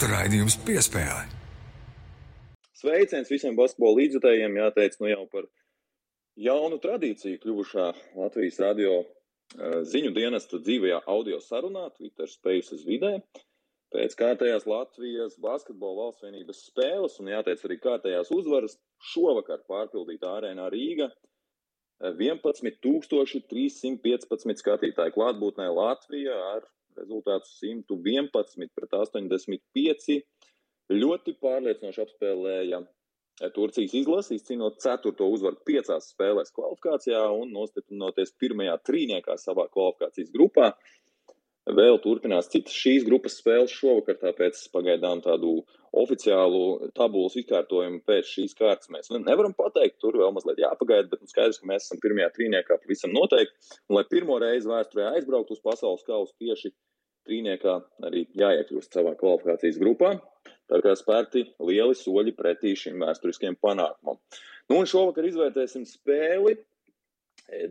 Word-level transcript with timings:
Sporta 0.00 0.16
raidījums 0.16 0.54
piespēle. 0.64 1.28
Sveiciens 2.72 3.28
visiem 3.28 3.52
basketbola 3.52 3.98
līdzjutējiem. 3.98 4.56
Jāteic, 4.56 4.96
nu 4.96 5.10
jau 5.10 5.28
par 5.28 5.44
jaunu 6.40 6.80
tradīciju 6.80 7.36
kļuvušā 7.42 7.92
Latvijas 8.16 8.56
radio 8.64 9.04
eh, 9.04 9.84
ziņu 9.92 10.16
dienesta 10.16 10.56
dzīvajā 10.64 11.04
audio 11.04 11.36
sarunā, 11.44 11.92
Twitter 11.98 12.24
Spaces 12.32 12.80
vidē. 12.88 13.20
Pēc 13.92 14.16
kārtējās 14.22 14.64
Latvijas 14.72 15.36
basketbola 15.36 16.06
valsts 16.06 16.24
vienības 16.24 16.64
spēles 16.70 17.20
un, 17.20 17.28
jāteic, 17.34 17.60
arī 17.68 17.76
kārtējās 17.84 18.32
uzvaras 18.32 18.80
šovakar 19.12 19.60
pārpildītā 19.68 20.32
arēnā 20.38 20.64
Rīga 20.72 21.12
11,315 22.08 24.64
skatītāju 24.64 25.12
klātbūtnē 25.20 25.68
Latvija 25.76 26.40
ar 26.56 26.64
rezultātu 27.00 27.50
111 27.58 28.70
pret 28.76 28.96
85. 29.00 30.20
Ļoti 30.90 31.36
pārliecinoši 31.42 32.02
apspēlēja 32.04 32.80
Turcijas 33.54 33.94
izlasi, 33.96 34.36
izcīnot 34.36 34.80
ceturto 34.84 35.28
uzvaru 35.32 35.56
piecās 35.64 36.10
spēlēs 36.12 36.52
kvalifikācijā 36.56 37.22
un 37.32 37.54
nostiprinoties 37.56 38.34
pirmajā 38.42 38.74
trīniekā 38.84 39.36
savā 39.40 39.64
kvalifikācijas 39.72 40.32
grupā. 40.34 40.74
Vēl 41.68 41.98
turpinās 42.00 42.48
citas 42.48 42.72
šīs 42.72 43.04
grupas 43.04 43.36
spēles 43.36 43.72
šovakar, 43.76 44.16
tāpēc 44.22 44.58
pagaidām 44.72 45.20
tādu 45.22 45.58
oficiālu 46.00 46.90
tabulas 46.96 47.36
izkārtojumu 47.36 48.00
pēc 48.08 48.30
šīs 48.30 48.56
kārtas 48.56 48.88
mēs 48.90 49.10
nevaram 49.12 49.52
pateikt. 49.58 49.98
Tur 50.00 50.16
vēl 50.18 50.32
mazliet 50.32 50.62
jāpagaida, 50.62 51.10
bet 51.10 51.20
nu, 51.20 51.28
skaidrs, 51.28 51.60
ka 51.60 51.68
mēs 51.68 51.84
esam 51.84 52.00
pirmajā 52.02 52.30
trīniekā 52.36 52.78
pavisam 52.80 53.12
noteikti. 53.12 53.76
Un, 53.90 53.98
lai 53.98 54.06
pirmo 54.08 54.38
reizi 54.40 54.70
vēsturē 54.70 55.10
aizbrauktu 55.12 55.58
uz 55.58 55.62
pasaules 55.64 56.06
kausu 56.06 56.32
tieši 56.40 56.72
trīniekā, 57.28 57.76
arī 58.08 58.24
jāiekļūst 58.40 58.96
savā 58.96 59.12
kvalifikācijas 59.20 59.78
grupā. 59.82 60.14
Tā 60.70 60.80
kā 60.80 60.94
spērti 60.96 61.44
lieli 61.66 61.98
soļi 61.98 62.34
pretī 62.38 62.72
šim 62.78 63.02
vēsturiskiem 63.04 63.58
panākumam. 63.60 64.16
Nu, 64.70 64.80
un 64.80 64.88
šovakar 64.88 65.26
izvērtēsim 65.28 65.84
spēli, 65.84 66.56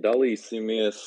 dalīsimies 0.04 1.02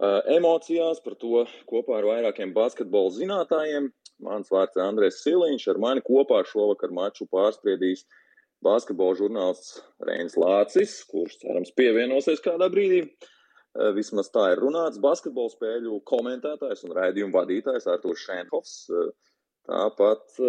emocijās 0.00 1.00
par 1.04 1.16
to 1.20 1.44
kopā 1.68 1.98
ar 1.98 2.08
vairākiem 2.08 2.54
basketbola 2.56 3.12
zinātājiem. 3.12 3.90
Mans 4.24 4.52
vārds 4.52 4.76
ir 4.76 4.84
Andrēs 4.84 5.20
Siliņš, 5.24 5.66
ar 5.72 5.80
mani 5.80 6.04
kopā 6.04 6.42
šovakar 6.48 6.92
maču 6.92 7.26
pārspriedīs 7.32 8.04
basketbola 8.64 9.16
žurnālists 9.16 9.80
Reinis 10.04 10.36
Lācis, 10.40 10.98
kurš 11.08 11.38
cerams 11.42 11.72
pievienosies 11.76 12.42
kādā 12.44 12.68
brīdī. 12.72 13.06
Eh, 13.06 13.92
vismaz 13.96 14.28
tā 14.34 14.50
ir 14.52 14.60
runāts. 14.64 15.00
Basketbola 15.00 15.52
spēļu 15.52 16.00
komentētājs 16.08 16.84
un 16.88 16.96
raidījumu 16.96 17.36
vadītājs 17.36 17.88
Artūrs 17.92 18.26
Šenhofs. 18.26 18.76
Eh, 18.90 19.10
tāpat 19.70 20.40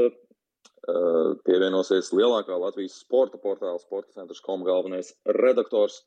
pievienosies 1.45 2.07
lielākā 2.09 2.55
Latvijas 2.57 2.95
sporta 3.03 3.37
portāla 3.37 3.77
sporta 3.77 4.15
centrs 4.15 4.41
kom 4.41 4.63
galvenais 4.65 5.11
redaktors 5.37 5.99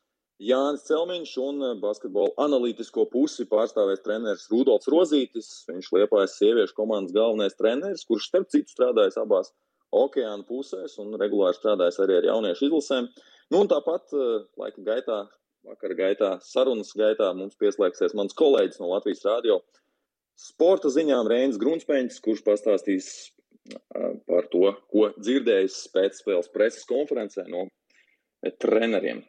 Jānis 0.43 0.83
Celmiņš 0.83 1.33
un 1.39 1.61
eh, 1.63 1.75
basketbola 1.79 2.33
analītisko 2.43 3.05
pusi 3.11 3.45
pārstāvēs 3.47 4.01
treneris 4.03 4.49
Rudolfs 4.51 4.89
Rozītis. 4.91 5.51
Viņš 5.69 5.91
liepājas 5.95 6.35
sieviešu 6.41 6.75
komandas 6.75 7.15
galvenais 7.15 7.55
treneris, 7.55 8.03
kurš 8.03 8.27
starp 8.27 8.49
citu 8.51 8.73
strādājis 8.73 9.15
abās 9.21 9.53
okeāna 9.95 10.43
pusēs 10.43 10.97
un 10.99 11.15
regulāri 11.21 11.55
strādājis 11.55 12.01
arī 12.03 12.17
ar 12.19 12.27
jauniešu 12.33 12.67
izlasēm. 12.67 13.07
Nu, 13.53 13.61
un 13.61 13.71
tāpat 13.71 14.11
eh, 14.11 14.33
laika 14.59 14.83
gaitā, 14.89 15.19
vakara 15.69 15.95
gaitā, 16.01 16.31
sarunas 16.43 16.91
gaitā 16.99 17.29
mums 17.37 17.55
pieslēgsies 17.61 18.17
mans 18.19 18.35
kolēģis 18.35 18.81
no 18.81 18.91
Latvijas 18.91 19.23
Rādio 19.29 19.61
sporta 20.35 20.91
ziņām 20.91 21.29
Reinis 21.31 21.61
Grunspēņš, 21.61 22.17
kurš 22.25 22.41
pastāstīs 22.43 23.07
eh, 23.71 24.19
par 24.27 24.51
to, 24.51 24.75
ko 24.91 25.07
dzirdējis 25.15 25.79
pēc 25.95 26.19
spēles 26.19 26.51
preses 26.51 26.83
konferencē 26.91 27.47
no 27.47 27.69
treneriem. 28.59 29.23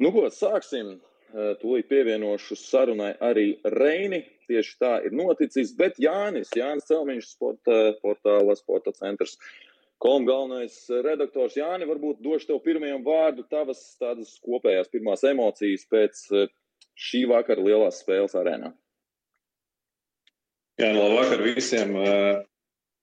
Nu, 0.00 0.12
ko 0.14 0.26
sāksim? 0.32 0.98
Tūlīt 1.30 1.86
pievienošu 1.86 2.56
sarunai 2.58 3.12
arī 3.22 3.52
Reini. 3.76 4.24
Tieši 4.50 4.72
tā 4.82 4.94
ir 5.06 5.12
noticis. 5.14 5.70
Bet 5.78 6.00
Jānis, 6.02 6.50
Jānis 6.58 6.88
Celmiņš, 6.88 7.28
sporta 7.36 7.76
portāla, 8.02 8.56
sporta 8.58 8.90
centrs. 8.96 9.36
Kolum 10.02 10.24
galvenais 10.26 10.74
redaktors 11.04 11.54
Jāni, 11.60 11.86
varbūt 11.86 12.22
došu 12.24 12.48
tev 12.48 12.62
pirmajam 12.64 13.04
vārdu 13.06 13.44
tavas 13.52 13.82
tādas 14.00 14.32
kopējās 14.42 14.88
pirmās 14.90 15.22
emocijas 15.28 15.84
pēc 15.92 16.24
šī 16.98 17.26
vakara 17.30 17.62
lielās 17.62 18.00
spēles 18.00 18.34
arēnā. 18.40 18.72
Jā, 20.80 20.94
no 20.96 21.10
nu, 21.10 21.18
vakar 21.20 21.44
visiem 21.44 21.92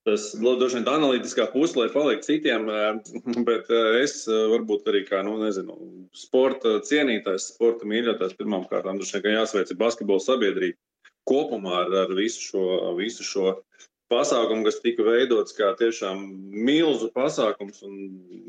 tas 0.07 0.29
droši 0.39 0.79
vien 0.79 0.87
tā 0.87 0.95
analītiskā 0.97 1.49
puse, 1.51 1.75
lai 1.77 1.89
paliktu 1.93 2.31
citiem, 2.31 2.67
bet 3.49 3.69
es 3.99 4.21
varbūt 4.27 4.87
arī 4.91 5.03
kā, 5.07 5.21
nu, 5.27 5.37
nezinu, 5.43 5.77
sporta 6.15 6.77
cienītājs, 6.87 7.51
sporta 7.53 7.87
mīļotājs 7.89 8.37
pirmām 8.39 8.65
kārtām 8.71 9.01
droši 9.01 9.23
vien 9.25 9.41
jāsveic 9.41 9.75
basketbola 9.79 10.23
sabiedrība 10.23 10.79
kopumā 11.27 11.83
ar, 11.83 11.95
ar 12.05 12.13
visu 12.15 12.43
šo, 12.45 12.65
visu 12.97 13.25
šo 13.27 13.57
pasākumu, 14.11 14.63
kas 14.67 14.79
tika 14.83 15.03
veidots 15.03 15.55
kā 15.55 15.73
tiešām 15.79 16.23
milzu 16.55 17.09
pasākums 17.15 17.83
un 17.83 17.97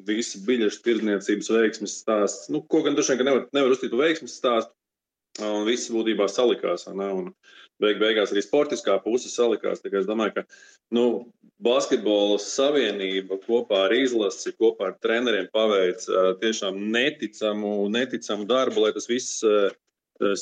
visi 0.06 0.40
biļešu 0.46 0.82
tirdzniecības 0.84 1.50
veiksmes 1.56 1.96
stāsts, 2.04 2.50
nu, 2.54 2.62
ko 2.62 2.84
gan 2.86 2.94
droši 2.94 3.18
vien 3.18 3.30
nevar, 3.32 3.46
nevar 3.56 3.74
uzstīt 3.74 3.94
par 3.94 4.04
veiksmes 4.06 4.36
stāstu, 4.38 4.74
un 5.42 5.66
viss 5.66 5.90
būtībā 5.92 6.28
salikās. 6.30 6.86
Un, 6.90 7.32
beig 7.82 8.00
beigās 8.02 8.32
arī 8.34 8.42
sportiskā 8.44 8.98
puse 9.04 9.30
salikās. 9.32 9.82
Es 9.84 10.08
domāju, 10.08 10.38
ka 10.38 10.44
nu, 10.94 11.04
basketbola 11.64 12.38
savienība 12.42 13.40
kopā 13.44 13.84
ar 13.86 13.96
izlasi, 13.96 14.54
kopā 14.58 14.92
ar 14.92 14.96
treneriem 15.02 15.50
paveic 15.54 16.06
tiešām 16.42 16.80
neticamu, 16.94 17.74
neticamu 17.92 18.46
darbu, 18.48 18.84
lai 18.84 18.94
tas 18.96 19.08
viss 19.10 19.42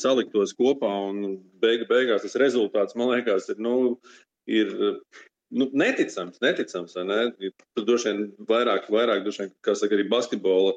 saliktos 0.00 0.54
kopā. 0.56 0.92
Un 1.10 1.38
beig 1.62 1.86
beigās 1.90 2.24
tas 2.24 2.38
rezultāts, 2.40 2.96
man 2.96 3.14
liekas, 3.14 3.50
ir. 3.52 3.62
Nu, 3.62 3.76
ir 4.46 4.72
nu, 5.50 5.68
neticams, 5.72 6.40
neticams. 6.42 6.96
Ne? 7.08 7.52
Tur 7.76 7.86
droši 7.86 8.10
vien 8.10 8.26
vairāk, 8.48 8.90
vairāk 8.92 9.24
vien, 9.26 9.52
kā 9.64 9.76
saka, 9.78 9.96
arī 9.96 10.08
basketbola 10.10 10.74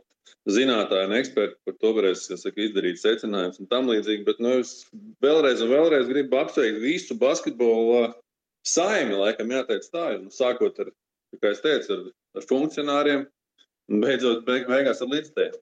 zinātnēji 0.50 1.10
un 1.10 1.16
eksperti 1.18 1.58
par 1.66 1.78
to 1.82 1.94
varēs 1.98 2.28
saka, 2.30 2.56
izdarīt 2.62 3.02
secinājumus 3.02 3.62
un 3.62 3.70
tam 3.72 3.90
līdzīgi. 3.90 4.26
Bet 4.28 4.42
nu, 4.44 4.60
es 4.64 4.74
vēlreiz 5.26 5.64
vēlreiz 5.66 6.10
gribu 6.12 6.40
apsveikt 6.42 6.82
visu 6.84 7.18
basketbola 7.20 8.14
saimi, 8.68 9.18
laikam 9.18 9.52
jāteic 9.56 9.88
tā, 9.94 10.06
nu, 10.22 10.34
sākot 10.34 10.80
ar, 10.84 10.94
kā 11.42 11.54
es 11.56 11.64
teicu, 11.66 11.96
ar, 11.96 12.12
ar 12.38 12.48
funkcionāriem 12.50 13.26
un 13.90 14.06
beidzot 14.06 14.46
beig, 14.48 14.68
beigās 14.70 15.02
ar 15.02 15.12
līdzstējiem. 15.14 15.58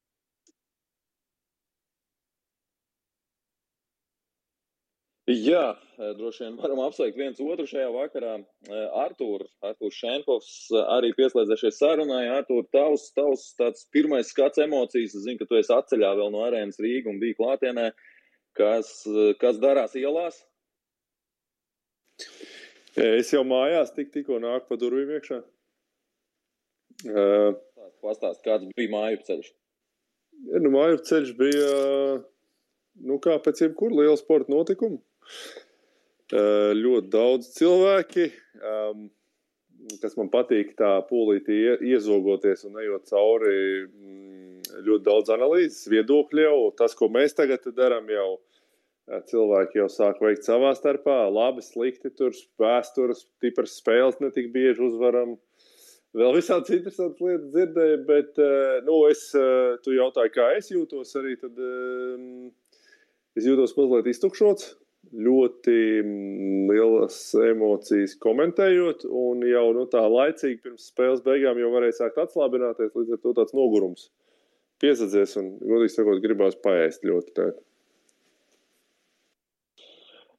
Jā, 5.27 5.75
eh, 5.99 6.13
droši 6.15 6.45
vien 6.45 6.53
varam 6.55 6.79
apsveikt 6.85 7.17
viens 7.19 7.39
otru 7.43 7.65
šajā 7.67 7.88
vakarā. 7.91 8.38
Eh, 8.39 8.83
Artūrs, 8.95 9.49
Artūrs 9.59 9.97
Šenkovs 9.99 10.51
eh, 10.71 10.83
arī 10.95 11.09
pieslēdzēšies 11.17 11.79
sarunai. 11.81 12.21
Artūr, 12.31 12.63
tavs, 12.71 13.09
tavs 13.17 13.49
tāds 13.59 13.83
pirmais 13.91 14.31
skats 14.31 14.61
emocijas. 14.63 15.17
Es 15.17 15.25
zinu, 15.25 15.41
ka 15.41 15.47
tu 15.49 15.57
esi 15.59 15.73
atceļā 15.75 16.13
vēl 16.16 16.31
no 16.31 16.45
arēnas 16.45 16.79
Rīga 16.79 17.11
un 17.11 17.19
biji 17.19 17.35
klātienē. 17.41 17.89
Kas, 18.57 19.03
kas 19.37 19.59
darās 19.61 19.93
ielās? 19.99 20.40
Es 22.97 23.29
jau 23.35 23.43
mājās 23.46 23.91
tik, 23.93 24.09
tikko 24.16 24.40
nāku 24.41 24.72
pa 24.72 24.79
durvīm 24.81 25.11
iekšā. 25.19 25.41
Uh, 27.05 27.52
Pastāst, 28.02 28.41
kāds 28.47 28.66
bija 28.78 28.90
māju 28.90 29.19
ceļš? 29.28 29.52
Ja, 30.47 30.63
nu, 30.63 30.72
māju 30.73 30.97
ceļš 31.05 31.35
bija, 31.37 31.69
nu, 33.05 33.19
kā 33.22 33.35
pēc 33.43 33.61
jebkura 33.67 33.99
liela 33.99 34.17
sporta 34.17 34.49
notikuma. 34.55 34.97
Ļoti 36.28 37.08
daudz 37.08 37.53
cilvēki, 37.56 38.26
um, 38.59 39.06
kas 40.02 40.18
man 40.20 40.28
patīk, 40.28 40.74
tā 40.76 40.97
pūlītī 41.08 41.78
iezogoties 41.88 42.66
un 42.68 42.79
ejot 42.82 43.08
cauri 43.08 43.53
mm, 43.85 44.82
ļoti 44.84 45.06
daudz 45.06 45.32
analīzes, 45.32 45.85
viedokļu 45.88 46.44
jau. 46.44 46.58
Tas, 46.76 46.96
ko 47.00 47.08
mēs 47.14 47.38
tagad 47.38 47.64
darām, 47.78 48.09
jau 48.12 48.29
cilvēki 49.29 49.79
jau 49.79 49.88
sāk 49.91 50.20
veikt 50.20 50.44
savā 50.44 50.74
starpā. 50.76 51.29
Labi, 51.32 51.64
slikti, 51.64 52.12
tur 52.12 52.35
vēstures, 52.59 53.24
tipras 53.40 53.78
spēles 53.79 54.20
netik 54.20 54.52
bieži 54.52 54.84
uzvaram. 54.90 55.38
Vēl 56.18 56.35
visādas 56.35 56.74
interesantas 56.74 57.22
lietas 57.24 57.53
dzirdēju, 57.53 58.02
bet, 58.08 58.41
nu, 58.88 59.00
es, 59.08 59.29
tu 59.85 59.96
jautāji, 59.96 60.34
kā 60.35 60.50
es 60.58 60.72
jūtos 60.74 61.14
arī, 61.20 61.38
tad 61.40 61.56
um, 61.62 62.52
es 63.38 63.47
jūtos 63.47 63.76
mazliet 63.78 64.12
iztukšots 64.12 64.74
ļoti 65.13 65.77
mm, 66.01 66.71
lielas 66.71 67.19
emocijas 67.47 68.15
komentējot, 68.23 69.05
un 69.07 69.45
jau 69.47 69.65
nu, 69.77 69.85
tā 69.91 70.03
laicīgi 70.07 70.61
pirms 70.63 70.89
spēles 70.91 71.23
beigām 71.25 71.59
jau 71.61 71.71
varēja 71.73 72.01
sākt 72.01 72.19
atslābināties. 72.25 72.95
Līdz 72.95 73.15
ar 73.15 73.23
to 73.23 73.33
tāds 73.39 73.55
nogurums 73.57 74.09
piesadzies, 74.81 75.37
un, 75.41 75.55
godīgi 75.63 75.95
sakot, 75.95 76.21
gribās 76.23 76.57
paēst 76.63 77.05
ļoti. 77.07 77.33
Tā. 77.37 77.49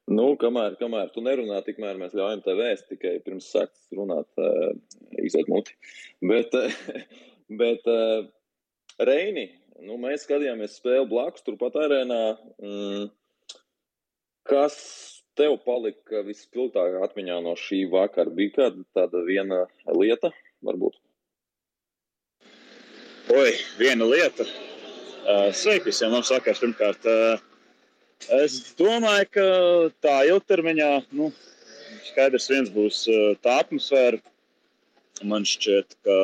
Nu, 0.09 0.31
kamēr, 0.41 0.73
kamēr 0.79 1.11
tu 1.13 1.21
nerunā, 1.21 1.59
tikmēr 1.65 1.99
mēs 2.01 2.15
ļaujam 2.17 2.41
tev 2.41 2.57
vēst 2.63 2.87
tikai 2.89 3.19
pirms 3.21 3.51
sākt 3.53 3.77
runāt, 3.93 4.25
uh, 4.41 4.71
izot 5.21 5.51
muti. 5.51 5.75
Bet, 6.25 6.55
uh, 6.57 7.03
bet 7.61 7.85
uh, 7.89 8.25
Reini, 9.05 9.45
nu, 9.85 9.99
mēs 10.01 10.25
skatījāmies 10.25 10.79
spēli 10.79 11.05
blakus, 11.11 11.45
turpat 11.45 11.77
arēnā. 11.79 12.23
Mm, 12.57 13.05
kas 14.49 14.79
tev 15.39 15.59
palika 15.65 16.23
vispilgtākā 16.27 17.03
atmiņā 17.05 17.37
no 17.45 17.55
šī 17.59 17.83
vakara? 17.91 18.33
Bija 18.35 18.55
kāda 18.57 18.87
tāda 18.97 19.21
viena 19.27 19.65
lieta, 19.95 20.33
varbūt? 20.65 20.97
Oi, 23.29 23.53
viena 23.77 24.07
lieta. 24.09 24.47
Uh, 25.29 25.51
sveiki 25.53 25.91
visiem! 25.91 26.09
Mums 26.11 26.31
vakars 26.33 26.61
pirmkārt. 26.63 27.05
Uh, 27.05 27.37
Es 28.27 28.75
domāju, 28.75 29.27
ka 29.31 29.45
tā 30.03 30.15
ilgtermiņā 30.27 30.89
nu, 31.15 31.29
skaidrs 32.09 32.49
viens 32.51 32.71
būs 32.73 33.05
tā 33.45 33.61
atmosfēra. 33.63 34.19
Man 35.23 35.47
šķiet, 35.47 35.95
ka 36.03 36.17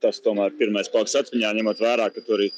tas 0.00 0.20
tomēr 0.24 0.50
ir 0.50 0.58
pirmais 0.60 0.88
paliks 0.92 1.16
atmiņā, 1.20 1.52
ņemot 1.58 1.80
vērā, 1.84 2.08
ka 2.12 2.24
tur 2.24 2.40
arī 2.40 2.48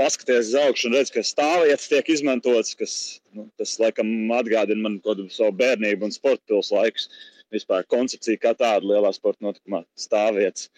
paskaties 0.00 0.50
uz 0.50 0.56
augšu 0.62 0.88
un 0.88 0.96
redz, 0.98 1.12
ka 1.14 1.22
stāvvietas 1.26 1.90
tiek 1.90 2.10
izmantotas. 2.14 2.74
Kas, 2.78 2.96
nu, 3.36 3.46
tas 3.60 3.76
laikam 3.82 4.10
atgādina 4.36 4.86
man 4.86 4.98
kaut 5.00 5.18
kādu 5.18 5.28
savu 5.34 5.54
bērnību 5.60 6.08
un 6.08 6.14
sporta 6.14 6.42
pilsētu 6.50 6.80
laikus. 6.80 7.08
Vispār 7.54 7.86
koncepcija 7.86 8.40
kā 8.42 8.54
tāda 8.58 8.82
lielā 8.88 9.12
sporta 9.14 9.44
notikumā- 9.44 9.84
stāvvietas 10.06 10.70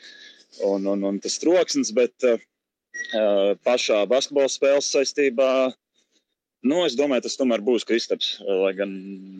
un, 0.66 0.86
un, 0.92 1.04
un 1.08 1.20
tas 1.22 1.38
troksnis, 1.40 1.94
bet 1.96 2.28
uh, 2.28 2.36
pašā 3.64 4.02
basketbola 4.10 4.52
spēles 4.52 4.92
saistībā 4.92 5.50
Nu, 6.66 6.82
es 6.86 6.96
domāju, 6.98 7.26
tas 7.26 7.36
tomēr 7.38 7.62
būs 7.62 7.84
Kristaps. 7.86 8.36
Lai 8.42 8.72
gan 8.78 8.92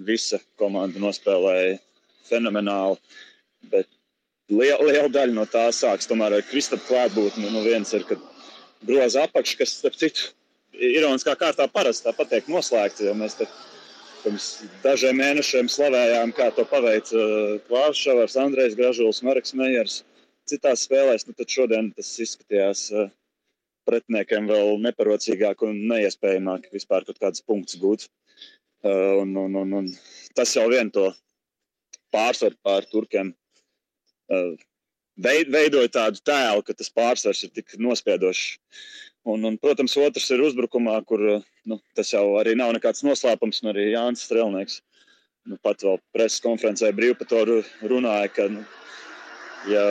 visa 0.07 0.39
komanda 0.61 1.01
nospēlēja 1.03 1.79
fenomenāli. 2.29 2.99
Bet 3.73 3.89
liela, 4.53 4.85
liela 4.85 5.11
daļa 5.11 5.35
no 5.35 5.47
tā 5.51 5.67
sāks 5.75 6.07
tomēr 6.11 6.37
ar 6.37 6.47
Kristapa 6.47 6.87
klātbūtni. 6.87 7.51
Nu, 7.51 7.65
viens 7.67 7.91
ir, 7.97 8.05
kad 8.07 8.23
groza 8.85 9.25
apakš, 9.27 9.55
kas, 9.61 9.77
starp 9.81 9.97
citu, 10.01 10.33
ironiskā 10.77 11.37
kārtā 11.39 11.67
parasti 11.73 12.09
tāpat 12.09 12.33
tiek 12.33 12.51
noslēgts. 12.53 13.05
Mēs 13.17 13.39
te 13.39 13.49
pirms 14.23 14.49
dažiem 14.83 15.21
mēnešiem 15.21 15.71
slavējām, 15.71 16.35
kā 16.37 16.51
to 16.55 16.67
paveica 16.69 17.17
uh, 17.17 17.57
Klārs 17.69 18.01
Šavars, 18.01 18.37
Andrejs 18.41 18.77
Gražuls, 18.79 19.23
Marks 19.27 19.55
Meijers. 19.57 20.03
Citās 20.47 20.85
spēlēs, 20.87 21.27
nu 21.27 21.35
tad 21.39 21.51
šodien 21.51 21.91
tas 21.95 22.11
izskatījās 22.23 22.89
uh, 22.95 23.09
pretiniekiem 23.87 24.49
vēl 24.51 24.77
neparocīgāk 24.83 25.63
un 25.67 25.79
neiespējamāk 25.91 26.71
vispār 26.75 27.07
kaut 27.07 27.21
kādas 27.23 27.45
punktus 27.47 27.79
gūt. 27.83 28.09
Uh, 28.87 29.23
un, 29.23 29.35
un, 29.41 29.57
un, 29.63 29.75
un 29.81 29.91
tas 30.37 30.53
jau 30.55 30.67
vien 30.71 30.91
to 30.95 31.09
pārsvaru 32.15 32.59
pār 32.67 32.87
turkiem 32.91 33.33
uh, 33.33 34.53
veidoja 35.17 35.93
tādu 35.93 36.21
tēlu, 36.25 36.65
ka 36.67 36.75
tas 36.77 36.93
pārsvars 36.93 37.45
ir 37.47 37.53
tik 37.57 37.77
nospiedošs. 37.81 38.59
Un, 39.27 39.43
un, 39.49 39.57
protams, 39.59 39.97
otrs 39.99 40.29
ir 40.31 40.45
uzbrukumā, 40.47 41.01
kur 41.07 41.23
nu, 41.67 41.81
tas 41.99 42.13
jau 42.13 42.37
arī 42.39 42.55
nav 42.55 42.71
nekāds 42.77 43.03
noslēpums. 43.03 43.65
Arī 43.67 43.89
Jānis 43.91 44.23
Strelnieks 44.29 44.79
nu, 45.51 45.59
pat 45.63 45.83
vēl 45.83 45.99
preses 46.15 46.43
konferencē 46.45 46.93
brīvi 46.95 47.17
par 47.19 47.31
to 47.31 47.43
runāja, 47.91 48.31
ka 48.37 48.47
nu, 48.53 48.63
ja 49.71 49.85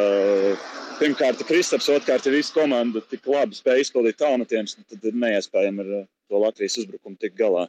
pirmkārt 0.99 1.43
Kristaps, 1.47 1.89
otrkārt 1.91 2.27
ir 2.27 2.37
visa 2.37 2.55
komanda 2.55 3.03
tik 3.09 3.27
labi 3.27 3.57
spēja 3.57 3.83
izpildīt 3.83 4.19
tālmetienus, 4.21 4.77
nu, 4.79 4.87
tad 4.91 5.09
ir 5.09 5.19
neiespējami 5.19 5.83
ar 5.83 5.93
uh, 6.01 6.07
to 6.29 6.41
Latvijas 6.41 6.79
uzbrukumu 6.83 7.19
tik 7.21 7.35
galā. 7.39 7.65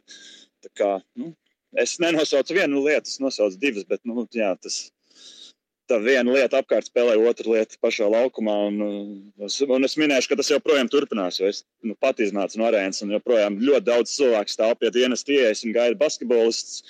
Tā 0.63 0.71
kā, 0.79 0.91
nu, 1.19 1.33
es 1.79 1.97
nenosaucu 2.03 2.57
vienu 2.57 2.83
lietu, 2.85 3.11
es 3.11 3.19
nosaucu 3.23 3.59
divas, 3.61 3.87
bet 3.87 4.03
nu, 4.07 4.25
jā, 4.35 4.53
tas 4.61 4.87
tā 5.89 5.97
viena 6.03 6.33
lieta 6.35 6.61
apkārt 6.61 6.89
spēlē, 6.89 7.15
otra 7.29 7.53
lieta 7.53 7.79
pašā 7.83 8.07
laukumā. 8.11 8.55
Un, 8.69 8.81
un 9.39 9.87
es 9.87 9.97
minēšu, 9.99 10.31
ka 10.31 10.39
tas 10.39 10.51
joprojām 10.51 10.89
turpinās. 10.91 11.39
Es 11.43 11.63
nu, 11.85 11.95
pat 11.99 12.21
iznācu 12.23 12.59
no 12.61 12.67
arēnas, 12.69 13.01
un 13.05 13.13
joprojām 13.15 13.59
ļoti 13.61 13.87
daudz 13.87 14.15
cilvēku 14.15 14.53
stāv 14.53 14.75
pie 14.81 14.91
dienas 14.95 15.25
ieejas 15.27 15.63
un 15.65 15.75
gaida 15.77 15.99
basketbolists. 15.99 16.83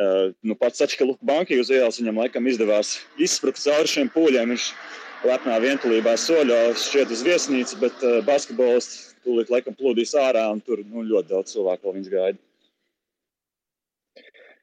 Uh, 0.00 0.30
nu, 0.46 0.54
pats 0.56 0.80
Sačka 0.80 1.04
Luka 1.04 1.26
Banki 1.26 1.58
uz 1.60 1.68
ielas 1.74 1.98
viņam 2.00 2.22
laikam 2.22 2.46
izdevās 2.48 2.94
izsprukt 3.20 3.60
cauri 3.60 3.90
šiem 3.90 4.12
pūļiem. 4.14 4.54
Viņš 4.54 4.68
lepnā 5.28 5.58
vientulībā 5.60 6.14
soļo 6.16 6.60
šķiet 6.80 7.12
uz 7.12 7.24
viesnīcu, 7.26 7.80
bet 7.82 8.06
uh, 8.06 8.20
basketbolists 8.24 9.10
tūlīt 9.26 9.50
laikam 9.52 9.76
plūdīs 9.76 10.14
ārā 10.16 10.46
un 10.54 10.62
tur 10.64 10.80
nu, 10.86 11.04
ļoti 11.04 11.34
daudz 11.34 11.52
cilvēku 11.56 11.88
vēl 11.88 11.98
viņus 11.98 12.14
gaida. 12.14 12.40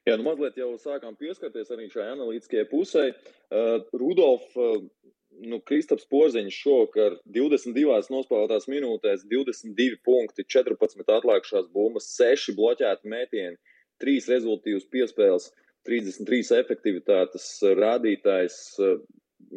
Jā, 0.08 0.16
nu 0.16 0.24
mazliet 0.24 0.56
jau 0.56 0.70
sākām 0.80 1.18
pieskarties 1.20 1.72
arī 1.76 1.90
šai 1.92 2.06
analītiskajai 2.14 2.68
pusē. 2.72 3.10
Uh, 3.12 3.82
Rudolf, 4.00 4.46
uh, 4.56 4.80
nu, 5.44 5.60
Kristaps 5.68 6.08
Porziņš 6.08 6.60
šokar 6.64 7.18
22 7.36 8.14
nospēlētās 8.14 8.70
minūtēs, 8.72 9.26
22 9.28 10.00
punkti, 10.08 10.48
14 10.48 11.12
atlikušās 11.18 11.68
bumbas, 11.76 12.08
6 12.16 12.56
bloķēti 12.56 13.12
mētieni, 13.12 13.60
3 14.00 14.32
rezultīvas 14.32 14.88
piespēles, 14.94 15.52
33 15.90 16.56
efektivitātes 16.62 17.52
rādītājs. 17.76 18.58
Uh, 18.80 19.04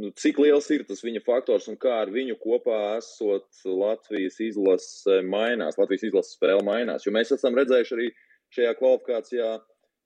nu, 0.02 0.10
cik 0.18 0.42
liels 0.42 0.66
ir 0.74 0.82
tas 0.88 1.06
viņa 1.06 1.22
faktors 1.30 1.70
un 1.70 1.78
kā 1.78 2.00
ar 2.02 2.10
viņu 2.10 2.40
kopā 2.42 2.96
esot 2.98 3.62
Latvijas 3.70 4.42
izlase 4.42 5.22
mainās, 5.30 5.78
Latvijas 5.78 6.10
izlases 6.10 6.34
spēle 6.40 6.66
mainās. 6.66 7.06
Jo 7.06 7.14
mēs 7.14 7.30
esam 7.38 7.54
redzējuši 7.54 8.00
arī 8.00 8.14
šajā 8.50 8.78
kvalifikācijā 8.82 9.50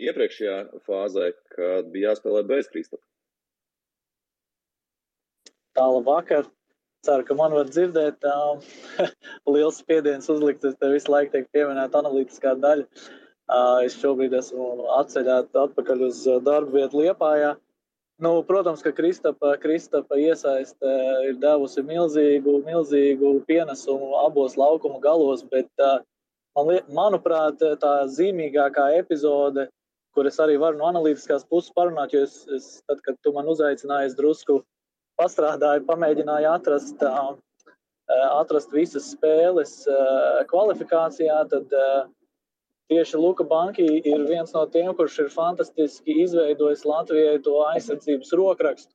iepriekšējā 0.02 0.58
fāzē, 0.86 1.30
kad 1.54 1.90
bija 1.94 2.12
jāspēlē 2.12 2.44
bez 2.48 2.70
Kristapa. 2.72 3.02
Tālu 5.78 6.04
vakar. 6.06 6.48
Ceru, 7.04 7.26
ka 7.28 7.36
man 7.36 7.52
var 7.52 7.68
dzirdēt. 7.68 8.24
Um, 8.24 8.62
liels 9.54 9.82
spiediens 9.82 10.30
uzlikt. 10.32 10.64
Es 10.64 10.78
te 10.80 10.88
visu 10.92 11.12
laiku 11.12 11.34
tiek 11.34 11.50
pieminēta 11.52 12.00
analītiskā 12.00 12.54
daļa. 12.62 12.86
Uh, 13.44 13.82
es 13.84 13.98
šobrīd 14.00 14.32
esmu 14.38 14.88
atceļāts 15.02 15.58
atpakaļ 15.66 16.06
uz 16.06 16.22
darbu 16.46 16.78
vietu 16.78 17.02
Liepājā. 17.02 17.52
Uh, 17.58 17.64
Nu, 18.18 18.42
protams, 18.42 18.82
ka 18.82 18.92
Kristapa, 18.94 19.56
Kristapa 19.58 20.14
iesaiste 20.14 20.90
ir 21.26 21.38
devusi 21.42 21.82
milzīgu, 21.82 22.60
milzīgu 22.62 23.40
pienesumu 23.48 24.12
abos 24.20 24.54
laukuma 24.54 25.00
galos, 25.02 25.42
bet 25.50 25.66
man, 26.54 26.70
manuprāt, 26.94 27.58
tā 27.82 27.94
zīmīgākā 28.14 28.92
epizode, 29.00 29.66
kur 30.14 30.28
es 30.30 30.38
arī 30.42 30.56
varu 30.62 30.78
no 30.78 30.88
analītiskās 30.90 31.46
puses 31.50 31.74
parunāt, 31.76 32.14
jo 32.14 32.24
es, 32.26 32.44
es 32.54 32.68
tad, 32.88 33.00
kad 33.06 33.18
tu 33.22 33.32
man 33.34 33.48
uzaicināji, 33.50 34.12
es 34.12 34.18
drusku 34.18 34.60
pastrādāju, 35.20 35.84
pamēģināju 35.88 36.50
atrast, 36.50 37.02
atrast 38.08 38.74
visas 38.74 39.10
spēles 39.14 39.80
kvalifikācijā, 40.50 41.40
tad 41.50 41.74
Tieši 42.92 43.16
Luka 43.16 43.44
Banki 43.48 43.86
ir 44.04 44.26
viens 44.28 44.52
no 44.52 44.66
tiem, 44.68 44.90
kurš 44.96 45.14
ir 45.22 45.28
fantastiski 45.32 46.18
izveidojis 46.20 46.84
Latvijai 46.84 47.38
to 47.46 47.54
aizsardzības 47.70 48.32
rokrakstu. 48.36 48.92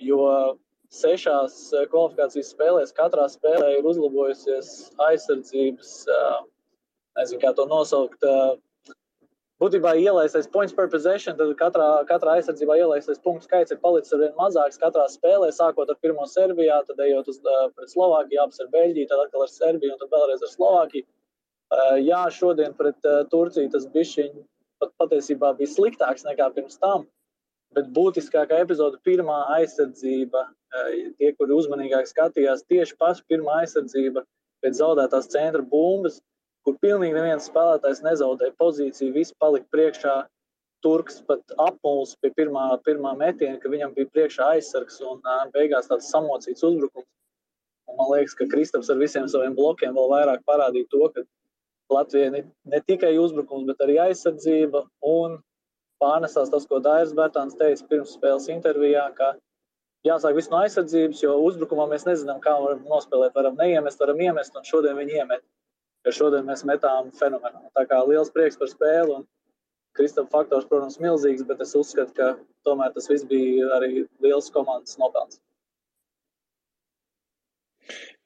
Jo 0.00 0.56
sešās 0.90 1.58
kvalifikācijas 1.92 2.54
spēlēs 2.54 2.96
katrā 2.96 3.26
spēlē 3.28 3.74
ir 3.76 3.88
uzlabojusies 3.90 4.70
aizsardzības, 5.10 5.92
nezinu, 7.20 7.42
kā 7.44 7.52
to 7.58 7.68
nosaukt. 7.68 8.24
Būtībā 9.60 9.90
ielaistais 10.00 10.46
points 10.48 10.72
per 10.72 10.86
possession, 10.88 11.36
tad 11.36 11.50
katrā, 11.60 11.86
katrā 12.08 12.38
aizsardzībā 12.38 12.78
ielaistais 12.80 13.18
punktu 13.20 13.44
skaits 13.44 13.74
ir 13.74 13.80
palicis 13.82 14.14
ar 14.16 14.22
vien 14.22 14.38
mazāks 14.38 14.80
katrā 14.80 15.04
spēlē, 15.12 15.50
sākot 15.52 15.90
ar 15.92 15.98
pirmo 16.00 16.24
Serbijā, 16.24 16.78
tad 16.88 17.02
ejot 17.04 17.28
uz 17.28 17.42
Slovākiju, 17.92 18.40
apsver 18.46 18.70
Beļģiju, 18.72 19.10
tad 19.10 19.26
atkal 19.26 19.44
ar 19.44 19.52
Serbiju 19.52 19.92
un 19.92 20.00
tad 20.00 20.14
vēlreiz 20.14 20.46
ar 20.46 20.52
Slovākiju. 20.54 21.04
Jā, 22.06 22.22
šodien 22.32 22.72
pret 22.78 23.10
Turciju 23.30 23.68
tas 23.74 23.84
bišķiņ 23.92 24.32
pat 24.80 24.96
patiesībā 25.02 25.52
bija 25.58 25.74
sliktāks 25.74 26.24
nekā 26.24 26.48
pirms 26.56 26.80
tam. 26.80 27.04
Bet 27.76 27.92
būtiskākā 27.94 28.64
epizode, 28.64 28.98
pirmā 29.06 29.42
aizsardzība, 29.58 30.46
tie, 31.20 31.34
kuri 31.36 31.54
uzmanīgāk 31.54 32.08
skatījās, 32.08 32.64
tieši 32.72 32.96
paša 32.98 33.28
pirmā 33.30 33.60
aizsardzība 33.60 34.24
pēc 34.64 34.80
zaudētās 34.80 35.28
centra 35.30 35.62
bumbas, 35.62 36.18
kur 36.66 36.76
pilnīgi 36.84 37.16
neviens 37.16 37.48
spēlētājs 37.50 38.02
nezaudēja 38.04 38.56
pozīciju, 38.60 39.14
viss 39.16 39.36
palika 39.40 39.66
priekšā. 39.74 40.18
Turks 40.80 41.18
pat 41.28 41.42
apmuls 41.60 42.14
pie 42.24 42.30
pirmā, 42.32 42.62
pirmā 42.86 43.10
metiena, 43.20 43.58
ka 43.60 43.68
viņam 43.68 43.90
bija 43.96 44.08
priekšā 44.14 44.46
aizsargs 44.54 44.96
un 45.04 45.20
beigās 45.52 45.90
tāds 45.90 46.08
samocīts 46.08 46.64
uzbrukums. 46.64 47.08
Un 47.90 47.98
man 47.98 48.08
liekas, 48.14 48.36
ka 48.38 48.46
Kristaps 48.48 48.88
ar 48.88 48.96
visiem 48.96 49.26
saviem 49.28 49.56
blokiem 49.58 49.92
vēl 49.98 50.08
vairāk 50.14 50.46
parādīja 50.48 50.88
to, 50.94 51.10
ka 51.12 51.26
Latvijai 51.92 52.30
ne, 52.32 52.42
ne 52.72 52.80
tikai 52.86 53.12
uzbrukums, 53.20 53.66
bet 53.68 53.84
arī 53.84 53.98
aizsardzība. 54.06 54.86
Un 55.04 55.36
pārnesās 56.00 56.52
tas, 56.52 56.66
ko 56.70 56.80
Dairis 56.80 57.12
Bērtāns 57.18 57.58
teica 57.60 57.88
pirms 57.90 58.16
spēles 58.16 58.48
intervijā, 58.54 59.04
ka 59.18 59.34
jāsāk 60.06 60.36
viss 60.38 60.52
no 60.52 60.62
aizsardzības, 60.64 61.22
jo 61.24 61.36
uzbrukumā 61.44 61.90
mēs 61.90 62.06
nezinām, 62.08 62.40
kā 62.44 62.56
varam 62.62 62.86
nospēlēt. 62.88 63.34
Varam 63.36 63.58
neiemest, 63.60 64.00
varam 64.00 64.22
iemest, 64.28 64.56
un 64.56 64.66
šodien 64.68 64.96
viņi 64.96 65.18
iemet. 65.20 65.44
Jo 66.06 66.14
šodien 66.16 66.46
mēs 66.48 66.64
metām 66.68 67.10
fenomenāli. 67.18 67.68
Tā 67.76 67.84
kā 67.90 68.00
liels 68.08 68.32
prieks 68.32 68.56
par 68.60 68.70
spēli. 68.72 69.20
Un 69.20 69.28
Kristofam 69.98 70.30
faktors, 70.32 70.68
protams, 70.70 71.00
milzīgs, 71.02 71.44
bet 71.48 71.60
es 71.64 71.74
uzskatu, 71.76 72.14
ka 72.16 72.28
tomēr 72.68 72.92
tas 72.94 73.10
viss 73.10 73.26
bija 73.28 73.68
arī 73.76 74.04
liels 74.22 74.50
komandas 74.54 74.96
nopelns. 75.00 75.40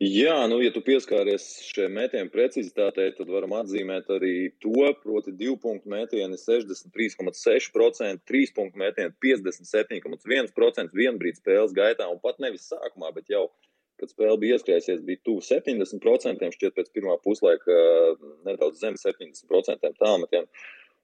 Jā, 0.03 0.35
nu, 0.51 0.59
ja 0.61 0.73
tu 0.75 0.83
pieskāries 0.85 1.45
šiem 1.65 1.95
metienu 1.97 2.29
precizitātei, 2.33 3.13
tad 3.17 3.31
varam 3.31 3.55
atzīmēt 3.61 4.11
arī 4.13 4.33
to, 4.61 4.89
proti, 5.01 5.33
divu 5.39 5.55
punktu 5.63 5.89
metieni 5.89 6.37
63,6%, 6.41 8.25
trīs 8.29 8.53
punktu 8.57 8.83
metieni 8.83 9.15
57,1% 9.25 10.99
vienbrīd 10.99 11.39
spēles 11.39 11.73
gaitā, 11.77 12.11
un 12.11 12.21
pat 12.21 12.43
nevis 12.43 12.67
sākumā, 12.73 13.15
bet 13.17 13.31
jau, 13.33 13.47
kad 14.05 14.15
spēle 14.15 14.39
bija 14.45 14.61
ieskrējusies, 14.61 15.03
bija 15.09 15.25
tuvu 15.27 15.43
70%, 15.49 16.55
šķiet 16.55 16.79
pēc 16.79 16.95
pirmā 16.95 17.19
puslaika 17.25 17.83
nedaudz 18.47 18.85
zem 18.85 19.01
70% 19.01 19.95
tālmetienu. 19.99 20.49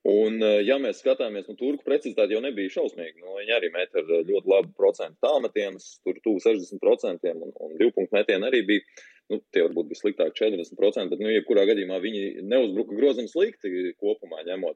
Un, 0.09 0.38
eh, 0.40 0.62
ja 0.64 0.78
mēs 0.80 1.02
skatāmies, 1.02 1.45
nu, 1.50 1.54
turku 1.61 1.85
precizitāte 1.85 2.33
jau 2.33 2.40
nebija 2.40 2.73
šausmīga. 2.73 3.19
Nu, 3.21 3.35
viņi 3.37 3.52
arī 3.52 3.69
met 3.75 3.92
ar 3.92 4.07
eh, 4.07 4.23
ļoti 4.30 4.49
labu 4.49 4.73
procentu 4.78 5.21
tālmetienus, 5.26 5.99
tur 6.07 6.16
tuvu 6.25 6.40
60%, 6.40 7.35
un, 7.35 7.52
un 7.52 7.75
divu 7.76 7.92
punktu 7.99 8.16
metieni 8.16 8.49
arī 8.49 8.62
bija. 8.71 8.87
Nu, 9.30 9.38
tie 9.54 9.62
varbūt 9.62 9.90
bija 9.92 10.00
sliktāk 10.00 10.33
40%, 10.40 11.12
bet, 11.12 11.21
nu, 11.21 11.28
jebkurā 11.30 11.62
gadījumā 11.69 12.00
viņi 12.02 12.47
neuzbruka 12.50 12.97
grozam 12.99 13.28
slikti 13.30 13.92
kopumā 14.00 14.40
ņemot. 14.49 14.75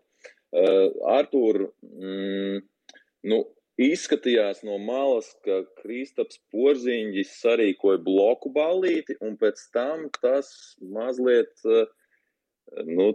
Uh, 0.55 0.93
Artur, 1.11 1.73
mm, 1.83 2.61
nu, 3.33 3.41
izskatījās 3.81 4.63
no 4.67 4.79
malas, 4.79 5.33
ka 5.47 5.63
Kristaps 5.81 6.39
Porziņģis 6.55 7.35
sarīkoja 7.41 8.03
bloku 8.05 8.53
ballīti, 8.55 9.19
un 9.21 9.37
pēc 9.41 9.67
tam 9.75 10.09
tas 10.21 10.49
mazliet 10.81 11.55
uh, 11.67 11.89
Nu, 12.89 13.13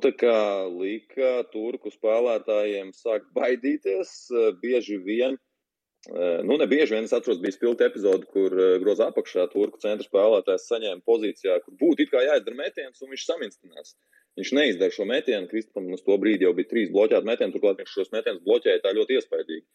lika 0.79 1.29
turku 1.51 1.91
spēlētājiem 1.91 2.91
sākt 2.95 3.31
baidīties, 3.35 4.11
eh, 4.31 4.51
bieži 4.61 4.97
vien, 5.03 5.35
eh, 5.35 6.41
nu, 6.45 6.57
ne 6.57 6.67
bieži 6.67 6.95
vien 6.95 7.03
es 7.03 7.13
atceros, 7.13 7.41
bija 7.41 7.57
spilgta 7.57 7.89
epizode, 7.89 8.29
kur 8.29 8.53
eh, 8.53 8.77
groza 8.79 9.09
apakšā 9.09 9.49
turku 9.51 9.81
centra 9.81 10.05
spēlētājs 10.05 10.69
saņēma 10.69 11.01
pozīcijā, 11.11 11.59
kur 11.65 11.73
būtu 11.81 12.05
it 12.05 12.13
kā 12.13 12.23
jāizdara 12.23 12.61
metiens, 12.61 13.01
un 13.01 13.09
viņš 13.09 13.25
saminstinās. 13.25 13.95
Viņš 14.37 14.53
neizdara 14.55 14.95
šo 14.95 15.09
metienu, 15.09 15.49
Kristupam 15.49 15.91
uz 15.91 16.05
to 16.05 16.15
brīdi 16.21 16.45
jau 16.45 16.53
bija 16.53 16.69
trīs 16.69 16.93
bloķēti 16.93 17.27
metieni, 17.27 17.51
turklāt 17.55 17.81
viņš 17.81 17.95
šos 17.97 18.13
metienus 18.13 18.45
bloķēja 18.45 18.85
tā 18.85 18.93
ļoti 18.95 19.17
iespaidīgi. 19.17 19.65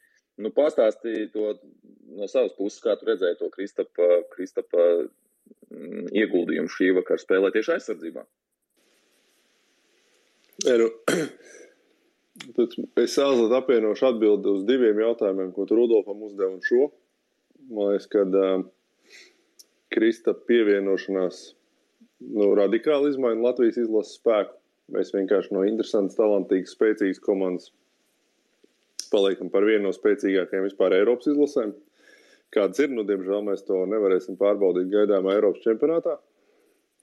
Nu, 0.43 0.51
pastāstīja 0.55 1.29
to 1.35 1.53
no 2.19 2.27
savas 2.31 2.55
puses, 2.59 2.81
kā 2.83 2.97
tu 2.99 3.07
redzēji 3.09 3.39
to 3.39 3.51
Kristapa, 3.55 4.09
Kristapa 4.33 4.87
mm, 5.05 6.09
ieguldījumu 6.11 6.73
šī 6.75 6.91
vakara 6.97 7.23
spēlē 7.23 7.53
tieši 7.55 7.77
aizsardzībā. 7.77 8.25
Ja, 10.65 10.77
nu, 10.81 10.89
es 13.05 13.15
sāzot 13.15 13.55
apvienošu 13.59 14.09
atbildi 14.11 14.51
uz 14.57 14.67
diviem 14.69 15.03
jautājumiem, 15.05 15.53
ko 15.55 15.69
tu 15.69 15.79
Rudolfam 15.79 16.27
uzdevi 16.27 16.59
un 16.59 16.65
šo. 16.67 16.89
Man 17.71 17.93
liekas, 17.93 18.11
ka 18.11 18.27
uh, 18.27 18.67
Krista 19.95 20.35
pievienošanās 20.35 21.45
nu, 22.35 22.51
radikāli 22.59 23.13
izmaina 23.13 23.47
Latvijas 23.47 23.79
izlases 23.85 24.19
spēku. 24.19 24.59
Mēs 24.95 25.15
vienkārši 25.15 25.55
no 25.57 25.63
interesantas, 25.65 26.19
talantīgas, 26.19 26.75
spēcīgas 26.77 27.23
komandas 27.25 27.71
paliekam 29.15 29.53
par 29.55 29.67
vienu 29.69 29.87
no 29.87 29.95
spēcīgākajām 29.95 30.67
vispār 30.67 30.99
Eiropas 30.99 31.31
izlasēm. 31.31 31.73
Kāds 32.55 32.83
ir, 32.83 32.91
nu, 32.95 33.07
diemžēl 33.07 33.47
mēs 33.47 33.65
to 33.67 33.81
nevarēsim 33.91 34.37
pārbaudīt 34.39 34.91
gaidāmā 34.93 35.39
Eiropas 35.39 35.63
čempionātā. 35.65 36.19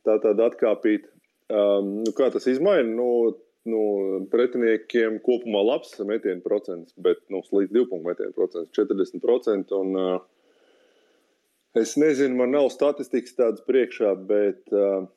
Tā 0.05 0.19
tad 0.23 0.39
atkāpīt 0.43 1.09
Um, 1.51 1.97
nu, 2.05 2.11
kā 2.15 2.29
tas 2.31 2.45
izmaina? 2.47 2.87
Nu, 2.95 3.07
nu, 3.67 3.81
pretiniekiem 4.31 5.19
kopumā 5.25 5.63
labs 5.67 5.97
metienu 6.07 6.43
procents, 6.45 6.93
bet 6.95 7.19
nu, 7.33 7.41
līdz 7.43 7.73
2 7.75 7.87
punktu 7.89 8.07
metienu 8.07 8.35
procents- 8.37 8.71
40%. 8.77 9.73
Un, 9.75 9.97
uh, 9.99 10.21
es 11.75 11.97
nezinu, 11.99 12.37
man 12.39 12.55
nav 12.55 12.69
statistikas 12.71 13.35
tādas 13.35 13.65
priekšā, 13.67 14.13
bet 14.27 14.71
uh, 14.71 15.09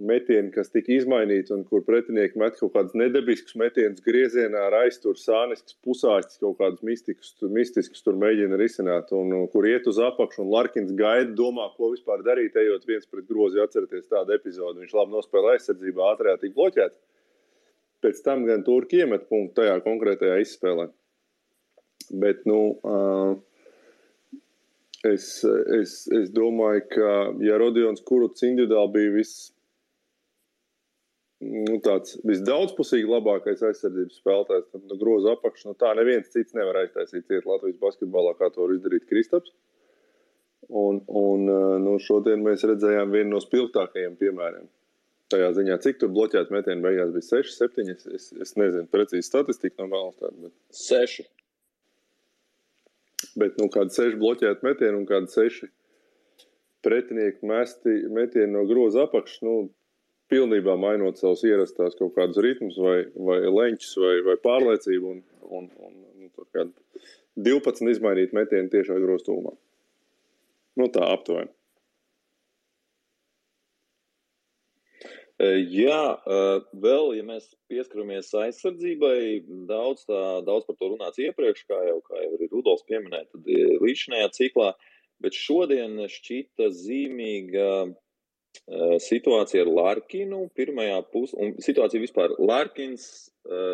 metieni, 0.00 0.50
kas 0.54 0.70
tika 0.72 0.92
izmainīti 0.94 1.52
un 1.54 1.62
kur 1.68 1.82
pretinieki 1.84 2.40
met 2.40 2.56
kaut 2.58 2.72
kādus 2.74 2.96
nedabiskus 2.98 3.54
metienus 3.60 4.02
griezienā 4.04 4.64
ar 4.68 4.76
aizturu 4.82 5.20
sānisks, 5.20 5.76
pusāķis, 5.84 6.40
kaut 6.42 6.58
kādus 6.60 6.84
mistiskus, 6.86 7.34
mistiskus 7.52 8.04
tur 8.04 8.16
mēģina 8.20 8.58
risināt, 8.60 9.12
un, 9.16 9.34
kur 9.52 9.68
iet 9.68 9.86
uz 9.90 10.00
apakšu, 10.02 10.42
un 10.44 10.50
Larkins 10.54 10.94
gaida, 10.98 11.30
domā, 11.38 11.68
ko 11.76 11.92
vispār 11.92 12.24
darīt, 12.26 12.56
ejot 12.56 12.88
viens 12.88 13.08
pret 13.10 13.28
grozi, 13.28 13.60
atcerieties 13.62 14.08
tādu 14.10 14.36
epizodu. 14.36 14.80
Viņš 14.80 14.96
labi 14.98 15.16
nospēlē 15.18 15.56
aizsardzībā, 15.58 16.10
ātrāk 16.14 16.42
tika 16.42 16.58
bloķēts. 16.58 17.00
Pēc 18.02 18.24
tam 18.26 18.44
gan 18.48 18.64
turki 18.66 19.04
iemet 19.04 19.28
punktu 19.30 19.60
tajā 19.60 19.78
konkrētajā 19.84 20.40
izspēlē. 20.42 20.88
Bet, 22.22 22.42
nu, 22.50 22.58
uh, 22.82 23.36
es, 25.06 25.26
es, 25.78 25.98
es 26.10 26.30
domāju, 26.34 26.86
ka, 26.90 27.10
ja 27.44 27.60
Rodions 27.62 28.02
Kuruts 28.06 28.42
individuāli 28.48 28.96
bija 28.96 29.18
viss 29.20 29.50
nu, 31.42 31.78
tāds 31.84 32.16
visdaudzpusīgi 32.28 33.08
labākais 33.10 33.62
aizsardzības 33.66 34.20
spēlētājs. 34.20 34.68
Tad 34.72 34.86
nu, 34.86 34.98
groza 35.00 35.34
apakšā. 35.36 35.70
Nu, 35.70 35.76
tā 35.78 35.92
neviens 35.98 36.30
cits 36.32 36.56
nevar 36.56 36.82
aiztaisīt 36.84 37.26
ciet 37.28 37.48
Latvijas 37.48 37.80
basketbolā, 37.82 38.36
kā 38.38 38.50
to 38.52 38.64
var 38.64 38.76
izdarīt 38.76 39.08
Kristaps. 39.10 39.54
Un, 40.68 41.02
un 41.08 41.48
nu, 41.82 41.96
šodien 42.00 42.44
mēs 42.44 42.64
redzējām 42.68 43.12
vienu 43.12 43.34
no 43.34 43.42
spilgtākajiem 43.42 44.14
piemēriem. 44.20 44.70
Tajā 45.32 45.50
ziņā, 45.56 45.78
cik 45.82 46.00
tur 46.00 46.10
bloķēta 46.12 46.52
metiena 46.52 46.84
beigās 46.84 47.12
bija 47.14 47.26
6, 47.40 47.54
7. 47.58 47.92
Es, 48.16 48.32
es, 48.36 48.56
nezinu 48.60 48.84
precīzi 48.92 49.26
statistiku 49.26 49.82
no 49.82 49.88
malas. 49.92 50.18
Bet... 50.20 50.54
6. 50.76 51.28
Bet 53.40 53.56
nu, 53.60 53.68
kāda 53.72 53.94
6 53.96 54.18
bloķēta 54.20 54.66
metiena 54.66 54.98
un 54.98 55.06
kāda 55.08 55.30
6 55.32 55.70
pretinieku 56.84 57.46
mesti 57.48 58.02
metienu 58.12 58.58
no 58.58 58.66
groza 58.68 59.06
apakšas. 59.06 59.40
Nu, 59.46 59.54
pilnībā 60.32 60.76
mainot 60.80 61.20
savus 61.20 61.44
ierastās 61.46 61.96
kaut 61.98 62.14
kādus 62.16 62.40
ritmus, 62.44 62.78
vai, 62.80 63.02
vai 63.28 63.40
leņķus, 63.44 63.96
vai, 64.02 64.14
vai 64.28 64.36
pārliecību, 64.46 65.16
un, 65.16 65.24
un, 65.60 65.68
un, 65.86 65.98
un 66.16 66.30
tur 66.32 66.48
kādu 66.56 66.72
12 67.36 67.92
izmainīt 67.92 68.32
metienu 68.36 68.72
tiešā 68.72 68.96
groztūmā. 69.02 69.52
Nu, 70.80 70.88
tā 70.92 71.04
aptuveni. 71.12 71.52
E, 75.42 75.48
jā, 75.74 76.00
e, 76.14 76.40
vēl, 76.84 77.12
ja 77.18 77.24
mēs 77.26 77.48
pieskaramies 77.72 78.30
aizsardzībai, 78.44 79.42
daudz, 79.68 80.04
tā, 80.08 80.20
daudz 80.46 80.68
par 80.68 80.78
to 80.78 80.92
runāts 80.92 81.20
iepriekš, 81.24 81.64
kā 81.68 81.80
jau, 81.88 81.98
kā 82.06 82.20
jau 82.20 82.32
arī 82.36 82.48
Rudolfs 82.52 82.86
pieminēja, 82.88 83.28
tad 83.32 83.48
līdzinājā 83.82 84.28
ciklā, 84.36 84.72
bet 85.24 85.36
šodien 85.36 85.98
šķita 86.10 86.68
zīmīga 86.76 87.68
situācija 89.02 89.64
ar 89.64 89.70
Larkinu 89.72 90.46
pirmajā 90.56 90.98
pusē, 91.12 91.36
un 91.40 91.54
situācija 91.64 92.02
vispār 92.02 92.34
Larkins 92.38 93.30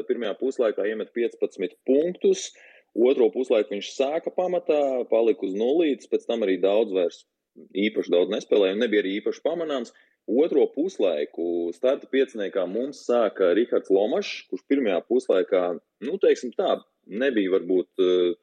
pirmajā 0.09 0.35
puslaikā 0.41 0.87
iemet 0.89 1.11
15 1.17 1.75
punktus, 1.87 2.49
otro 2.97 3.29
puslaiku 3.35 3.75
viņš 3.75 3.91
sāka 3.95 4.33
pamatā, 4.35 5.05
palika 5.11 5.47
uz 5.47 5.57
nulītes, 5.59 6.09
pēc 6.11 6.25
tam 6.31 6.47
arī 6.47 6.57
daudz 6.63 6.95
vairs 6.95 7.25
īpaši 7.75 8.13
daudz 8.15 8.33
nespēlēja 8.33 8.77
un 8.77 8.85
nebija 8.85 9.03
arī 9.05 9.19
īpaši 9.19 9.43
pamanāms. 9.45 9.93
Otro 10.29 10.67
puslaiku 10.75 11.71
starta 11.73 12.09
pieciniekā 12.13 12.67
mums 12.69 13.01
sāka 13.09 13.55
Rihards 13.57 13.89
Lomašs, 13.89 14.43
kurš 14.51 14.65
pirmajā 14.69 14.99
puslaikā, 15.09 15.63
nu, 16.05 16.19
teiksim 16.21 16.53
tā, 16.57 16.75
nebija 17.09 17.55
varbūt 17.55 18.03
uh, 18.05 18.35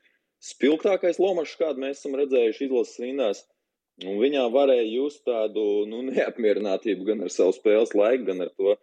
spilgtākais 0.41 1.21
Lomašs, 1.21 1.59
kādu 1.61 1.83
mēs 1.85 2.01
esam 2.01 2.17
redzējuši 2.17 2.65
izlases 2.67 3.03
rindās. 3.03 3.43
Un 4.03 4.17
viņā 4.19 4.43
varēja 4.51 4.87
just 4.89 5.21
tādu 5.27 5.85
nu, 5.87 6.01
neapmierinātību 6.09 7.05
gan 7.07 7.23
ar 7.23 7.31
savu 7.31 7.53
spēles 7.55 7.93
laiku, 7.95 8.25
gan 8.27 8.43
ar 8.43 8.49
to, 8.51 8.73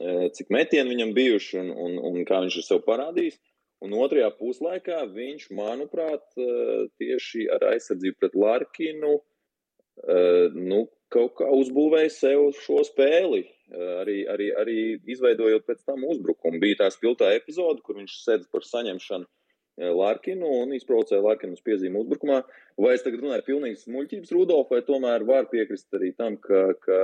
e, 0.00 0.14
cik 0.36 0.48
metieni 0.54 0.94
viņam 0.94 1.12
bijuši 1.16 1.58
un, 1.60 1.68
un, 1.86 1.98
un 2.08 2.24
kā 2.24 2.40
viņš 2.44 2.56
ir 2.60 2.66
sev 2.70 2.80
parādījis. 2.86 3.36
Un 3.84 3.92
otrajā 4.00 4.30
puslaikā 4.38 5.02
viņš, 5.12 5.50
manuprāt, 5.52 6.24
e, 6.40 6.86
tieši 6.96 7.50
ar 7.52 7.66
aizsardzību 7.74 8.16
pret 8.22 8.38
Larkinu 8.40 9.18
e, 9.18 10.16
nu, 10.56 10.86
kaut 11.12 11.36
kā 11.42 11.50
uzbūvēja 11.52 12.14
sev 12.14 12.48
šo 12.64 12.80
spēli. 12.88 13.44
Arī, 13.74 14.18
arī, 14.28 14.50
arī 14.60 14.80
izveidojot 15.10 15.64
pēc 15.66 15.84
tam 15.88 16.02
uzbrukumu. 16.08 16.60
Bija 16.62 16.82
tā 16.82 16.88
spilgtā 16.92 17.30
epizode, 17.34 17.80
kur 17.84 17.96
viņš 17.96 18.16
sēdz 18.22 18.50
par 18.52 18.64
saņemšanu 18.64 19.28
Larkinu 19.74 20.46
un 20.62 20.74
izprovocēja 20.76 21.22
Larkinu 21.24 21.56
uz 21.56 21.62
piezīmu 21.66 22.04
uzbrukumā. 22.04 22.42
Vai 22.78 22.92
es 22.94 23.02
tagad 23.02 23.24
runāju 23.24 23.46
pilnīgas 23.48 23.88
muļķības, 23.90 24.34
Rudolf, 24.34 24.70
vai 24.70 24.82
tomēr 24.86 25.24
var 25.26 25.48
piekrist 25.50 25.94
arī 25.98 26.12
tam, 26.18 26.36
ka, 26.42 26.66
ka 26.84 26.98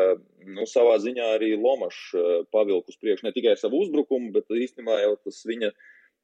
nu, 0.46 0.66
savā 0.70 0.96
ziņā 1.02 1.32
arī 1.36 1.56
Lomašs 1.58 2.02
eh, 2.14 2.28
pavilk 2.54 2.90
uz 2.90 3.00
priekšu 3.00 3.26
ne 3.26 3.34
tikai 3.34 3.56
ar 3.56 3.62
savu 3.62 3.82
uzbrukumu, 3.82 4.30
bet 4.36 4.50
īstenībā 4.54 5.00
jau 5.02 5.16
tas 5.24 5.42
viņa 5.50 5.72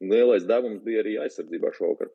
lielais 0.06 0.46
devums 0.46 0.84
bija 0.86 1.02
arī 1.02 1.16
aizsardzībā 1.24 1.74
šovakar. 1.74 2.12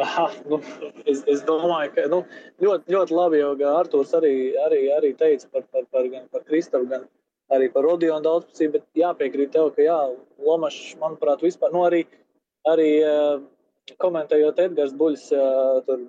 Aha, 0.00 0.24
nu, 0.50 0.58
es, 1.06 1.20
es 1.30 1.42
domāju, 1.46 1.92
ka 1.94 2.06
nu, 2.10 2.22
ļoti, 2.62 2.94
ļoti 2.96 3.14
labi, 3.14 3.42
jo 3.42 3.52
Arthurs 3.70 4.14
arī, 4.16 4.32
arī, 4.64 4.80
arī 4.96 5.12
teica 5.18 5.50
par, 5.52 5.68
par, 5.70 5.84
par, 5.92 6.08
gan 6.10 6.24
par 6.32 6.42
Kristapu, 6.48 6.88
gan 6.90 7.04
arī 7.54 7.70
par 7.72 7.86
Rodionu 7.86 8.22
daudzpusību, 8.24 8.78
bet 8.78 9.00
jāpiekrīt 9.04 9.54
tev, 9.54 9.70
ka 9.76 9.86
jā, 9.86 9.98
Lomašs, 10.44 10.96
manuprāt, 11.00 11.42
vispār, 11.44 11.72
nu 11.74 11.84
arī, 11.86 12.04
arī 12.68 12.90
komentējot 14.02 14.60
Edgars 14.66 14.94
Buļs, 14.98 15.28
tur 15.86 16.06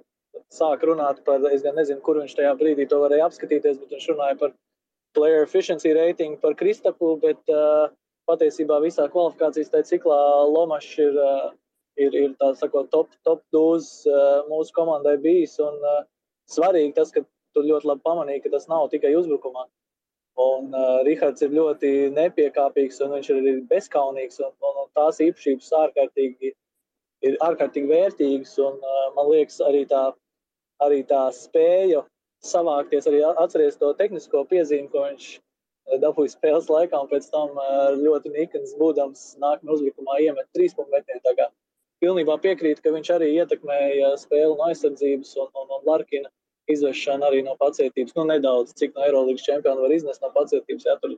sāk 0.53 0.83
runāt 0.87 1.21
par, 1.25 1.43
es 1.51 1.63
gan 1.65 1.75
nezinu, 1.79 2.01
kur 2.03 2.19
viņš 2.21 2.35
tajā 2.37 2.53
brīdī 2.59 2.87
to 2.89 2.99
varēja 3.01 3.29
apskatīties, 3.29 3.79
bet 3.81 3.93
viņš 3.95 4.07
runāja 4.13 4.39
par 4.39 4.55
player 5.15 5.43
efficiency 5.43 5.93
rating 5.95 6.37
par 6.41 6.55
Kristapu, 6.59 7.15
bet 7.21 7.39
uh, 7.51 7.87
patiesībā 8.29 8.81
visā 8.83 9.07
kvalifikācijas 9.11 9.71
tajā 9.73 9.87
ciklā 9.91 10.19
Lomašs 10.51 10.97
ir, 11.05 11.15
uh, 11.15 11.47
ir, 12.01 12.17
ir 12.25 12.35
tā 12.41 12.51
sakot, 12.59 12.91
top, 12.91 13.15
top 13.27 13.43
dūz 13.55 13.87
uh, 14.11 14.43
mūsu 14.51 14.75
komandai 14.75 15.15
bijis. 15.23 15.55
Un 15.63 15.79
uh, 15.79 16.03
svarīgi 16.51 16.95
tas, 16.99 17.13
ka 17.15 17.23
tu 17.55 17.63
ļoti 17.63 17.89
labi 17.91 18.05
pamanīji, 18.05 18.45
ka 18.45 18.55
tas 18.57 18.67
nav 18.71 18.89
tikai 18.91 19.15
uzbrukumā. 19.15 19.65
Un 20.35 20.73
uh, 20.75 20.99
Rihards 21.07 21.43
ir 21.45 21.53
ļoti 21.55 21.89
nepiekāpīgs 22.11 22.99
un 23.05 23.13
viņš 23.15 23.29
ir 23.31 23.37
arī 23.39 23.53
bezskaunīgs. 23.69 24.41
Un, 24.43 24.51
un, 24.67 24.81
un 24.83 24.89
tās 24.97 25.21
īpašības 25.23 25.71
ārkārtīgi, 25.79 26.51
ir 27.23 27.37
ārkārtīgi 27.45 27.87
vērtīgas. 27.91 28.57
Un, 28.59 28.81
uh, 28.83 29.05
man 29.15 29.31
liekas, 29.31 29.61
arī 29.63 29.85
tā, 29.87 30.09
arī 30.83 31.05
tā 31.07 31.23
spēja 31.35 32.03
savākties, 32.43 33.07
arī 33.07 33.23
atcerēties 33.31 33.79
to 33.79 33.93
tehnisko 34.01 34.43
piezīmi, 34.51 34.91
ko 34.91 35.05
viņš 35.07 35.29
dabūja 36.03 36.35
spēles 36.35 36.67
laikā. 36.73 36.99
Un 36.99 37.11
pēc 37.13 37.31
tam 37.31 37.55
uh, 37.55 37.93
ļoti 37.95 38.35
nikns 38.35 38.75
būdams 38.81 39.27
nākamajā 39.39 39.79
uzbrukumā 39.79 40.19
iemet 40.27 40.51
trīs 40.57 40.75
punktu 40.75 40.97
metienu. 40.97 41.23
Tā 41.23 41.37
kā 41.39 41.47
pilnībā 42.03 42.35
piekrītu, 42.43 42.83
ka 42.83 42.91
viņš 42.91 43.13
arī 43.15 43.31
ietekmēja 43.39 44.11
spēli 44.19 44.51
no 44.51 44.67
aizsardzības 44.67 45.31
un, 45.39 45.53
un, 45.63 45.77
un 45.79 45.87
Larkina 45.87 46.27
izvešana 46.71 47.29
arī 47.29 47.43
no 47.45 47.55
pacietības. 47.59 48.15
Nu, 48.17 48.25
nedaudz, 48.29 48.73
cik 48.79 48.95
no 48.95 49.05
Eirolandes 49.05 49.45
čempiona 49.45 49.83
var 49.83 49.93
iznest 49.93 50.23
no 50.25 50.31
pacietības. 50.35 50.87
Jā, 50.87 50.97
tur 51.01 51.17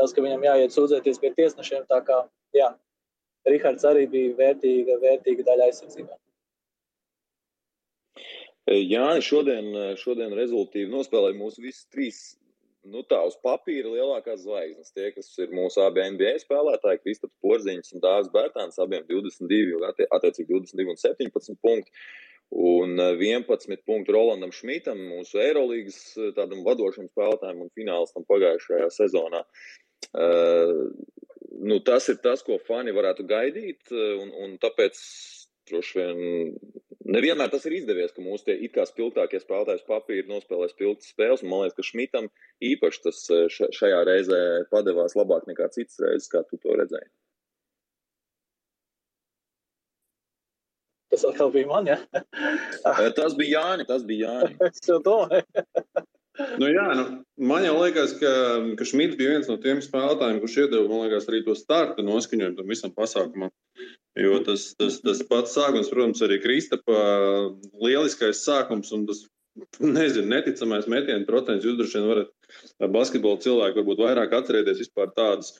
tas, 0.00 0.14
ka 0.14 0.24
viņam 0.24 0.48
jāiet 0.48 0.74
sūdzēties 0.74 1.20
pie 1.22 1.32
tiesnešiem. 1.38 1.86
Tā 1.90 2.00
kā, 2.06 2.24
jā, 2.56 2.72
Rihards 3.48 3.86
arī 3.88 4.06
bija 4.10 4.36
vērtīga, 4.38 4.98
vērtīga 5.02 5.46
daļa 5.48 5.70
aizsardzībā. 5.70 6.18
Jā, 8.70 9.08
šodien, 9.26 9.72
šodien 9.98 10.34
rezultāti 10.38 10.86
nospēlēja 10.86 11.34
mūsu 11.34 11.64
visas 11.64 11.88
trīs, 11.90 12.18
nu 12.86 13.02
tā 13.10 13.18
uz 13.26 13.34
papīra 13.42 13.90
lielākās 13.90 14.44
zvaigznes. 14.44 14.92
Tie, 14.94 15.08
kas 15.16 15.32
ir 15.42 15.50
mūsu 15.54 15.82
abi 15.82 16.04
NBA 16.14 16.36
spēlētāji, 16.44 17.00
Kristaps 17.02 17.34
Porziņš 17.42 17.96
un 17.96 18.04
Dārzs 18.04 18.30
Bērtāns, 18.34 18.78
abiem 18.82 19.02
22, 19.10 19.82
attiecīgi 20.14 20.54
22 20.54 20.94
un 20.94 21.02
17 21.02 21.58
punkti. 21.58 22.06
Un 22.52 22.98
11 23.00 23.70
eh, 23.72 23.80
punktu 23.86 24.12
Rolandam 24.12 24.52
Šmitam, 24.52 25.00
mūsu 25.08 25.40
Eirolandes 25.40 26.00
tādam 26.36 26.64
vadošam 26.66 27.08
spēlētājam 27.08 27.64
un 27.64 27.72
finālistam 27.76 28.26
pagājušajā 28.28 28.90
sezonā. 28.92 29.40
Uh, 30.12 30.90
nu, 31.62 31.78
tas 31.86 32.08
ir 32.12 32.18
tas, 32.24 32.42
ko 32.44 32.58
fani 32.66 32.92
varētu 32.92 33.24
gaidīt, 33.28 33.92
un, 33.94 34.32
un 34.44 34.58
tāpēc 34.60 34.98
droši 35.70 35.98
vien 36.00 36.56
nevienmēr 37.12 37.50
tas 37.52 37.64
ir 37.68 37.76
izdevies, 37.78 38.12
ka 38.14 38.24
mūsu 38.24 38.48
tie 38.48 38.56
it 38.66 38.74
kā 38.74 38.84
spilgtākie 38.88 39.40
spēlētāji 39.42 39.86
papīri 39.88 40.28
nospēlē 40.28 40.68
spilgtas 40.70 41.12
spēles. 41.14 41.44
Man 41.46 41.64
liekas, 41.64 41.78
ka 41.78 41.86
Šmitam 41.86 42.28
īpaši 42.72 43.04
tas 43.06 43.24
šajā 43.78 44.02
reizē 44.08 44.40
padevās 44.72 45.16
labāk 45.18 45.48
nekā 45.50 45.70
citas 45.74 46.00
reizes, 46.02 46.30
kā 46.32 46.44
tu 46.48 46.60
to 46.62 46.76
redzēji. 46.78 47.10
Tas 51.12 51.26
atkal 51.28 51.50
bija 51.52 51.68
man, 51.68 51.90
ja? 51.90 51.98
tas 53.18 53.36
bija 53.36 53.60
Jānis. 53.60 53.88
Tas 53.90 54.04
bija 54.08 54.30
Jānis. 54.30 54.56
es 54.70 54.88
jau 54.88 54.96
domāju. 55.04 55.44
nu, 56.62 56.70
jā, 56.72 56.86
nu, 56.96 57.04
man 57.50 57.66
jau 57.66 57.74
liekas, 57.82 58.14
ka, 58.20 58.30
ka 58.78 58.86
Šmits 58.88 59.18
bija 59.18 59.34
viens 59.34 59.50
no 59.50 59.58
tiem 59.60 59.82
spēlētājiem, 59.84 60.40
kurš 60.40 60.56
iedeva 60.62 61.02
liekas, 61.02 61.28
arī 61.28 61.42
to 61.44 61.56
starta 61.58 62.04
noskaņojumu 62.06 62.56
tam 62.56 62.72
visam 62.72 62.94
pasākumam. 62.96 63.52
Jo 64.16 64.40
tas, 64.46 64.70
tas, 64.80 64.98
tas 65.04 65.20
pats 65.28 65.52
sākums, 65.56 65.92
protams, 65.92 66.24
arī 66.24 66.40
Kristapa 66.40 66.96
lieliskais 67.84 68.40
sākums 68.46 68.92
un 68.96 69.04
tas 69.08 69.22
nezinu, 69.84 70.30
neticamais 70.32 70.88
metienu 70.88 71.28
procents. 71.28 71.68
Jūs 71.68 71.76
droši 71.76 72.00
vien 72.00 72.08
varat 72.08 72.88
basketbola 72.92 73.40
cilvēku 73.44 73.82
varbūt 73.82 74.00
vairāk 74.00 74.32
atcerēties 74.36 74.80
vispār 74.86 75.12
tādas, 75.16 75.54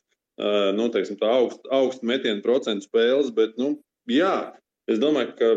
nu, 0.76 0.88
teiksim, 0.92 1.20
tā 1.20 1.28
augstu 1.28 1.68
augst 1.72 2.04
metienu 2.08 2.44
procentu 2.44 2.88
spēles, 2.88 3.32
bet, 3.36 3.56
nu, 3.60 3.74
jā, 4.08 4.52
Es 4.90 4.98
domāju, 5.02 5.34
ka 5.38 5.50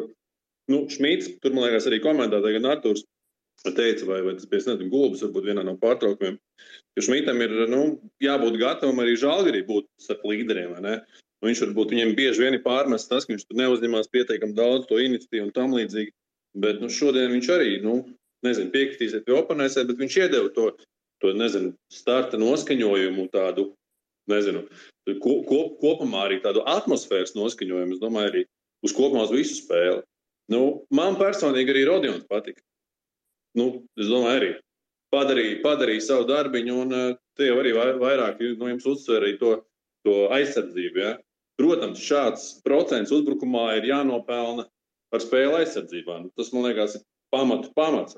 nu, 0.71 0.85
Šmīts, 0.91 1.35
tur 1.41 1.55
man 1.55 1.67
liekas, 1.67 1.87
arī 1.89 2.01
komentētāji, 2.03 2.59
gan 2.59 2.71
Arthurs 2.75 3.05
teica, 3.65 4.05
vai, 4.05 4.19
vai 4.21 4.35
tas 4.35 4.47
bija 4.49 4.61
nezinu, 4.67 4.91
gulbis, 4.91 5.23
varbūt 5.25 5.47
vienā 5.49 5.63
no 5.65 5.75
pārtraukumiem, 5.81 6.35
ka 6.93 7.03
Šmītam 7.05 7.39
ir 7.41 7.53
nu, 7.71 7.83
jābūt 8.21 8.59
gatavam 8.61 8.99
arī 9.01 9.15
žālgarī 9.19 9.63
būt 9.67 9.87
starp 10.01 10.25
līderiem. 10.29 10.75
Viņš 11.45 11.61
varbūt 11.65 11.93
viņiem 11.93 12.13
bieži 12.17 12.41
vien 12.41 12.57
ir 12.57 12.63
pārmests 12.65 13.09
tas, 13.11 13.25
ka 13.25 13.33
viņš 13.33 13.47
tur 13.47 13.59
neuzņemās 13.59 14.11
pietiekami 14.13 14.55
daudz 14.57 14.87
to 14.89 14.99
iniciatīvu 15.01 15.49
un 15.49 15.55
tam 15.55 15.75
līdzīgi. 15.75 16.13
Bet 16.61 16.79
nu, 16.81 16.89
šodien 16.89 17.33
viņš 17.33 17.49
arī, 17.51 17.71
nu, 17.83 17.97
nezinu, 18.45 18.71
piekritīsiet 18.73 19.27
vai 19.27 19.41
oponēsiet, 19.41 19.87
bet 19.89 19.99
viņš 19.99 20.17
iedeva 20.23 20.51
to, 20.55 20.69
to 21.21 21.33
nezinu, 21.35 21.73
starta 21.91 22.39
noskaņojumu 22.39 23.27
tādu, 23.33 23.67
nezinu, 24.31 24.63
ko, 25.21 25.41
ko, 25.49 25.59
kopumā 25.81 26.25
arī 26.29 26.39
tādu 26.43 26.63
atmosfēras 26.71 27.35
noskaņojumu. 27.37 27.97
Es 27.97 28.01
domāju, 28.01 28.31
arī 28.31 28.45
uz 28.85 28.93
kopumā 28.95 29.25
uz 29.25 29.33
visu 29.33 29.57
spēli. 29.59 30.03
Nu, 30.53 30.61
man 30.93 31.17
personīgi 31.17 31.73
arī 31.73 31.85
Rodions 31.89 32.25
patika. 32.29 32.61
Nu, 33.57 33.85
es 33.97 34.09
domāju, 34.11 34.35
arī 34.37 34.49
padarīja, 35.13 35.61
padarīja 35.63 36.03
savu 36.09 36.27
darbiņu, 36.29 36.75
un 36.83 36.93
uh, 36.93 37.15
tie 37.39 37.49
arī 37.53 37.73
vairāk 37.75 38.41
no 38.59 38.69
jums 38.69 38.85
uzsver 38.91 39.25
to, 39.39 39.55
to 40.05 40.17
aizsardzību. 40.35 41.01
Ja? 41.01 41.15
Protams, 41.59 42.03
šāds 42.03 42.49
procents 42.65 43.13
uzbrukumā 43.15 43.69
ir 43.79 43.89
jānopelna 43.93 44.67
par 45.13 45.23
spēli 45.23 45.61
aizsardzībā. 45.61 46.19
Nu, 46.25 46.31
tas, 46.37 46.51
man 46.53 46.67
liekas, 46.67 46.99
ir 46.99 47.05
pamatu 47.33 47.71
pamats. 47.77 48.17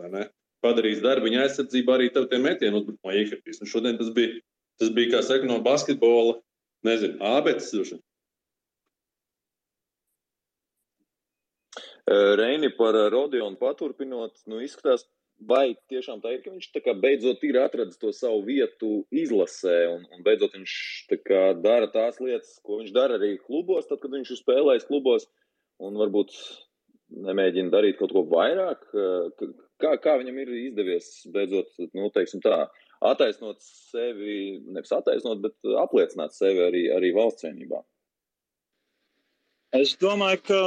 Padarīs 0.65 1.03
darbiņu 1.03 1.43
aizsardzību 1.43 1.93
arī 1.93 2.10
tev 2.13 2.25
tie 2.32 2.39
metieni 2.41 2.80
uzbrukumā 2.80 3.13
iekritīs. 3.21 3.62
Nu, 3.62 3.69
šodien 3.69 3.99
tas 3.99 4.10
bija, 4.15 4.39
tas 4.82 4.89
bija, 4.95 5.13
kā 5.13 5.23
saka, 5.25 5.45
no 5.45 5.60
basketbola, 5.63 6.39
nezinu, 6.88 7.19
ābeces 7.38 7.75
Reini 12.08 12.70
par 12.72 12.96
Rodionu 13.12 13.60
paturpinot, 13.60 14.38
nu 14.48 14.62
izskatās, 14.63 15.04
vai 15.38 15.76
tiešām 15.91 16.22
tā 16.24 16.34
ir, 16.34 16.41
ka 16.43 16.54
viņš 16.54 16.70
tā 16.74 16.93
beidzot 16.98 17.43
ir 17.46 17.60
atradis 17.62 18.00
to 18.00 18.13
savu 18.15 18.41
vietu 18.48 19.04
izlasē, 19.12 19.76
un, 19.91 20.06
un 20.15 20.24
beidzot 20.26 20.56
viņš 20.56 20.76
kā, 21.28 21.41
dara 21.62 21.89
tās 21.91 22.22
lietas, 22.24 22.56
ko 22.63 22.80
viņš 22.82 22.93
dara 22.96 23.20
arī 23.20 23.36
klubos, 23.41 23.89
tad, 23.89 24.00
kad 24.02 24.15
viņš 24.15 24.32
ir 24.34 24.39
spēlējis 24.39 24.88
klubos, 24.88 25.28
un 25.84 26.00
varbūt 26.00 26.34
nemēģina 27.28 27.74
darīt 27.74 28.00
kaut 28.00 28.15
ko 28.15 28.24
vairāk. 28.32 28.88
Kā, 29.78 29.93
kā 30.02 30.15
viņam 30.17 30.39
ir 30.41 30.54
izdevies 30.58 31.10
beidzot, 31.34 31.70
nu, 31.93 32.08
teiksim 32.15 32.41
tā, 32.41 32.63
attaisnot 33.06 33.60
sevi, 33.62 34.63
nevis 34.65 34.96
attaisnot, 34.96 35.43
bet 35.43 35.76
apliecināt 35.84 36.34
sevi 36.34 36.63
arī, 36.65 36.88
arī 36.96 37.12
valsts 37.15 37.46
cienībā? 37.46 37.84
Es 39.76 39.93
domāju, 40.00 40.41
ka 40.48 40.62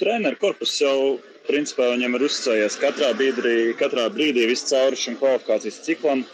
treneru 0.00 0.38
korpus 0.40 0.74
jau 0.80 1.18
principā 1.48 1.90
viņam 1.92 2.16
ir 2.16 2.24
uzticējies 2.28 2.78
katrā 2.80 3.10
brīdī, 3.18 3.72
katrā 3.78 4.06
brīdī 4.14 4.46
viscauri 4.50 4.98
šim 4.98 5.18
kvalifikācijas 5.20 5.82
ciklam. 5.86 6.24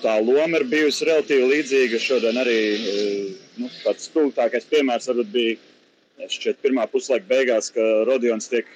Tā 0.00 0.14
loma 0.24 0.60
ir 0.60 0.64
bijusi 0.70 1.04
relatīvi 1.08 1.48
līdzīga. 1.50 2.00
Šodien 2.00 2.38
arī 2.40 2.60
nu, 3.60 3.68
tāds 3.82 4.06
spilgtākais 4.08 4.68
piemērs 4.70 5.10
varbūt 5.10 5.34
bija 5.34 6.30
šķiet 6.30 6.62
pirmā 6.64 6.86
puslaika 6.92 7.28
beigās, 7.28 7.68
ka 7.74 7.84
Rodions 8.08 8.48
tiek 8.48 8.68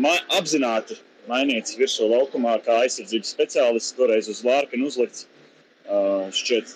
ma 0.00 0.14
apzināti 0.38 0.96
mainīts 1.28 1.76
virsū 1.78 2.08
laukumā 2.08 2.56
kā 2.64 2.80
aizsardzības 2.86 3.34
speciālists, 3.36 3.94
toreiz 3.98 4.30
uz 4.32 4.40
Lārkinu 4.46 4.88
uzlikts. 4.88 5.28
Šķiet, 6.38 6.72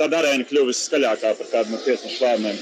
tad 0.00 0.16
arēna 0.16 0.48
kļuvusi 0.48 0.88
skaļākā 0.88 1.34
par 1.38 1.52
kādu 1.52 1.74
no 1.74 1.82
tiesnešu 1.84 2.24
lēmumiem. 2.24 2.60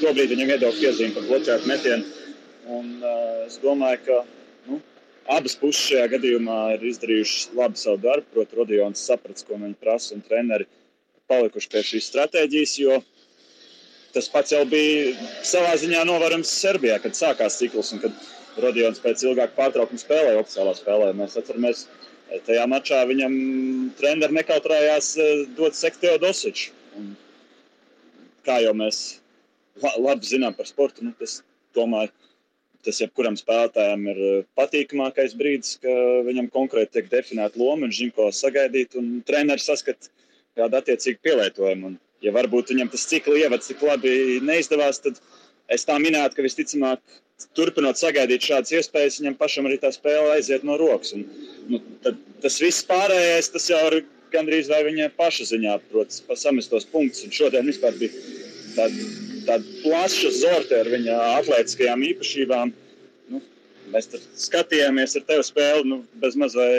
Tobrīd 0.00 0.34
viņam 0.34 0.54
iedeva 0.56 0.74
piezīmi 0.80 1.14
par 1.14 1.28
bloķētu 1.30 1.70
metienu 1.70 2.23
Un, 2.64 3.00
uh, 3.02 3.44
es 3.44 3.58
domāju, 3.60 4.00
ka 4.06 4.20
nu, 4.70 4.78
abas 5.28 5.56
puses 5.60 5.82
šajā 5.90 6.06
gadījumā 6.14 6.58
ir 6.76 6.86
izdarījušas 6.88 7.50
labi 7.58 7.80
savu 7.80 8.00
darbu. 8.04 8.30
Protams, 8.32 8.56
Rodions 8.60 9.02
saprata, 9.10 9.44
ko 9.48 9.58
viņi 9.60 9.76
prasa, 9.80 10.14
un 10.16 10.24
treneri 10.24 10.68
palikuši 11.28 11.70
pie 11.72 11.82
šīs 11.90 12.08
stratēģijas. 12.12 12.78
Jo 12.80 13.02
tas 14.14 14.30
pats 14.30 14.54
jau 14.54 14.62
bija 14.70 15.12
savā 15.44 15.74
ziņā 15.80 16.04
novērojams 16.08 16.54
Serbijā, 16.62 17.00
kad 17.02 17.18
sākās 17.18 17.58
cikls 17.60 17.92
un 17.96 18.02
kad 18.04 18.24
Rodions 18.62 19.02
pēc 19.02 19.24
ilgāka 19.26 19.56
pārtraukuma 19.58 20.00
spēlēja 20.00 20.40
oficiālā 20.40 20.74
spēlē. 20.78 21.10
Mēs 21.18 21.36
atceramies, 21.40 21.86
tajā 22.46 22.64
mačā 22.70 23.02
viņam 23.10 23.34
treneri 23.98 24.38
nekautrējās 24.38 25.14
dot 25.58 25.76
sektejo 25.76 26.20
dosiču. 26.22 26.70
Kā 28.46 28.60
jau 28.62 28.74
mēs 28.76 29.00
labi 29.98 30.28
zinām 30.28 30.54
par 30.54 30.68
sportu, 30.70 31.04
nu, 31.04 31.12
tas 31.18 31.40
domāju 31.74 32.12
tas 32.84 33.00
jebkuram 33.02 33.36
spēlētājam 33.38 34.04
ir 34.12 34.20
eh, 34.28 34.44
patīkamākais 34.58 35.36
brīdis, 35.38 35.78
ka 35.82 35.94
viņam 36.28 36.50
konkrēti 36.54 36.98
tiek 36.98 37.10
definēta 37.12 37.60
loma, 37.60 37.86
viņš 37.86 38.00
zina, 38.00 38.16
ko 38.16 38.28
sagaidīt. 38.34 38.98
Un 39.00 39.18
treneris 39.26 39.68
saskata 39.70 40.12
kādu 40.58 40.80
attiecīgu 40.80 41.22
pielietojumu. 41.24 41.92
Un, 41.92 41.98
ja 42.24 42.32
varbūt 42.34 42.72
viņam 42.72 42.92
tas 42.92 43.06
cikla 43.10 43.42
ievads 43.44 43.70
tik 43.70 43.82
labi 43.84 44.40
neizdevās, 44.44 45.02
tad 45.04 45.20
es 45.72 45.86
tā 45.88 45.98
minētu, 46.00 46.38
ka 46.38 46.46
visticamāk, 46.46 47.02
turpinot 47.58 47.98
sagaidīt 47.98 48.46
šādas 48.46 48.72
iespējas, 48.78 49.18
viņam 49.20 49.38
pašam 49.40 49.68
arī 49.68 49.80
tā 49.82 49.90
spēle 49.94 50.36
aiziet 50.36 50.64
no 50.66 50.78
rokas. 50.80 51.14
Un, 51.16 51.26
nu, 51.72 51.80
tad, 52.04 52.20
tas 52.44 52.60
viss 52.62 52.86
pārējais, 52.86 53.50
tas 53.54 53.68
jau 53.72 53.82
ir 53.90 54.04
gandrīz 54.34 54.70
vai 54.70 54.82
viņa 54.86 55.10
paša 55.18 55.48
ziņā, 55.52 55.78
protams, 55.90 56.22
samestos 56.40 56.86
punktus. 56.90 57.26
Un 57.26 57.34
šodien 57.34 57.66
vispār 57.70 57.96
bija 57.98 58.14
tāda, 58.76 59.08
tāda 59.48 59.76
plaša 59.82 60.32
zorte 60.38 60.80
ar 60.80 60.90
viņa 60.92 61.18
atletiskajām 61.40 62.02
īpašībām 62.12 62.72
Mēs 63.92 64.08
tur 64.10 64.22
skatījāmies 64.40 65.14
ar 65.18 65.24
tevi 65.28 65.44
spēli, 65.46 65.84
nu, 65.90 65.98
bez 66.22 66.36
maz 66.40 66.54
vai 66.56 66.70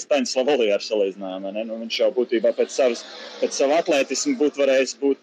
Staņslava 0.00 0.56
Olijāra 0.56 0.84
salīdzinājumā. 0.84 1.52
Nu, 1.68 1.78
viņš 1.84 1.98
jau 2.02 2.08
būtībā 2.16 2.52
pēc, 2.58 2.72
savas, 2.74 3.04
pēc 3.40 3.56
sava 3.56 3.78
atletismu 3.82 4.34
būtu 4.40 4.62
varējis 4.64 4.96
būt 5.00 5.22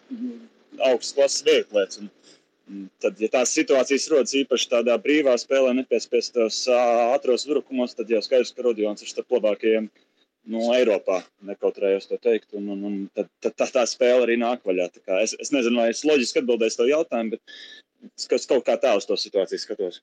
augsts 0.90 1.18
klases 1.18 1.46
vietlēts. 1.46 2.02
Tad, 3.04 3.18
ja 3.20 3.30
tās 3.34 3.52
situācijas 3.58 4.08
rodas 4.14 4.36
īpaši 4.38 4.70
tādā 4.72 4.96
brīvā 5.02 5.34
spēlē, 5.42 5.74
nepiespiestos 5.80 6.64
ātros 6.72 7.48
brukumos, 7.50 7.98
tad 7.98 8.12
jau 8.14 8.22
skaidrs, 8.24 8.54
ka 8.56 8.66
Rodions 8.66 9.04
ir 9.04 9.12
starp 9.12 9.38
labākajiem 9.40 9.90
no 9.90 10.09
nu, 10.52 10.64
Eiropā. 10.76 11.22
Nekautrējos 11.50 12.10
to 12.10 12.20
teikt, 12.22 12.52
un, 12.58 12.70
un, 12.76 12.86
un 12.90 12.96
tad, 13.16 13.30
tad 13.44 13.58
tā, 13.62 13.70
tā 13.80 13.86
spēle 13.90 14.26
arī 14.28 14.40
nāk 14.42 14.66
vaļā. 14.68 14.90
Es, 15.22 15.36
es 15.40 15.54
nezinu, 15.56 15.82
vai 15.82 15.90
es 15.94 16.06
loģiski 16.08 16.44
atbildēšu 16.44 16.82
to 16.82 16.90
jautājumu, 16.90 17.38
bet 17.38 18.40
es 18.40 18.50
kaut 18.50 18.66
kā 18.68 18.78
tā 18.82 18.96
uz 18.98 19.08
to 19.10 19.18
situāciju 19.20 19.62
skatos. 19.64 20.02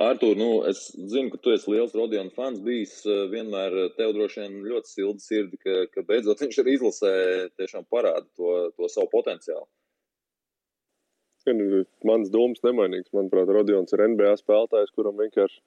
Artur, 0.00 0.32
nu, 0.36 0.62
es 0.64 0.86
zinu, 0.96 1.28
ka 1.30 1.38
tu 1.44 1.52
esi 1.52 1.68
liels 1.70 1.92
Rodiona 1.94 2.32
fans 2.32 2.62
bijis. 2.64 2.94
Eh, 3.04 3.26
vienmēr 3.32 3.74
eh, 3.82 3.90
tev 3.98 4.14
droši 4.16 4.40
vien 4.40 4.54
ļoti 4.64 4.88
silda 4.94 5.22
sirdi, 5.22 5.58
ka, 5.60 5.74
ka 5.92 6.04
beidzot 6.08 6.40
viņš 6.40 6.60
ir 6.62 6.70
izlasē, 6.72 7.12
tiešām 7.60 7.84
parāda 7.92 8.24
to, 8.38 8.54
to 8.76 8.88
savu 8.88 9.10
potenciālu. 9.12 9.68
Nu, 11.50 11.82
mans 12.08 12.32
domas 12.32 12.64
nemainīgs. 12.64 13.12
Manuprāt, 13.16 13.52
Rodions 13.52 13.92
ir 13.96 14.02
NBA 14.12 14.32
spēlētājs, 14.40 14.92
kuram 14.96 15.20
vienkārši 15.20 15.60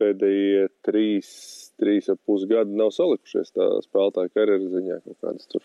pēdējie 0.00 0.66
trīs, 0.86 1.30
trīs 1.80 2.10
ap 2.12 2.20
pus 2.26 2.46
gadi 2.50 2.76
nav 2.76 2.92
salikušies 2.96 3.54
tā 3.56 3.68
spēlētāja 3.86 4.32
karjeras 4.34 4.72
ziņā 4.72 5.00
kaut 5.04 5.18
kādas 5.26 5.50
tur. 5.52 5.64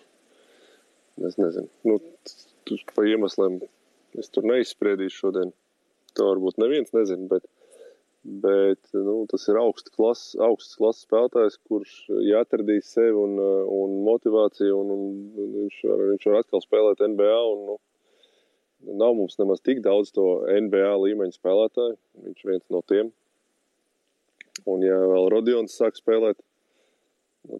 Es 1.25 1.37
nezinu. 1.39 1.71
Nu, 1.87 1.99
tur 2.67 2.81
pa 2.95 3.05
iemesliem 3.07 3.61
es 4.19 4.31
tur 4.31 4.47
neizspriedīšu 4.47 5.21
šodien 5.25 5.53
to 6.15 6.29
varbūt 6.31 6.59
neviens 6.61 6.93
nezina, 6.95 7.27
bet, 7.31 7.47
bet 8.43 8.93
nu, 8.95 9.17
tas 9.31 9.47
ir 9.51 9.59
augsts 9.59 9.93
klases, 9.95 10.35
augsts 10.47 10.77
klases 10.79 11.07
spēlētājs, 11.07 11.59
kurš 11.69 11.95
jāatradīs 12.29 12.93
sevi 12.95 13.17
un, 13.19 13.35
un 13.39 13.99
motivāciju, 14.07 14.79
un, 14.79 14.93
un 14.95 15.51
viņš, 15.57 15.81
var, 15.89 16.05
viņš 16.13 16.29
var 16.31 16.39
atkal 16.41 16.63
spēlēt 16.63 17.03
NBA. 17.13 17.35
Un, 17.51 17.67
nu, 17.71 17.77
nav 19.01 19.15
mums 19.17 19.37
nemaz 19.41 19.63
tik 19.65 19.83
daudz 19.85 20.13
to 20.15 20.25
NBA 20.45 20.95
līmeņa 21.03 21.37
spēlētāju. 21.39 21.99
Viņš 22.25 22.43
ir 22.43 22.53
viens 22.53 22.67
no 22.73 22.83
tiem. 22.87 23.11
Un, 24.71 24.85
ja 24.85 24.97
vēl 24.97 25.29
Rodions 25.33 25.75
sāk 25.77 25.97
spēlēt, 25.99 26.39
nu, 27.49 27.59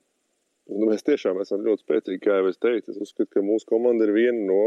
nu, 0.71 0.87
mēs 0.89 1.05
tiešām 1.05 1.41
esam 1.43 1.65
ļoti 1.65 1.85
spēcīgi. 1.85 2.23
Kā 2.23 2.39
jau 2.39 2.49
es 2.49 2.61
teicu, 2.61 2.93
es 2.93 3.01
uzskatu, 3.05 3.29
ka 3.35 3.45
mūsu 3.45 3.69
komanda 3.69 4.07
ir 4.07 4.15
viena 4.15 4.41
no 4.47 4.63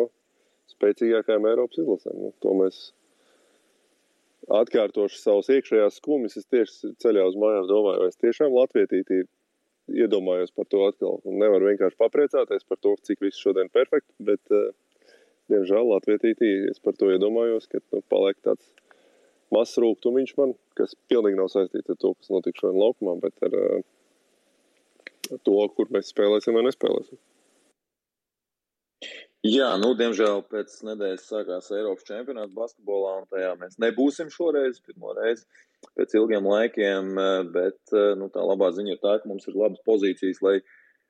spēcīgākajām 0.74 1.48
Eiropas 1.50 1.82
izlasēm. 1.82 2.20
Nu, 2.22 2.32
to 2.44 2.54
mēs 2.60 2.80
atkārtošu 4.60 5.18
savus 5.20 5.50
iekšējās 5.52 5.98
skumjas. 6.00 6.38
Es 6.40 6.48
tieši 6.52 6.94
ceļā 7.02 7.26
uz 7.28 7.36
mājām 7.40 7.68
domāju, 7.70 8.04
vai 8.04 8.12
es 8.12 8.20
tiešām 8.22 8.54
latvietītī 8.54 9.24
iedomājos 9.88 10.52
par 10.54 10.68
to 10.70 10.84
atkal. 10.88 11.18
Un 11.28 11.40
nevaru 11.42 11.70
vienkārši 11.70 11.98
papriecāties 12.00 12.66
par 12.68 12.80
to, 12.84 12.94
cik 13.08 13.24
viss 13.24 13.40
šodien 13.40 13.68
ir 13.68 13.74
perfekti, 13.74 14.12
bet, 14.30 14.42
uh, 14.52 14.70
diemžēl, 15.52 15.88
latvietītī 15.94 16.50
es 16.70 16.82
par 16.84 16.96
to 17.00 17.10
iedomājos, 17.14 17.68
ka 17.72 17.80
nu, 17.80 18.02
paliek 18.12 18.38
tāds 18.44 18.68
mazs 19.54 19.78
rūkstošs 19.82 20.36
man, 20.40 20.54
kas 20.78 20.96
pilnīgi 21.10 21.40
nav 21.40 21.50
saistīts 21.52 21.94
ar 21.94 21.98
to, 22.00 22.12
kas 22.18 22.32
notika 22.34 22.64
šodien 22.64 22.82
laukumā, 22.82 23.16
bet 23.22 23.48
ar, 23.48 23.56
uh, 23.58 25.16
ar 25.32 25.42
to, 25.48 25.58
kur 25.76 25.90
mēs 25.94 26.12
spēlēsim 26.14 26.56
vai 26.58 26.66
nespēlēsim. 26.68 27.20
Jā, 29.46 29.68
nu, 29.78 29.92
diemžēl 29.94 30.40
pēc 30.50 30.72
nedēļas 30.82 31.28
sākās 31.30 31.70
Eiropas 31.70 32.06
čempionāts 32.08 32.56
basketbolā, 32.56 33.20
un 33.20 33.28
tajā 33.30 33.52
mēs 33.60 33.76
nebūsim 33.78 34.32
šoreiz, 34.34 34.80
pirmo 34.82 35.12
reizi 35.14 35.46
pēc 35.94 36.16
ilgiem 36.18 36.48
laikiem. 36.50 37.12
Eh, 37.22 37.44
bet 37.54 37.94
eh, 37.94 38.16
nu, 38.18 38.26
tā 38.34 38.42
labā 38.42 38.72
ziņa 38.74 38.96
ir 38.96 39.00
tā, 39.04 39.14
ka 39.22 39.30
mums 39.30 39.46
ir 39.46 39.54
labas 39.54 39.84
pozīcijas, 39.86 40.42
lai 40.42 40.56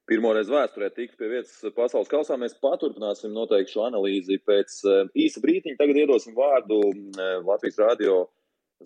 pirmoreiz 0.08 0.50
vēsturē 0.52 0.88
tiktu 0.94 1.20
pie 1.20 1.30
vietas 1.34 1.54
pasaules 1.76 2.10
kausā. 2.10 2.38
Mēs 2.40 2.56
paturpināsim 2.62 3.34
noteikti 3.36 3.76
šo 3.76 3.86
analīzi 3.86 4.40
pēc 4.48 4.80
eh, 4.88 5.12
īsa 5.26 5.44
brīdiņa. 5.44 5.78
Tagad 5.80 6.02
iedosim 6.02 6.36
vārdu 6.38 6.80
Latvijas 7.46 7.80
radio 7.84 8.18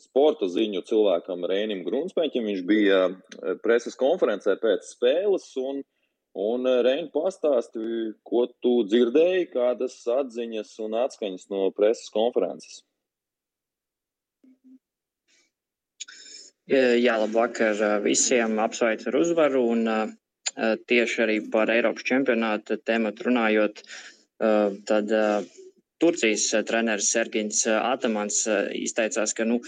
sporta 0.00 0.48
ziņu 0.48 0.84
cilvēkam 0.88 1.46
Rēnim 1.48 1.82
Grunspēņķim. 1.86 2.46
Viņš 2.50 2.62
bija 2.68 3.00
preses 3.64 3.98
konferencē 4.00 4.56
pēc 4.60 4.94
spēles. 4.94 5.50
Un, 5.60 5.82
Un, 6.32 6.64
eh, 6.64 6.78
Reini, 6.80 7.10
pastāsti, 7.12 8.14
ko 8.24 8.46
tu 8.64 8.78
dzirdēji, 8.88 9.50
kādas 9.52 9.98
atziņas 10.08 10.70
un 10.80 10.96
atskaņas 11.02 11.50
no 11.52 11.66
preses 11.76 12.08
konferences? 12.14 12.80
Jā, 16.72 17.18
labvakar 17.20 17.76
eh, 17.76 17.98
visiem. 18.06 18.56
Apsveicu 18.64 19.10
ar 19.10 19.18
uzvaru. 19.20 19.66
Un, 19.74 19.84
uh, 19.84 20.14
tieši 20.56 21.22
arī 21.24 21.36
par 21.52 21.70
Eiropas 21.72 22.04
čempionāta 22.08 22.76
tēmatu 22.76 23.28
runājot, 23.28 23.82
uh, 23.82 24.74
tad 24.88 25.12
uh, 25.16 25.46
Turcijas 26.02 26.48
treneris 26.66 27.12
Sergins 27.14 27.62
Atamans 27.70 28.42
izteicās, 28.74 29.36
ka 29.38 29.46
nu, 29.46 29.60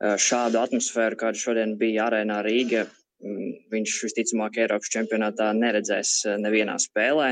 šādu 0.00 0.56
atmosfēru, 0.62 1.18
kāda 1.20 1.36
šodien 1.36 1.74
bija 1.78 2.06
arēnā 2.08 2.38
Rīga, 2.46 2.86
Mm, 3.22 3.52
viņš 3.70 3.98
visticamāk 4.08 4.58
Eiropas 4.64 4.90
čempionātā 4.90 5.52
neredzēs 5.54 6.14
eh, 6.26 6.38
nevienā 6.42 6.74
spēlē. 6.82 7.28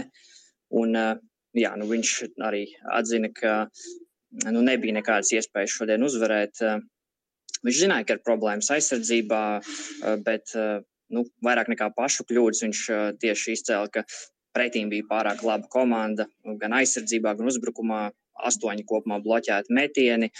Un, 0.79 0.94
eh, 0.94 1.16
jā, 1.59 1.73
nu 1.81 1.88
viņš 1.90 2.12
arī 2.46 2.62
atzina, 2.99 3.31
ka 3.35 3.55
nu, 4.55 4.62
nebija 4.62 4.94
nekādas 5.01 5.33
iespējas 5.35 5.75
šodien 5.75 6.07
uzvarēt. 6.07 6.62
Eh, 6.62 6.79
viņš 7.66 7.81
zināja, 7.83 8.07
ka 8.07 8.16
ir 8.16 8.23
problēmas 8.27 8.70
aizsardzībā, 8.73 9.42
bet 10.25 10.55
nu, 11.14 11.25
vairāk 11.44 11.70
nekā 11.73 11.90
pašu 11.96 12.27
kļūdas 12.29 12.64
viņš 12.66 12.83
tieši 13.23 13.57
izcēla, 13.59 13.90
ka 13.92 14.05
pretīm 14.57 14.90
bija 14.90 15.07
pārāk 15.11 15.44
laba 15.46 15.68
komanda 15.70 16.27
gan 16.62 16.75
aizsardzībā, 16.81 17.37
gan 17.38 17.53
uzbrukumā. 17.53 18.09
Astoņi 18.40 18.87
kopumā 18.88 19.18
bloķēti 19.20 19.75
metieni. 19.77 20.31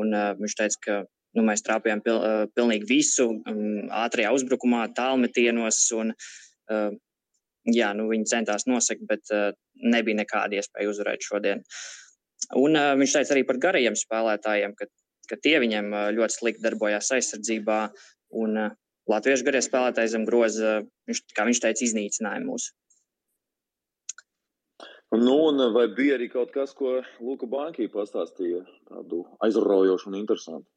Un, 0.00 0.14
uh, 0.16 0.30
viņš 0.38 0.54
teica, 0.56 0.78
ka 0.86 0.94
Nu, 1.36 1.44
mēs 1.46 1.62
trāpījām 1.62 2.02
pil, 2.02 2.16
uh, 2.18 2.44
pilnīgi 2.58 2.88
visu, 2.90 3.28
um, 3.46 3.86
ātrajā 4.02 4.32
uzbrukumā, 4.34 4.88
tālmetienos. 4.96 5.78
Un, 5.94 6.10
uh, 6.74 6.88
jā, 7.70 7.92
nu, 7.94 8.08
viņi 8.10 8.30
centās 8.32 8.66
nosegt, 8.66 9.04
bet 9.06 9.30
uh, 9.34 9.52
nebija 9.94 10.18
nekāda 10.24 10.58
iespēja 10.58 10.90
uzvarēt 10.90 11.26
šodien. 11.26 11.62
Un 12.58 12.74
uh, 12.74 12.96
viņš 12.98 13.14
teica 13.18 13.36
arī 13.36 13.44
par 13.46 13.60
garajiem 13.62 13.98
spēlētājiem, 13.98 14.74
ka, 14.78 14.90
ka 15.30 15.38
tie 15.38 15.60
viņiem 15.62 15.94
uh, 15.94 16.08
ļoti 16.16 16.38
slikti 16.40 16.66
darbojās 16.66 17.12
aizsardzībā. 17.14 17.80
Un 18.42 18.58
uh, 18.64 18.74
latviešu 19.10 19.46
garie 19.46 19.62
spēlētāji 19.64 20.14
zem 20.14 20.26
groza, 20.28 20.80
viņš, 21.10 21.24
kā 21.36 21.46
viņš 21.48 21.62
teica, 21.64 21.86
iznīcināja 21.86 22.44
mūs. 22.44 22.70
Nu, 25.10 25.36
un 25.50 25.72
vai 25.74 25.88
bija 25.90 26.14
arī 26.14 26.28
kaut 26.30 26.52
kas, 26.54 26.70
ko 26.78 27.00
Luka 27.18 27.48
Banki 27.50 27.88
pastāstīja, 27.90 28.62
tādu 28.86 29.24
aizraujošu 29.42 30.12
un 30.12 30.20
interesantu? 30.20 30.68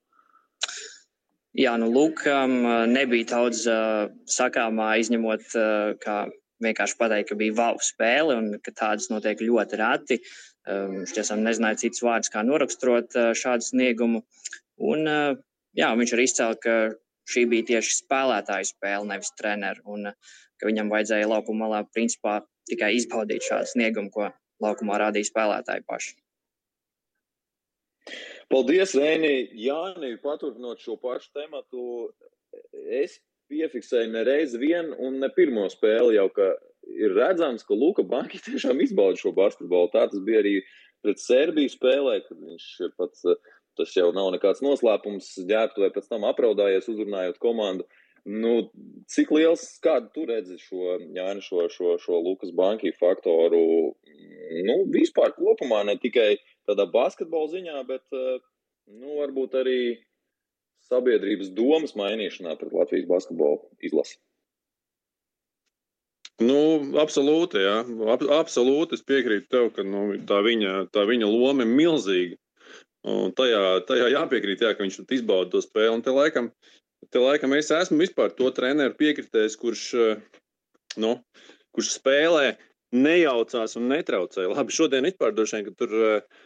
Jā, 1.53 1.75
nu, 1.77 1.91
Lukam 1.93 2.63
nebija 2.89 3.27
daudz 3.29 3.67
uh, 3.69 4.07
sakāmā, 4.25 4.95
izņemot, 5.03 5.45
uh, 5.53 5.91
kā 6.01 6.23
vienkārši 6.65 6.97
pateikt, 6.97 7.29
ka 7.29 7.37
bija 7.37 7.53
wow 7.59 7.77
spēle 7.83 8.39
un 8.39 8.49
ka 8.63 8.73
tādas 8.73 9.11
notiek 9.13 9.43
ļoti 9.45 9.77
reti. 9.77 10.17
Um, 10.65 11.03
viņš 11.03 11.13
tiešām 11.13 11.43
nezināja 11.45 11.83
citus 11.83 12.01
vārdus, 12.01 12.31
kā 12.33 12.41
noraksturot 12.47 13.13
uh, 13.19 13.31
šādu 13.37 13.67
sniegumu. 13.67 14.23
Un, 14.81 15.05
uh, 15.05 15.37
jā, 15.77 15.91
viņš 15.99 16.15
arī 16.15 16.25
izcēla, 16.25 16.57
ka 16.63 16.77
šī 17.29 17.45
bija 17.51 17.69
tieši 17.73 17.99
spēlētāju 18.03 18.71
spēle, 18.73 19.09
nevis 19.11 19.31
treneru. 19.39 19.83
Un 19.95 20.11
uh, 20.11 20.33
ka 20.63 20.71
viņam 20.71 20.91
vajadzēja 20.93 21.27
laukuma 21.27 21.67
malā 21.67 21.83
principā 21.91 22.39
tikai 22.71 22.93
izbaudīt 22.95 23.43
šādu 23.43 23.67
sniegumu, 23.73 24.11
ko 24.15 24.29
laukumā 24.63 25.01
rādīja 25.01 25.27
spēlētāji 25.27 25.83
paši. 25.89 26.15
Paldies, 28.51 28.93
Rēnī. 28.95 29.33
Jāni, 29.59 30.13
paturpinot 30.23 30.79
šo 30.83 30.95
pašu 31.01 31.31
tematu, 31.35 31.83
es 32.87 33.17
piefiksēju 33.51 34.13
ne 34.13 34.23
reizi 34.27 34.59
vien 34.61 34.93
un 34.95 35.19
ne 35.19 35.29
pirmo 35.35 35.65
spēli 35.71 36.15
jau, 36.15 36.29
ka 36.31 36.53
ir 36.87 37.15
redzams, 37.17 37.65
ka 37.67 37.75
Luka 37.75 38.05
Banki 38.07 38.39
tiešām 38.47 38.79
izbauda 38.83 39.19
šo 39.19 39.33
basketbolu. 39.35 39.91
Tā 39.91 40.05
tas 40.11 40.23
bija 40.23 40.43
arī 40.43 40.57
pret 41.03 41.19
Serbiju 41.19 41.71
spēlē, 41.71 42.21
kad 42.27 42.39
viņš 42.39 42.69
pats, 42.99 43.27
tas 43.79 43.93
jau 43.95 44.11
nav 44.15 44.31
nekāds 44.35 44.63
noslēpums, 44.65 45.33
ģērbtu 45.49 45.83
vai 45.83 45.91
pēc 45.95 46.09
tam 46.11 46.25
apraudājies 46.29 46.89
uzrunājot 46.93 47.39
komandu. 47.43 47.87
Nu, 48.23 48.53
cik 49.11 49.33
liels, 49.35 49.65
kādu 49.83 50.07
tu 50.15 50.23
redzi 50.29 50.55
šo, 50.61 50.95
Jāni, 51.15 51.43
šo, 51.43 51.65
šo, 51.73 51.97
šo 51.99 52.21
Lukas 52.23 52.53
Banki 52.55 52.93
faktoru, 52.95 53.63
nu, 54.63 54.77
vispār 54.93 55.33
kopumā, 55.35 55.81
ne 55.89 55.97
tikai 55.99 56.37
tādā 56.69 56.87
basketbola 56.93 57.51
ziņā, 57.51 57.81
bet, 57.89 58.05
nu, 58.13 59.17
varbūt 59.19 59.57
arī 59.59 59.79
sabiedrības 60.87 61.51
domas 61.57 61.97
mainīšanā 61.99 62.55
pret 62.59 62.75
Latvijas 62.75 63.09
basketbolu 63.09 63.59
izlasi? 63.83 64.19
Nu, 66.41 66.81
absolūti, 66.97 67.61
jā. 67.61 67.75
Ab, 68.09 68.23
absolūti 68.39 68.97
es 68.97 69.03
piekrītu 69.05 69.51
tev, 69.53 69.69
ka 69.75 69.85
nu, 69.85 70.05
tā, 70.27 70.39
viņa, 70.45 70.87
tā 70.95 71.05
viņa 71.09 71.29
loma 71.29 71.65
ir 71.65 71.75
milzīga. 71.75 72.39
Un 73.03 73.33
tajā, 73.35 73.83
tajā 73.87 74.07
jāpiekrīt, 74.13 74.61
jā, 74.63 74.71
ka 74.75 74.85
viņš 74.85 75.01
izbauda 75.11 75.51
to 75.51 75.61
spēli. 75.63 75.91
Un 75.97 76.03
te 76.05 76.13
laikam, 76.15 76.49
te 77.11 77.19
laikam 77.19 77.55
es 77.57 77.71
esmu 77.75 77.99
vispār 77.99 78.31
to 78.37 78.47
treneru 78.55 78.95
piekritējis, 78.99 79.57
kurš, 79.59 79.83
nu, 81.03 81.17
kurš 81.75 81.97
spēlē 81.97 82.53
nejaucās 82.95 83.75
un 83.79 83.89
netraucēja. 83.91 84.53
Labi, 84.53 84.75
šodien 84.75 85.07
vispār 85.09 85.33
droši 85.35 85.57
vien, 85.59 85.65
ka 85.67 85.83
tur 85.83 85.95
uh, 85.99 86.43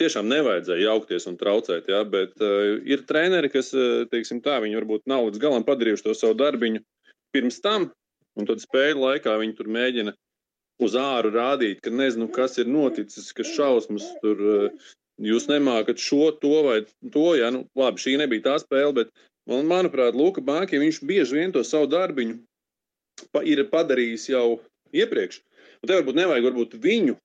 tiešām 0.00 0.30
nevajadzēja 0.30 0.86
jaukties 0.86 1.28
un 1.28 1.36
traucēt, 1.40 1.90
ja, 1.92 2.00
bet 2.08 2.38
uh, 2.40 2.78
ir 2.88 3.04
treneri, 3.10 3.50
kas, 3.52 3.74
teiksim 4.12 4.40
tā, 4.44 4.60
viņi 4.64 4.78
varbūt 4.80 5.04
nav 5.10 5.26
līdz 5.26 5.42
galam 5.42 5.66
padarījuši 5.68 6.06
to 6.06 6.14
savu 6.16 6.38
darbiņu 6.38 6.80
pirms 7.36 7.60
tam, 7.60 7.90
un 8.38 8.48
tad 8.48 8.62
spēļu 8.64 9.02
laikā 9.02 9.34
viņi 9.42 9.58
tur 9.58 9.68
mēģina 9.74 10.14
uz 10.80 10.94
āru 10.96 11.34
rādīt, 11.34 11.82
ka 11.82 11.90
nezinu, 11.90 12.30
kas 12.32 12.56
ir 12.62 12.70
noticis, 12.70 13.34
kas 13.36 13.50
šausmas 13.52 14.06
tur. 14.22 14.70
Jūs 15.18 15.48
nemākat 15.50 15.98
šo, 15.98 16.30
to 16.38 16.62
vai 16.66 16.78
to. 16.86 17.32
Ja? 17.38 17.50
Nu, 17.54 17.64
labi, 17.78 18.02
šī 18.02 18.18
nebija 18.20 18.44
tā 18.44 18.58
spēle, 18.62 18.92
bet 19.00 19.10
man, 19.50 19.66
manuprāt, 19.66 20.14
Luka 20.14 20.42
viņš 20.42 21.02
bieži 21.02 21.40
vien 21.40 21.52
to 21.52 21.64
savu 21.66 21.90
darbiņu 21.90 22.38
pa, 23.32 23.42
ir 23.42 23.64
padarījis 23.70 24.28
jau 24.30 24.60
iepriekš. 24.94 25.42
Un 25.82 25.90
te 25.90 25.98
varbūt 25.98 26.18
nevajag 26.18 26.48
varbūt 26.48 26.76
viņu 26.82 27.16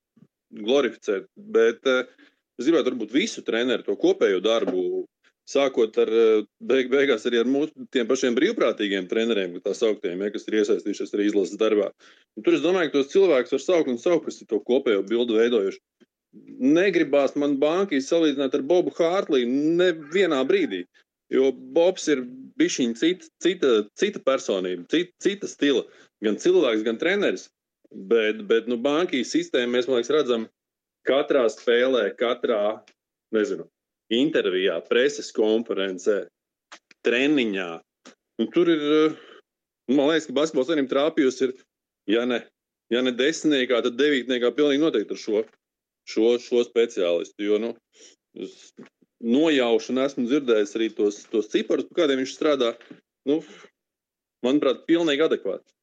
glorificēt, 0.63 1.27
bet 1.35 1.85
uh, 1.89 2.05
es 2.59 2.67
gribētu 2.67 2.93
varbūt 2.93 3.13
visu 3.13 3.43
treneru 3.45 3.85
to 3.85 3.97
kopējo 3.99 4.41
darbu. 4.43 5.05
Sākot 5.43 5.97
ar 5.99 6.07
eh, 6.07 6.45
beig, 6.63 6.87
beigās 6.87 7.25
arī 7.27 7.41
ar 7.41 7.49
mūsu 7.51 7.83
pašiem 8.07 8.31
brīvprātīgiem 8.37 9.09
treneriem, 9.11 9.57
tā 9.59 9.73
sauktiem, 9.75 10.21
ja, 10.23 10.29
kas 10.31 10.47
ir 10.47 10.55
iesaistījušies 10.61 11.11
arī 11.17 11.25
izlases 11.27 11.59
darbā. 11.59 11.89
Un 12.39 12.45
tur 12.45 12.55
es 12.55 12.63
domāju, 12.63 12.93
ka 12.93 13.01
tos 13.01 13.09
cilvēkus 13.11 13.51
var 13.57 13.63
saukt 13.65 13.91
un 13.91 13.99
saukt, 13.99 14.29
kas 14.29 14.39
ir 14.39 14.47
to 14.47 14.61
kopējo 14.63 15.01
bildu 15.09 15.35
veidojuši. 15.41 15.81
Negribās 16.33 17.35
man 17.37 17.59
bankai 17.61 17.99
salīdzināt 18.01 18.55
ar 18.57 18.63
Bobu 18.65 18.93
Hārtliju 18.97 19.49
nevienā 19.77 20.39
brīdī, 20.49 20.83
jo 21.33 21.51
Bobs 21.75 22.07
ir 22.09 22.23
bijis 22.57 22.79
cita, 22.97 23.27
cita, 23.43 23.73
cita 23.99 24.21
personība, 24.25 24.87
cita, 24.89 25.13
cita 25.21 25.49
stila, 25.49 25.83
gan 26.25 26.39
cilvēks, 26.41 26.85
gan 26.87 26.97
treneris. 27.01 27.49
Bet, 27.93 28.41
bet 28.49 28.65
nu, 28.65 28.79
bankijas 28.81 29.35
sistēmu 29.35 29.75
mēs 29.75 29.87
liekas, 29.89 30.09
redzam 30.09 30.47
katrā 31.05 31.43
spēlē, 31.53 32.07
katrā 32.17 32.79
nezinu, 33.35 33.67
intervijā, 34.13 34.79
preses 34.89 35.29
konferencē, 35.35 36.23
treniņā. 37.05 37.69
Un 38.41 38.49
tur 38.53 38.71
ir, 38.73 39.13
man 39.91 40.09
liekas, 40.09 40.25
ka 40.29 40.37
basketbols 40.39 40.71
vienam 40.73 40.89
trāpījusi 40.89 41.49
ir, 41.49 41.53
ja 42.09 42.25
ne, 42.25 42.41
ja 42.93 43.03
ne 43.05 43.13
desmitniekā, 43.13 43.83
tad 43.85 43.99
devītniekā 43.99 44.49
pilnīgi 44.57 44.81
noteikti 44.81 45.13
ar 45.13 45.21
šo, 45.21 45.43
šo, 46.09 46.35
šo 46.43 46.63
speciālistu. 46.67 47.47
Jo, 47.47 47.59
nu, 47.61 47.73
nojaušu, 49.23 49.93
un 49.93 50.03
esmu 50.05 50.27
dzirdējis 50.27 50.75
arī 50.79 50.89
tos, 50.97 51.21
tos 51.31 51.51
ciparus, 51.53 51.87
par 51.89 52.03
kādiem 52.03 52.23
viņš 52.23 52.35
strādā. 52.35 52.73
Nu, 53.29 53.39
manuprāt, 54.43 54.83
pilnīgi 54.89 55.25
adekvāti 55.25 55.73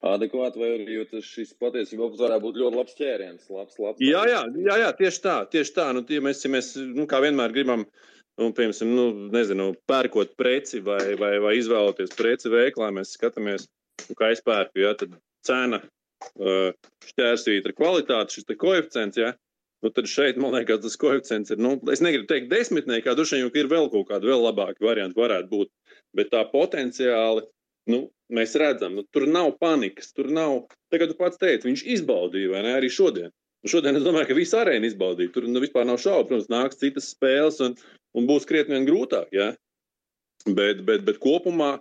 adekvāti, 0.00 0.60
vai 0.60 0.70
arī 0.78 1.22
šis 1.24 1.52
patiesībā 1.60 2.08
varētu 2.16 2.44
būt 2.46 2.60
ļoti 2.60 2.78
labs 2.78 2.96
ķēriens. 2.96 3.48
Labs, 3.52 3.76
labs, 3.80 4.00
jā, 4.04 4.22
jā, 4.30 4.40
jā, 4.64 4.78
jā, 4.84 4.90
tieši 4.96 5.22
tā. 5.26 5.36
Tieši 5.52 5.74
tā. 5.76 5.90
Nu, 5.96 6.04
tie, 6.08 6.22
mēs, 6.24 6.40
ja 6.44 6.52
mēs, 6.52 6.72
nu, 6.96 7.06
kā 7.10 7.20
vienmēr 7.24 7.52
gribam, 7.52 7.84
nu, 8.40 8.50
piemēram, 8.56 8.94
nu, 8.96 9.06
nezinu, 9.34 9.70
pērkot 9.90 10.32
preci 10.40 10.80
vai, 10.84 11.02
vai, 11.20 11.34
vai 11.44 11.56
izvēloties 11.60 12.16
preci 12.16 12.52
veiklā, 12.52 12.90
mēs 12.96 13.12
skatāmies, 13.18 13.68
nu, 14.08 14.16
kā 14.18 14.32
es 14.34 14.40
pērku, 14.46 14.80
ja, 14.80 14.94
tad 14.96 15.18
cena 15.46 15.82
šķērsvītra 17.10 17.76
kvalitāte, 17.76 18.36
šis 18.36 18.48
koeficients, 18.60 19.20
ja, 19.20 19.32
nu, 19.84 19.92
tad 19.94 20.10
šeit, 20.10 20.40
man 20.40 20.56
liekas, 20.56 20.82
tas 20.84 20.98
koeficients 21.00 21.54
ir, 21.54 21.62
nu, 21.62 21.76
es 21.92 22.02
negribu 22.04 22.28
teikt 22.30 22.50
desmitniekā, 22.52 23.16
duši 23.16 23.40
vien, 23.40 23.52
ir 23.56 23.70
vēl 23.72 23.88
kaut 23.92 24.10
kādi 24.10 24.28
vēl 24.28 24.44
labāki 24.48 24.84
varianti 24.84 25.20
varētu 25.20 25.50
būt, 25.52 25.72
bet 26.18 26.32
tā 26.34 26.44
potenciāli 26.52 27.46
nu, 27.90 28.04
mēs 28.32 28.54
redzam, 28.60 28.96
nu, 28.98 29.04
tur 29.12 29.26
nav 29.30 29.54
panikas. 29.62 30.12
Tur 30.16 30.30
nav, 30.32 30.66
tagad 30.92 31.12
tu 31.12 31.18
pats 31.18 31.40
teici, 31.40 31.68
viņš 31.68 31.84
izbaudīja, 31.96 32.52
vai 32.54 32.64
ne, 32.66 32.74
arī 32.78 32.90
šodien. 32.92 33.32
Nu, 33.64 33.72
šodien 33.72 33.98
es 33.98 34.04
domāju, 34.06 34.30
ka 34.30 34.38
visi 34.38 34.56
arēna 34.56 34.88
izbaudīja. 34.88 35.32
Tur 35.34 35.48
nu, 35.50 35.60
vispār 35.62 35.86
nav 35.88 36.00
šaubu. 36.00 36.30
Protams, 36.30 36.50
nāks 36.52 36.80
citas 36.80 37.10
spēles 37.12 37.60
un, 37.64 37.76
un 38.16 38.28
būs 38.28 38.48
krietni 38.48 38.78
vien 38.78 38.88
grūtāk. 38.88 39.28
Ja? 39.36 39.50
Bet, 40.46 40.84
bet, 40.86 41.04
bet 41.08 41.20
kopumā 41.20 41.74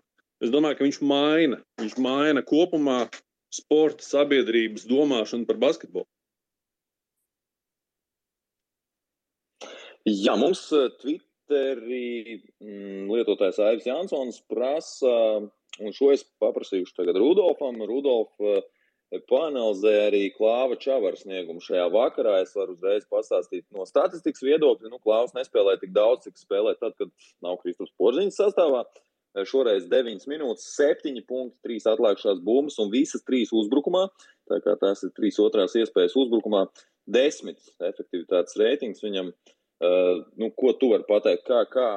es 0.44 0.52
domāju, 0.52 0.80
ka 0.80 0.88
viņš 0.88 1.02
maina. 1.08 1.62
Viņš 1.80 1.96
maina 2.04 2.44
kopumā 2.48 3.06
sporta 3.54 4.06
sabiedrības 4.06 4.88
domāšanu 4.90 5.48
par 5.50 5.60
basketbolu. 5.62 6.08
Jā, 10.10 10.34
mums 10.40 10.64
Twitterī 11.02 12.40
mm, 12.40 13.10
lietotājs 13.12 13.60
Aivs 13.62 13.88
Jansons 13.90 14.40
prasa 14.50 15.16
Un 15.80 15.96
šo 15.96 16.12
es 16.14 16.26
paprasīšu 16.42 16.96
tagad 16.98 17.18
Rudolfam. 17.20 17.80
Rudolf 17.88 18.32
eh, 18.44 18.62
panelizē 19.32 19.94
arī 20.10 20.24
Klāva 20.36 20.78
Čavara 20.82 21.20
sniegumu 21.20 21.64
šajā 21.64 21.86
vakarā. 21.94 22.40
Es 22.44 22.56
varu 22.58 22.76
uzreiz 22.76 23.06
pastāstīt 23.12 23.66
no 23.76 23.86
statistikas 23.88 24.44
viedokļa. 24.46 24.92
Nu, 24.92 25.00
Klāvs 25.04 25.36
nespēlē 25.38 25.78
tik 25.82 25.94
daudz, 25.96 26.28
cik 26.28 26.42
spēlē 26.42 26.76
tad, 26.82 26.98
kad 27.00 27.14
nav 27.46 27.62
Kristaps 27.64 27.96
Porziņas 28.02 28.42
sastāvā. 28.42 28.84
Eh, 28.84 29.06
šoreiz 29.48 29.88
9 29.92 30.28
minūtes, 30.32 30.68
7 30.76 31.22
punkti, 31.28 31.58
3 31.68 31.90
atlikušās 31.94 32.42
bumbas 32.46 32.80
un 32.82 32.92
visas 32.94 33.24
3 33.28 33.54
uzbrukumā. 33.62 34.08
Tā 34.50 34.60
kā 34.66 34.76
tās 34.82 35.04
ir 35.06 35.14
3 35.18 35.42
otrās 35.46 35.76
iespējas 35.78 36.18
uzbrukumā, 36.20 36.66
10 37.10 37.58
efektivitātes 37.92 38.58
reitings 38.60 39.04
viņam. 39.06 39.34
Uh, 39.80 40.26
nu, 40.36 40.50
ko 40.60 40.74
tu 40.76 40.90
vari 40.92 41.06
pateikt? 41.08 41.46
Kā, 41.48 41.64
kā 41.72 41.90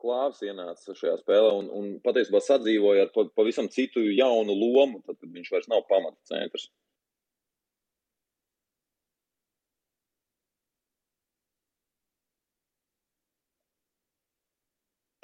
klāvs 0.00 0.40
ienāca 0.46 0.94
šajā 0.96 1.18
spēlē 1.20 1.50
un, 1.58 1.68
un 1.76 1.88
patiesībā 2.04 2.40
sadzīvoja 2.44 3.06
ar 3.06 3.30
pavisam 3.36 3.68
citu 3.72 4.02
jaunu 4.08 4.56
lomu, 4.56 5.02
tad, 5.04 5.18
kad 5.20 5.28
viņš 5.34 5.50
vairs 5.52 5.68
nav 5.72 5.84
pamata 5.90 6.16
centrs. 6.30 6.70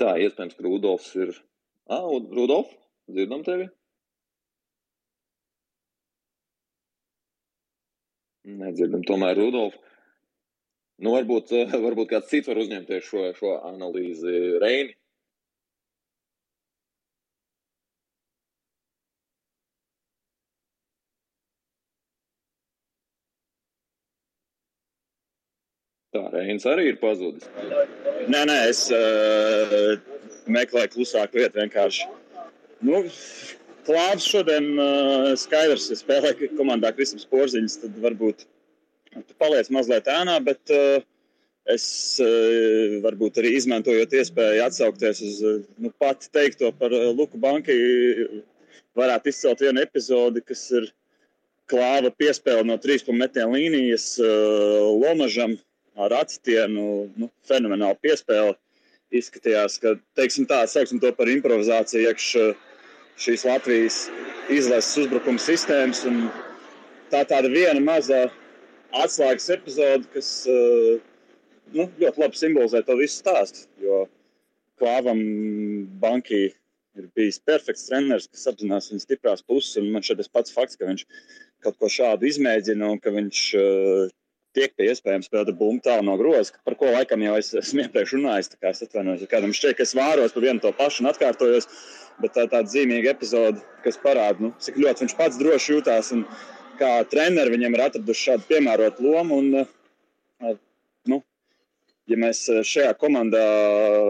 Tā, 0.00 0.12
iespējams, 0.20 0.56
ka 0.56 0.64
Rudolfs 0.66 1.14
ir. 1.16 1.32
Ah, 1.88 2.04
Rudolf, 2.04 2.72
dzirdam 3.08 3.44
tevi? 3.46 3.68
Nedzirdam, 8.46 9.02
tomēr 9.08 9.38
Rudolf. 9.40 9.78
Nu, 11.02 11.12
varbūt, 11.16 11.52
eh, 11.56 11.72
varbūt 11.86 12.12
kāds 12.12 12.30
cits 12.32 12.48
var 12.50 12.60
uzņemties 12.62 13.08
šo, 13.08 13.24
šo 13.38 13.56
analīzi 13.70 14.36
Reini. 14.62 14.94
Tā 26.16 26.30
Reinis 26.32 26.64
arī 26.68 26.90
ir 26.90 26.96
pazudis. 27.00 27.44
Nē, 28.32 28.46
nē, 28.48 28.56
es 28.70 28.86
uh, 28.94 29.98
meklēju 30.48 30.94
klusāku 30.94 31.42
vietu 31.42 31.60
vienkārši. 31.60 32.06
Nu, 32.86 33.02
Klāvs 33.86 34.24
šodien 34.26 34.70
uh, 34.80 35.34
skaidrs, 35.38 35.90
ka 35.92 35.98
spēlē 36.00 36.32
komandā 36.56 36.90
Kristaps 36.96 37.28
Porziņš, 37.30 37.76
tad 37.84 38.00
varbūt 38.02 38.46
tu 39.18 39.36
paliec 39.38 39.68
mazliet 39.70 40.08
ēnā, 40.10 40.38
bet 40.46 40.72
uh, 40.74 41.04
es 41.70 41.84
uh, 42.24 42.96
varbūt 43.04 43.42
arī 43.42 43.52
izmantojot 43.58 44.16
iespēju 44.16 44.64
atsaukties 44.64 45.22
uz 45.28 45.38
uh, 45.44 45.60
nu, 45.82 45.92
pati 46.02 46.32
teikto 46.34 46.72
par 46.80 46.96
uh, 46.96 47.12
Luku 47.12 47.38
Banki, 47.42 47.76
varētu 48.98 49.30
izcelt 49.30 49.62
vienu 49.62 49.84
epizodi, 49.84 50.42
kas 50.48 50.64
ir 50.80 50.90
klāva 51.70 52.10
piespēle 52.10 52.64
no 52.66 52.80
trīs 52.82 53.06
metienu 53.06 53.54
līnijas 53.54 54.14
uh, 54.22 54.90
Lomažam 54.96 55.58
ar 55.96 56.14
acitienu, 56.20 56.86
nu, 57.16 57.30
fenomenāli 57.48 57.98
piespēle. 58.04 58.54
Izskatījās, 59.14 59.78
ka, 59.78 59.94
teiksim 60.18 60.48
tā, 60.50 60.64
sauksim 60.68 60.98
to 61.02 61.12
par 61.14 61.30
improvizāciju 61.30 62.08
iekš 62.10 62.30
šīs 63.22 63.44
Latvijas 63.46 64.00
izlases 64.52 65.04
uzbrukuma 65.04 65.40
sistēmas. 65.40 66.02
Tā 67.12 67.22
tāda 67.30 67.48
viena 67.52 67.80
maza 67.80 68.26
atslēgas 68.96 69.48
epizode, 69.54 70.10
kas 70.12 70.30
uh, 70.50 70.98
nu, 71.74 71.86
ļoti 72.00 72.22
labi 72.22 72.40
simbolizē 72.40 72.82
to 72.86 72.98
visu 72.98 73.22
stāstu. 73.22 73.66
Jo 73.82 74.04
klāvam 74.80 75.22
Banki 76.02 76.42
ir 76.96 77.08
bijis 77.16 77.38
perfekts 77.44 77.86
treneris, 77.88 78.28
kas 78.32 78.46
apzinās 78.50 78.90
viņa 78.90 79.04
stiprās 79.04 79.44
puses. 79.46 79.78
Man 79.84 80.04
šeit 80.04 80.20
ir 80.22 80.30
pats 80.32 80.52
fakts, 80.52 80.78
ka 80.78 80.88
viņš 80.88 81.06
kaut 81.64 81.78
ko 81.80 81.90
šādu 81.92 82.28
izmēģina 82.28 82.92
un 82.92 83.00
ka 83.02 83.12
viņš 83.14 83.42
uh, 83.60 84.14
tiek 84.56 84.72
pie 84.76 84.88
iespējams 84.90 85.28
spēlēt 85.28 85.56
bumbu 85.58 85.84
tālu 85.84 86.06
no 86.08 86.16
groza, 86.20 86.56
par 86.66 86.76
ko 86.80 86.88
laikam 86.94 87.22
jau 87.24 87.36
es 87.38 87.52
esmu 87.60 87.84
iepriekš 87.84 88.16
runājis. 88.16 88.50
Es 88.70 88.82
atvainojos, 88.86 89.22
ja 89.24 89.30
kādam 89.30 89.54
šķiet, 89.56 89.76
ka 89.78 89.84
es 89.84 89.94
vāros 89.96 90.34
par 90.34 90.46
vienu 90.46 90.62
to 90.64 90.72
pašu 90.76 91.04
un 91.04 91.10
atkārtojos. 91.12 91.68
Bet 92.22 92.32
tā 92.32 92.46
ir 92.46 92.52
tāda 92.54 92.72
zīmīga 92.72 93.12
epizode, 93.12 93.60
kas 93.84 93.98
parāda, 94.00 94.40
nu, 94.40 94.54
cik 94.64 94.78
ļoti 94.80 95.04
viņš 95.04 95.14
pats 95.18 95.36
droši 95.36 95.74
jutās 95.74 96.08
un 96.16 96.22
kā 96.80 96.92
treneri 97.12 97.52
viņam 97.52 97.76
ir 97.76 97.82
atraduši 97.84 98.30
šādu 98.30 98.48
piemērotu 98.48 99.04
lomu. 99.04 99.40
Un, 99.42 99.66
uh, 100.46 100.54
nu, 101.12 101.20
ja 102.08 102.20
mēs 102.22 102.40
šajā 102.70 102.94
komandā 103.02 103.44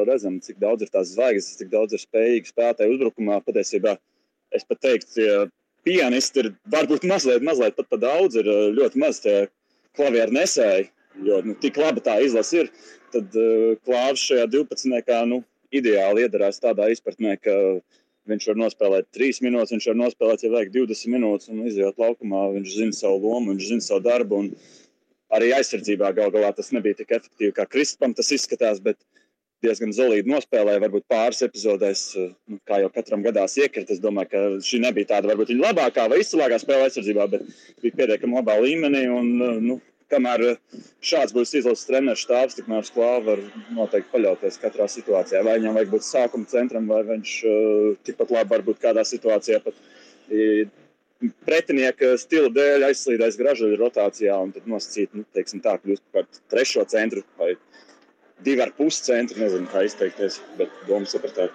redzam, 0.06 0.38
cik 0.44 0.62
daudz 0.62 0.86
ir 0.86 0.94
tās 0.94 1.10
zvaigznes, 1.16 1.58
cik 1.58 1.72
daudz 1.74 1.98
ir 1.98 2.04
spējīgi 2.04 2.54
spēlētāji 2.54 2.94
uzbrukumā, 2.94 3.40
patiesībā 3.48 3.96
es 4.54 4.62
pat 4.70 4.84
teiktu, 4.86 5.10
ka 5.18 5.46
pianisti 5.86 6.42
ir 6.42 6.52
varbūt 6.70 7.06
mazliet, 7.06 7.44
mazliet 7.46 7.76
pat 7.78 7.90
pa 7.90 7.98
daudz, 8.02 8.38
ir 8.38 8.48
ļoti 8.78 9.02
maz 9.02 9.20
tie 9.22 9.48
klavieru 9.96 10.36
nesēji, 10.36 10.88
jo 11.26 11.40
nu, 11.46 11.56
tik 11.60 11.78
labi 11.80 12.04
tā 12.04 12.18
izlase 12.24 12.64
ir, 12.64 12.72
tad 13.14 13.36
uh, 13.38 13.74
klāvs 13.86 14.24
šajā 14.28 14.48
12. 14.52 14.96
Kā, 15.06 15.22
nu, 15.28 15.42
ideāli 15.74 16.26
iedarās 16.26 16.60
tādā 16.62 16.88
izpratnē, 16.92 17.36
ka 17.42 17.54
viņš 18.30 18.48
var 18.50 18.58
nospēlēt 18.60 19.08
3 19.14 19.42
minūtes, 19.46 19.74
viņš 19.74 19.88
var 19.92 19.98
nospēlēt, 20.00 20.44
ja 20.44 20.52
vajag 20.54 20.72
20 20.74 21.12
minūtes 21.14 21.52
un 21.52 21.62
iziet 21.68 22.00
laukumā. 22.00 22.48
Viņš 22.56 22.74
zina 22.80 22.96
savu 22.96 23.20
lomu, 23.22 23.54
viņš 23.54 23.68
zina 23.70 23.86
savu 23.86 24.02
darbu. 24.06 24.42
Arī 25.36 25.50
aizsardzībā 25.56 26.12
gal 26.14 26.32
galā 26.34 26.52
tas 26.54 26.72
nebija 26.74 27.00
tik 27.00 27.14
efektīvi, 27.16 27.54
kā 27.54 27.66
Kristupam 27.70 28.14
tas 28.14 28.30
izskatās. 28.34 28.82
Bet 28.82 28.98
diezgan 29.66 29.92
zelīgi 29.96 30.30
nospēlēja. 30.30 30.82
Varbūt 30.86 31.06
pāris 31.12 31.42
epizodēs, 31.46 32.06
nu, 32.50 32.60
kā 32.68 32.80
jau 32.82 32.92
katram 32.94 33.24
gadās, 33.26 33.58
iekrita. 33.60 33.96
Es 33.96 34.02
domāju, 34.02 34.30
ka 34.32 34.44
šī 34.66 34.80
nebija 34.86 35.12
tāda 35.16 35.32
varbūt 35.32 35.52
viņa 35.52 35.66
labākā 35.68 36.06
vai 36.12 36.22
izcilākā 36.22 36.60
spēle 36.62 36.86
aizsardzībā, 36.88 37.28
bet 37.34 37.44
bija 37.84 37.98
pietiekami 38.00 38.40
labā 38.40 38.56
līmenī. 38.62 39.04
Un, 39.12 39.30
nu, 39.66 39.78
kamēr 40.12 40.44
šāds 41.04 41.34
būs 41.34 41.54
izlases 41.58 41.86
treneris 41.88 42.22
štābs, 42.22 42.56
tikmēr 42.58 42.86
sklāva 42.86 43.32
var 43.32 43.44
noteikti 43.74 44.12
paļauties 44.12 44.60
katrā 44.62 44.88
situācijā. 44.90 45.42
Vai 45.46 45.58
viņam 45.58 45.78
vajag 45.78 45.92
būt 45.94 46.06
sākuma 46.06 46.50
centram, 46.50 46.88
vai 46.90 47.02
viņš 47.10 47.36
tikpat 48.06 48.34
labi 48.38 48.54
var 48.54 48.66
būt 48.70 48.82
kādā 48.86 49.06
situācijā. 49.06 49.62
Pat, 49.66 49.80
pretinieka 51.46 52.12
stila 52.20 52.50
dēļ 52.52 52.90
aizslīdēs 52.90 53.38
gražuļu 53.40 53.78
rotācijā 53.80 54.36
un 54.42 54.52
tad 54.54 54.66
nosacīt, 54.68 55.14
nu, 55.16 55.24
teiksim 55.36 55.62
tā, 55.64 55.76
kļūst 55.80 56.04
par 56.12 56.26
trešo 56.52 56.84
centru 56.90 57.24
vai 57.40 57.54
divi 58.44 58.64
ar 58.64 58.72
pus 58.76 58.98
centri, 59.04 59.40
nezinu, 59.40 59.68
kā 59.72 59.86
izteikties, 59.86 60.40
bet 60.58 60.72
domu 60.88 61.08
sapratāt. 61.08 61.54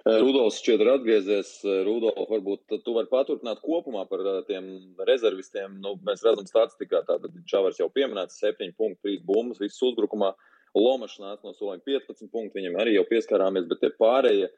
Rudolfs 0.00 0.58
šķiet 0.62 0.80
ir 0.82 0.88
atgriezies. 0.94 1.50
Rudolf, 1.86 2.16
varbūt 2.30 2.80
tu 2.84 2.94
vari 2.96 3.10
paturpināt 3.10 3.60
kopumā 3.62 4.06
par 4.08 4.22
tiem 4.48 4.70
rezervistiem. 5.06 5.76
Nu, 5.84 5.94
mēs 6.06 6.24
redzam 6.26 6.48
statistikā, 6.48 7.04
tātad 7.06 7.36
Čavars 7.50 7.78
jau 7.78 7.90
pieminēts 7.92 8.40
7 8.40 8.72
punktu, 8.78 9.12
3 9.12 9.20
bumbas, 9.28 9.60
viss 9.62 9.82
uzbrukumā. 9.84 10.32
Lomašs 10.78 11.20
nāca 11.20 11.46
no 11.46 11.52
soliem 11.54 11.82
15 11.86 12.30
punktu, 12.32 12.56
viņam 12.58 12.80
arī 12.80 12.96
jau 12.96 13.06
pieskārāmies, 13.10 13.68
bet 13.70 13.82
tie 13.82 13.92
pārējie. 14.00 14.48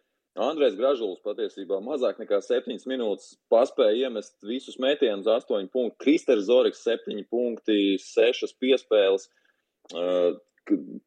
Andrēs 0.40 0.78
Gražulis 0.78 1.20
patiesībā 1.24 1.82
mazāk 1.84 2.20
nekā 2.22 2.38
7 2.40 2.86
minūtes 2.88 3.34
paspēja 3.52 4.06
iemest 4.06 4.38
visus 4.48 4.78
metienus, 4.80 5.28
8 5.28 5.68
punktu. 5.72 5.98
Kristers 6.00 6.46
Zoriks 6.46 6.84
7 6.86 7.26
punkti, 7.28 7.98
6 8.00 8.54
piespēles. 8.62 9.28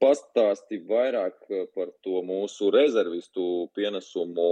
Pastāsti 0.03 0.81
vairāk 0.89 1.37
par 1.77 1.93
to 2.03 2.21
mūsu 2.27 2.69
rezervistu 2.75 3.69
pienesumu 3.77 4.49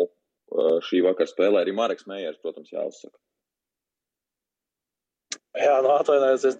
šī 0.87 1.01
vakara 1.03 1.29
spēlē. 1.29 1.63
Arī 1.63 1.73
Marks 1.75 2.07
Mējers, 2.09 2.39
protams, 2.41 2.71
jāuzsaka. 2.71 3.17
Jā, 5.53 5.75
nu 5.85 5.91
atvainojos, 5.93 6.45
es 6.49 6.55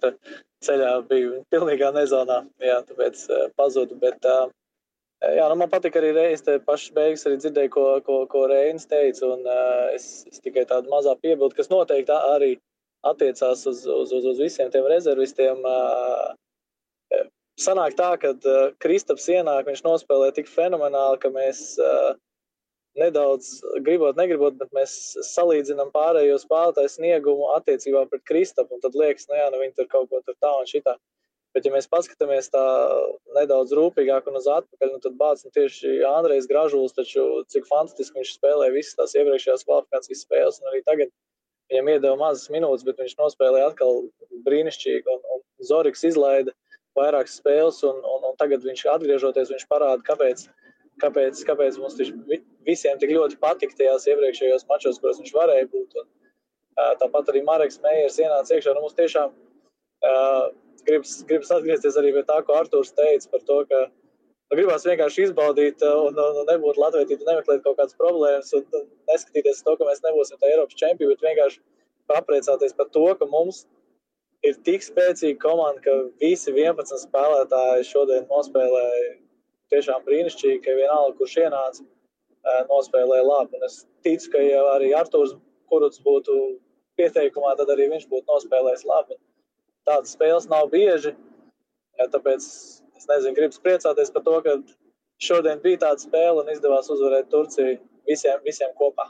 ceļā 0.62 0.90
biju 1.08 1.40
pilnīgā 1.50 1.90
nezonā, 1.96 2.44
jā, 2.62 2.76
tāpēc 2.86 3.24
pazudu, 3.58 3.96
bet 3.98 4.22
jā, 4.22 5.48
nu 5.50 5.56
man 5.58 5.72
patika 5.72 5.98
arī 5.98 6.12
reiz 6.14 6.44
te 6.46 6.60
pašas 6.62 6.94
beigas 6.94 7.26
arī 7.26 7.40
dzirdēju, 7.42 7.72
ko, 7.74 7.86
ko, 8.06 8.20
ko 8.30 8.44
Reinis 8.52 8.86
teica, 8.86 9.32
un 9.34 9.42
es, 9.96 10.06
es 10.30 10.38
tikai 10.44 10.62
tādu 10.70 10.92
mazā 10.92 11.16
piebildu, 11.18 11.56
kas 11.58 11.72
noteikti 11.72 12.14
arī 12.14 12.52
attiecās 13.04 13.66
uz, 13.66 13.82
uz, 13.82 14.14
uz, 14.14 14.30
uz 14.30 14.38
visiem 14.46 14.70
tiem 14.70 14.86
rezervistiem, 14.88 15.66
sanāk 17.60 17.96
tā, 17.98 18.14
ka 18.20 18.34
uh, 18.34 18.68
Kristaps 18.82 19.26
ienāk, 19.30 19.66
viņš 19.68 19.84
nospēlē 19.86 20.32
tik 20.34 20.50
fenomenāli, 20.50 21.20
ka 21.22 21.30
mēs 21.34 21.74
uh, 21.82 22.14
nedaudz 22.98 23.58
gribot, 23.86 24.16
negribot, 24.18 24.56
bet 24.58 24.70
mēs 24.76 24.94
salīdzinām 25.32 25.90
pārējo 25.94 26.38
spēlētāju 26.42 26.92
sniegumu 26.92 27.50
attiecībā 27.56 28.06
pret 28.10 28.24
Kristapu. 28.28 28.78
Tad 28.82 28.96
liekas, 28.98 29.28
nu 29.30 29.38
jā, 29.38 29.50
nu 29.50 29.60
viņi 29.62 29.76
tur 29.78 29.90
kaut 29.90 30.10
ko 30.10 30.22
tur 30.22 30.38
tā 30.42 30.52
un 30.60 30.70
šitā. 30.70 30.96
Bet, 31.54 31.66
ja 31.68 31.70
mēs 31.70 31.86
paskatāmies 31.86 32.48
tā 32.50 32.62
nedaudz 33.36 33.70
rūpīgāk 33.78 34.26
un 34.26 34.40
uz 34.40 34.46
atpakaļ, 34.50 34.88
nu, 34.90 34.98
tad 35.02 35.14
bācis 35.20 35.46
nu, 35.46 35.52
tieši 35.54 36.00
Andrejs 36.08 36.48
Gražulis, 36.50 36.96
taču 36.96 37.44
cik 37.54 37.68
fantastiski 37.68 38.18
viņš 38.18 38.32
spēlēja 38.40 38.74
visas 38.74 38.98
tās 38.98 39.14
iepriekšējās 39.20 39.62
kvalifikācijas 39.68 40.24
spēles, 40.26 40.58
un 40.58 40.72
arī 40.72 40.82
tagad 40.82 41.12
viņam 41.70 41.92
iedeva 41.92 42.18
mazas 42.18 42.50
minūtes, 42.50 42.82
bet 42.88 42.98
viņš 42.98 43.14
nospēlēja 43.20 43.70
atkal 43.70 44.02
brīnišķīgi, 44.48 45.14
un, 45.14 45.22
un 45.36 45.68
Zoriks 45.70 46.02
izlaida 46.10 46.50
vairākas 46.98 47.38
spēles, 47.40 47.80
un, 47.86 48.00
un, 48.02 48.28
un 48.30 48.36
tagad 48.40 48.64
viņš 48.66 48.84
atgriežoties, 48.94 49.52
viņš 49.54 49.66
parāda, 49.70 50.02
kāpēc, 50.06 50.46
kāpēc, 51.02 51.40
kāpēc 51.48 51.78
mums 51.82 51.98
visiem 52.66 53.00
tik 53.00 53.14
ļoti 53.14 53.40
patika 53.42 53.76
tajās 53.80 54.06
iepriekšējos 54.10 54.68
mačos, 54.70 55.00
kuros 55.02 55.20
viņš 55.22 55.34
varēja 55.34 55.70
būt. 55.72 55.98
Un, 56.02 56.10
tāpat 57.00 57.30
arī 57.30 57.42
Marks 57.46 57.80
Meijers 57.82 58.18
ienāca 58.18 58.56
iekšā. 58.56 58.74
Nu, 58.74 58.84
mums 58.84 58.96
tiešām 58.98 59.30
uh, 59.30 60.46
gribas, 60.86 61.18
gribas 61.28 61.52
atgriezties 61.54 61.98
arī 62.00 62.14
pie 62.16 62.24
tā, 62.28 62.40
ko 62.46 62.56
Artūrs 62.58 62.94
teica 62.96 63.30
par 63.30 63.44
to, 63.48 63.60
ka 63.70 63.82
nu, 63.84 64.56
gribās 64.56 64.86
vienkārši 64.88 65.28
izbaudīt 65.28 65.84
un, 65.86 66.18
un, 66.18 66.40
un 66.42 66.50
nebūt 66.50 66.80
latvietīti, 66.80 67.26
nemeklēt 67.28 67.62
kaut 67.66 67.78
kādas 67.78 67.96
problēmas 68.00 68.52
un 68.58 68.66
neskatīties 69.10 69.62
to, 69.66 69.76
ka 69.78 69.88
mēs 69.88 70.02
nebūsim 70.04 70.40
tā 70.40 70.50
Eiropas 70.50 70.80
čempioni, 70.80 71.14
bet 71.14 71.26
vienkārši 71.28 71.62
papriecāties 72.10 72.76
par 72.76 72.90
to, 72.94 73.06
ka 73.18 73.28
mums 73.30 73.64
ir 74.44 74.58
tik 74.66 74.84
spēcīga 74.84 75.40
komanda, 75.42 75.80
ka 75.84 75.94
visi 76.22 76.52
11 76.52 77.00
spēlētāji 77.06 77.88
šodien 77.88 78.26
nospēlēja 78.30 79.14
tiešām 79.72 80.04
brīnišķīgi, 80.06 80.60
ka 80.64 80.76
vienalga, 80.78 81.16
kurš 81.18 81.36
ienāca, 81.46 81.86
nospēlēja 82.68 83.24
labi. 83.26 83.58
Un 83.58 83.66
es 83.68 83.82
ticu, 84.06 84.30
ka 84.34 84.44
ja 84.44 84.62
arī 84.74 84.92
Arthurs 84.96 85.36
Kuruts 85.70 86.02
būtu 86.04 86.34
pieteikumā, 87.00 87.54
tad 87.58 87.72
arī 87.72 87.88
viņš 87.90 88.04
būtu 88.10 88.28
nospēlējis 88.28 88.84
labi. 88.86 89.16
Tādas 89.88 90.12
spēles 90.16 90.46
nav 90.52 90.68
bieži, 90.72 91.14
tāpēc 91.98 92.44
es 92.44 93.08
nezinu, 93.08 93.34
gribu 93.36 93.60
priecāties 93.64 94.12
par 94.12 94.24
to, 94.28 94.36
ka 94.44 94.58
šodien 95.24 95.60
bija 95.64 95.80
tāda 95.86 96.04
spēle 96.04 96.44
un 96.44 96.52
izdevās 96.52 96.90
uzvarēt 96.92 97.30
Turciju 97.32 97.78
visiem, 98.08 98.40
visiem 98.44 98.72
kopā. 98.78 99.08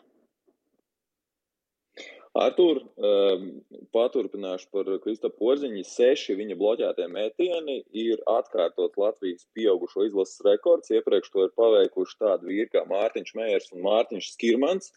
Artur, 2.34 2.80
um, 2.98 3.42
paturpināšu 3.94 4.66
par 4.74 4.88
Kristapam 5.04 5.38
Porziņu. 5.38 5.84
Seši 5.86 6.34
viņa 6.34 6.56
bloķētie 6.58 7.06
metieni 7.12 7.76
ir 7.94 8.22
atkārtot 8.26 8.98
Latvijas 8.98 9.46
pieaugušo 9.54 10.08
izlases 10.08 10.42
rekords. 10.42 10.90
Iepriekš 10.90 11.30
to 11.30 11.44
ir 11.46 11.52
paveikuši 11.54 12.18
tādi 12.24 12.50
vīri 12.50 12.72
kā 12.72 12.82
Mārtiņš 12.90 13.36
Mējers 13.38 13.70
un 13.76 13.84
Mārtiņš 13.86 14.32
Skirmans. 14.34 14.90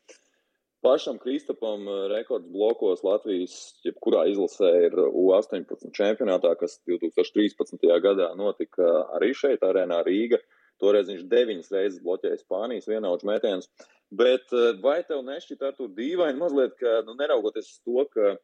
Pašam 0.82 1.22
Kristapam 1.22 1.86
uh, 1.86 2.08
rekords 2.10 2.50
blokos 2.50 3.06
Latvijas, 3.06 3.54
jebkurā 3.86 4.26
izlasē, 4.34 4.74
ir 4.90 4.98
U18 4.98 5.94
čempionātā, 5.94 6.56
kas 6.58 6.80
2013. 6.90 7.86
gadā 8.02 8.32
notika 8.38 8.90
arī 9.20 9.36
šeit, 9.38 9.62
arēnā 9.62 10.02
Rīga. 10.10 10.42
Toreiz 10.82 11.10
viņš 11.12 11.28
deviņas 11.32 11.72
reizes 11.74 12.04
bloķēja 12.04 12.42
Spānijas 12.42 12.90
vienauģu 12.90 13.30
metienus. 13.30 13.70
Bet 14.10 14.54
eh, 14.56 14.74
vai 14.84 15.02
tev 15.08 15.24
nešķiet 15.28 15.64
ar 15.68 15.76
to 15.78 15.90
dīvaini 15.92 16.40
mazliet, 16.40 16.78
ka, 16.80 17.02
nu, 17.08 17.18
neraugoties 17.20 17.74
uz 17.74 17.80
to, 17.84 18.06
ka 18.14 18.38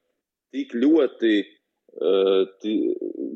tik 0.54 0.76
ļoti 0.78 1.32
uh, 1.42 2.44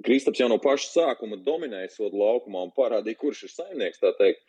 Kristaps 0.05 0.41
jau 0.41 0.49
no 0.51 0.59
paša 0.61 0.91
sākuma 0.91 1.39
dominēja 1.41 1.89
sodu 1.95 2.19
laukumā 2.19 2.61
un 2.67 2.73
parādīja, 2.77 3.17
kurš 3.17 3.47
ir 3.47 3.53
saimnieks, 3.55 4.03
tā 4.03 4.11
teikt, 4.19 4.43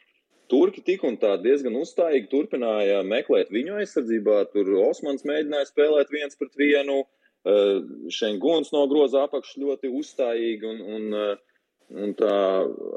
Turki 0.48 0.80
tik 0.80 1.02
un 1.04 1.18
tā 1.20 1.34
diezgan 1.44 1.74
uzstājīgi 1.76 2.30
turpināja 2.32 3.02
meklēt 3.04 3.50
viņu 3.52 3.74
aizsardzībā. 3.82 4.38
Tur 4.54 4.70
Osmans 4.80 5.26
mēģināja 5.28 5.68
spēlēt 5.68 6.12
viens 6.12 6.38
pret 6.40 6.56
vienu, 6.56 7.02
uh, 7.04 7.82
Šenguns 8.12 8.72
no 8.72 8.86
groza 8.88 9.26
apakšs 9.28 9.58
ļoti 9.60 9.92
uzstājīgi 10.00 10.70
un, 10.72 10.80
un, 10.96 11.18
un 11.94 12.12
tā 12.18 12.34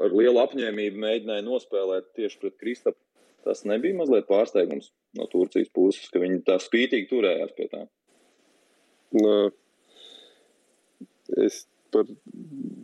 ar 0.04 0.14
lielu 0.14 0.42
apņēmību 0.42 1.02
mēģināja 1.04 1.46
nospēlēt 1.46 2.12
tieši 2.18 2.40
pret 2.42 2.58
Kristapu 2.60 3.00
tas 3.42 3.64
nebija 3.66 3.96
mazliet 3.98 4.28
pārsteigums 4.28 4.92
no 5.18 5.26
Turcijas 5.32 5.70
puses, 5.74 6.06
ka 6.12 6.22
viņi 6.22 6.44
tā 6.46 6.58
spītīgi 6.62 7.10
turējās 7.10 7.52
pie 7.56 7.68
tā. 7.72 7.82
Nā, 9.18 9.36
es 11.42 11.64
par 11.92 12.08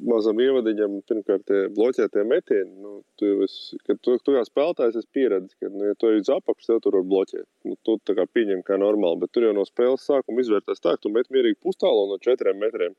mazam 0.08 0.40
ievadiņam, 0.42 0.98
pirmkārt, 1.08 1.44
tie 1.48 1.60
bloķētie 1.72 2.24
metieni. 2.28 2.74
Nu, 2.82 2.98
tu, 3.20 3.30
esi, 3.46 3.78
kad 3.86 4.00
tu, 4.04 4.18
tu 4.24 4.34
kā 4.34 4.42
spēlētājs 4.44 4.98
esi 5.00 5.08
pieredzējis, 5.16 5.56
ka, 5.60 5.70
nu, 5.72 5.86
ja 5.88 5.96
tu 5.98 6.10
ej 6.10 6.20
uz 6.22 6.32
apakšu, 6.34 6.66
tev 6.68 6.82
tur 6.84 6.98
var 6.98 7.06
bloķēt. 7.12 7.46
Nu, 7.68 7.78
tu 7.86 7.96
tā 8.08 8.18
kā 8.18 8.26
pieņem 8.28 8.60
kā 8.66 8.76
normāli, 8.80 9.22
bet 9.22 9.32
tur 9.32 9.48
jau 9.48 9.54
no 9.56 9.64
spēles 9.68 10.04
sākuma 10.08 10.44
izvērtās 10.44 10.84
tā, 10.84 10.96
ka 10.96 11.06
tu 11.06 11.14
met 11.14 11.30
mierīgi 11.34 11.60
pustālo 11.64 12.04
no 12.10 12.20
četriem 12.24 12.60
metriem. 12.60 12.96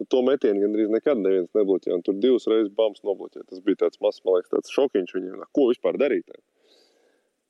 Nu, 0.00 0.06
to 0.08 0.22
metienu 0.24 0.64
gandrīz 0.64 0.88
nekad 0.92 1.20
neviens 1.20 1.50
nebloķēja, 1.56 1.98
tur 2.06 2.16
divas 2.16 2.48
reizes 2.48 2.72
bams 2.76 3.02
nobloķēja. 3.04 3.44
Tas 3.50 3.60
bija 3.66 3.82
tāds 3.82 4.00
mazs, 4.00 4.22
man 4.24 4.38
liekas, 4.38 4.54
tāds 4.54 4.72
šokiņš 4.72 5.12
viņiem. 5.18 5.42
Ko 5.56 5.66
vispār 5.68 5.98
darīt? 6.00 6.32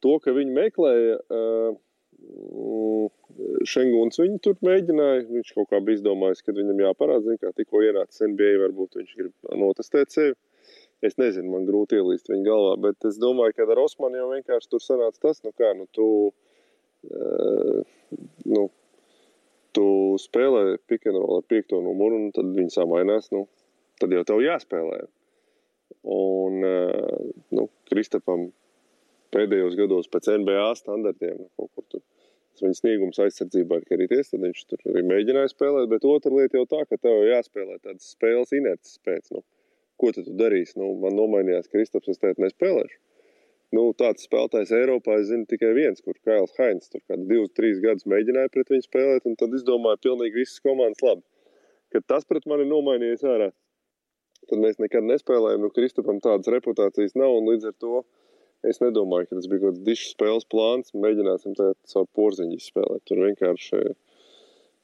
To, 0.02 0.16
ka 0.24 0.34
viņi 0.34 0.56
meklēja. 0.56 1.20
Uh, 1.30 1.78
Šenguns 3.70 4.18
viņu 4.20 4.40
tur 4.44 4.58
mēģināja. 4.66 5.24
Viņš 5.30 5.52
kaut 5.56 5.70
kā 5.70 5.80
bija 5.84 6.00
izdomājis, 6.00 6.42
ka 6.44 6.54
viņam 6.56 6.82
jāparāda, 6.82 7.36
kā 7.40 7.52
tikko 7.56 7.84
ienācis 7.86 8.26
NBA, 8.26 8.56
varbūt 8.64 8.98
viņš 9.00 9.14
grib 9.20 9.52
notestēt 9.62 10.12
sevi. 10.12 10.36
Es 11.06 11.16
nezinu, 11.16 11.48
man 11.54 11.64
grūti 11.64 11.96
ielīst 11.96 12.28
viņa 12.28 12.44
galvā, 12.44 12.74
bet 12.88 13.06
es 13.08 13.16
domāju, 13.20 13.54
ka 13.56 13.64
ar 13.64 13.80
Osmanu 13.80 14.18
jau 14.20 14.26
vienkārši 14.34 14.68
tur 14.68 14.82
sanāca 14.84 15.22
tas, 15.22 15.40
nu 15.46 15.54
kā, 15.56 15.70
nu 15.78 15.86
tu, 15.96 16.08
uh, 17.08 17.78
nu, 18.44 18.66
tu 19.76 19.86
spēlē 20.20 20.78
pikantrolu 20.90 21.40
ar 21.40 21.48
piekto 21.50 21.80
numuru, 21.84 22.18
un 22.24 22.34
tad 22.36 22.52
viņi 22.56 22.74
samainās, 22.74 23.30
nu, 23.34 23.46
tad 24.02 24.14
jau 24.14 24.22
tev 24.28 24.42
jāspēlē. 24.44 25.02
Un, 26.10 26.64
uh, 26.64 27.30
nu, 27.56 27.66
Kristapam 27.90 28.48
pēdējos 29.34 29.76
gados 29.78 30.08
pēc 30.10 30.30
NBA 30.40 30.68
standartiem. 30.78 31.42
Nu, 31.42 31.50
kaut 31.58 31.70
kur 31.74 31.86
tur 31.92 32.04
viņa 32.60 32.76
sniegums 32.76 33.20
aizsardzībā 33.24 33.80
ir 33.80 33.86
karīties, 33.88 34.32
tad 34.32 34.42
viņš 34.44 34.64
tur 34.68 34.82
arī 34.90 35.04
mēģināja 35.08 35.52
spēlēt. 35.52 35.88
Bet 35.92 36.06
otra 36.08 36.32
lieta 36.34 36.58
jau 36.58 36.66
tā, 36.68 36.82
ka 36.88 36.98
tev 37.00 37.22
jāspēlē 37.28 37.78
tādas 37.80 38.10
spēles 38.14 38.52
inerces 38.56 38.98
pēc. 39.06 39.30
Nu, 39.34 39.44
ko 40.00 40.12
tu 40.16 40.24
darīsi? 40.28 40.76
Nu, 40.80 40.92
man 41.00 41.16
nomainījās 41.18 41.70
Kristaps, 41.72 42.10
es 42.12 42.20
teicu, 42.20 42.42
nespēlēšu. 42.44 42.98
Nu, 43.76 43.84
tāds 43.94 44.24
spēlētājs 44.26 44.72
Eiropā, 44.74 45.20
es 45.20 45.28
zinu 45.28 45.46
tikai 45.50 45.70
viens, 45.76 46.02
kur 46.02 46.16
Kails 46.26 46.56
Hainz 46.58 46.90
tur 46.90 47.04
kāds 47.06 47.28
divus, 47.28 47.52
trīs 47.54 47.78
gadus 47.82 48.08
mēģināja 48.10 48.50
pret 48.54 48.72
viņu 48.72 48.86
spēlēt, 48.88 49.28
un 49.30 49.36
tad 49.38 49.54
izdomāja 49.54 50.00
pilnīgi 50.02 50.42
visas 50.42 50.62
komandas 50.64 51.04
labi. 51.06 51.22
Kad 51.94 52.06
tas 52.10 52.26
pret 52.26 52.48
mani 52.50 52.66
nomainījās 52.70 53.22
ārā, 53.26 53.50
tad 54.50 54.62
mēs 54.62 54.82
nekad 54.82 55.06
nespēlējam. 55.06 55.62
Nu, 55.62 55.70
Kristapam 55.74 56.18
tādas 56.24 56.50
reputācijas 56.50 57.14
nav, 57.18 57.36
un 57.38 57.52
līdz 57.52 57.70
ar 57.70 57.78
to 57.78 58.02
Es 58.68 58.80
nedomāju, 58.82 59.28
ka 59.28 59.38
tas 59.38 59.48
bija 59.48 59.62
kaut 59.62 59.72
kāds 59.72 59.84
dišs 59.86 60.12
spēles 60.14 60.46
plāns. 60.52 60.92
Mēģināsim 60.92 61.56
tagad 61.56 61.78
caur 61.92 62.06
porziņu 62.16 62.58
izspēlēt. 62.58 63.02
Tur 63.08 63.22
vienkārši 63.24 63.80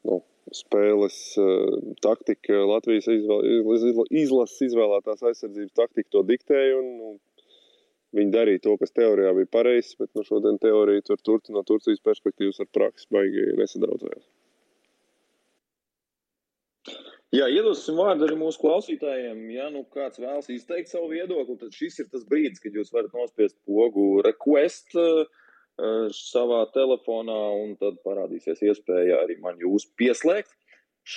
nu, 0.09 0.21
spēles 0.57 1.19
uh, 1.43 1.75
taktika, 2.05 2.63
Latvijas 2.71 3.11
izvēl, 3.13 4.07
izlases 4.23 4.63
izvēlētās 4.71 5.25
aizsardzības 5.29 5.77
taktika 5.77 6.15
to 6.17 6.25
diktēja. 6.31 6.79
Un, 6.81 6.89
nu, 7.03 7.13
viņi 8.15 8.35
darīja 8.35 8.63
to, 8.69 8.77
kas 8.81 8.95
teorijā 8.95 9.33
bija 9.37 9.51
pareizs, 9.59 9.97
bet 9.99 10.13
nu, 10.15 10.25
šodien 10.27 10.61
teorija 10.63 11.05
tur, 11.07 11.21
tur 11.27 11.41
no 11.55 11.63
Turcijas 11.67 12.03
perspektīvas 12.07 12.63
ar 12.63 12.71
praksi 12.75 13.09
baigi 13.13 13.47
nesadraudzējās. 13.59 14.27
Jā, 17.35 17.49
iedosim 17.51 17.99
vārdu 17.99 18.25
arī 18.29 18.37
mūsu 18.39 18.61
klausītājiem. 18.63 19.41
Ja 19.51 19.67
nu 19.73 19.83
kāds 19.93 20.21
vēlas 20.23 20.47
izteikt 20.53 20.93
savu 20.93 21.11
viedokli, 21.11 21.57
tad 21.59 21.75
šis 21.75 21.99
ir 22.05 22.07
tas 22.13 22.23
brīdis, 22.29 22.63
kad 22.63 22.77
jūs 22.77 22.93
varat 22.95 23.17
nospiest 23.17 23.57
pogu 23.67 24.23
request 24.25 24.95
uh, 25.01 25.27
savā 26.15 26.63
telefonā, 26.77 27.41
un 27.65 27.75
tad 27.81 27.99
parādīsies 28.07 28.63
iespēja 28.71 29.19
arī 29.25 29.41
man 29.43 29.59
jūs 29.61 29.89
pieslēgt 29.99 30.55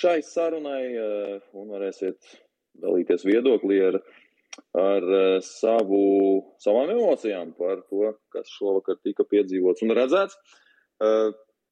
šai 0.00 0.18
sarunai, 0.26 0.82
uh, 0.98 1.38
un 1.56 1.70
varēsiet 1.76 2.34
dalīties 2.82 3.24
viedoklī 3.30 3.78
ar, 3.86 4.00
ar 4.78 5.06
uh, 5.06 5.36
savu, 5.44 6.02
savām 6.62 6.92
emocijām 6.94 7.54
par 7.58 7.84
to, 7.90 8.14
kas 8.34 8.50
šovakar 8.58 9.00
tika 9.04 9.26
piedzīvots 9.28 9.86
un 9.86 9.94
redzēts. 9.98 10.38
Uh, 11.00 11.30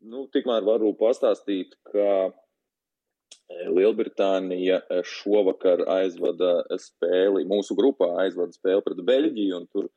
nu, 0.09 0.27
tikmēr 0.35 0.67
varu 0.67 0.95
pastāstīt, 0.99 1.75
ka 1.93 2.31
Lielbritānija 3.49 4.83
eh, 4.83 5.01
šovakar 5.09 5.85
aizvada 5.89 6.59
spēli, 6.81 7.47
mūsu 7.49 7.77
grupā 7.79 8.11
aizvada 8.25 8.53
spēli 8.53 8.85
pret 8.85 9.01
Beļģiju, 9.09 9.57
un 9.57 9.65
tur 9.73 9.89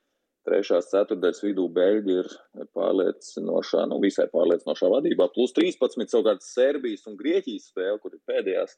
trešās 0.47 0.87
ceturdaļas 0.93 1.43
vidū 1.43 1.67
Beļģi 1.75 2.15
ir 2.21 2.29
pārliecinošā, 2.77 3.83
nu 3.91 3.99
visai 4.03 4.29
pārliecinošā 4.31 4.89
vadībā, 4.95 5.27
plus 5.35 5.53
13 5.57 6.07
savukārt 6.13 6.47
Serbijas 6.47 7.05
un 7.11 7.19
Grieķijas 7.19 7.69
spēle, 7.73 7.99
kur 8.01 8.15
ir 8.15 8.23
pēdējās 8.31 8.77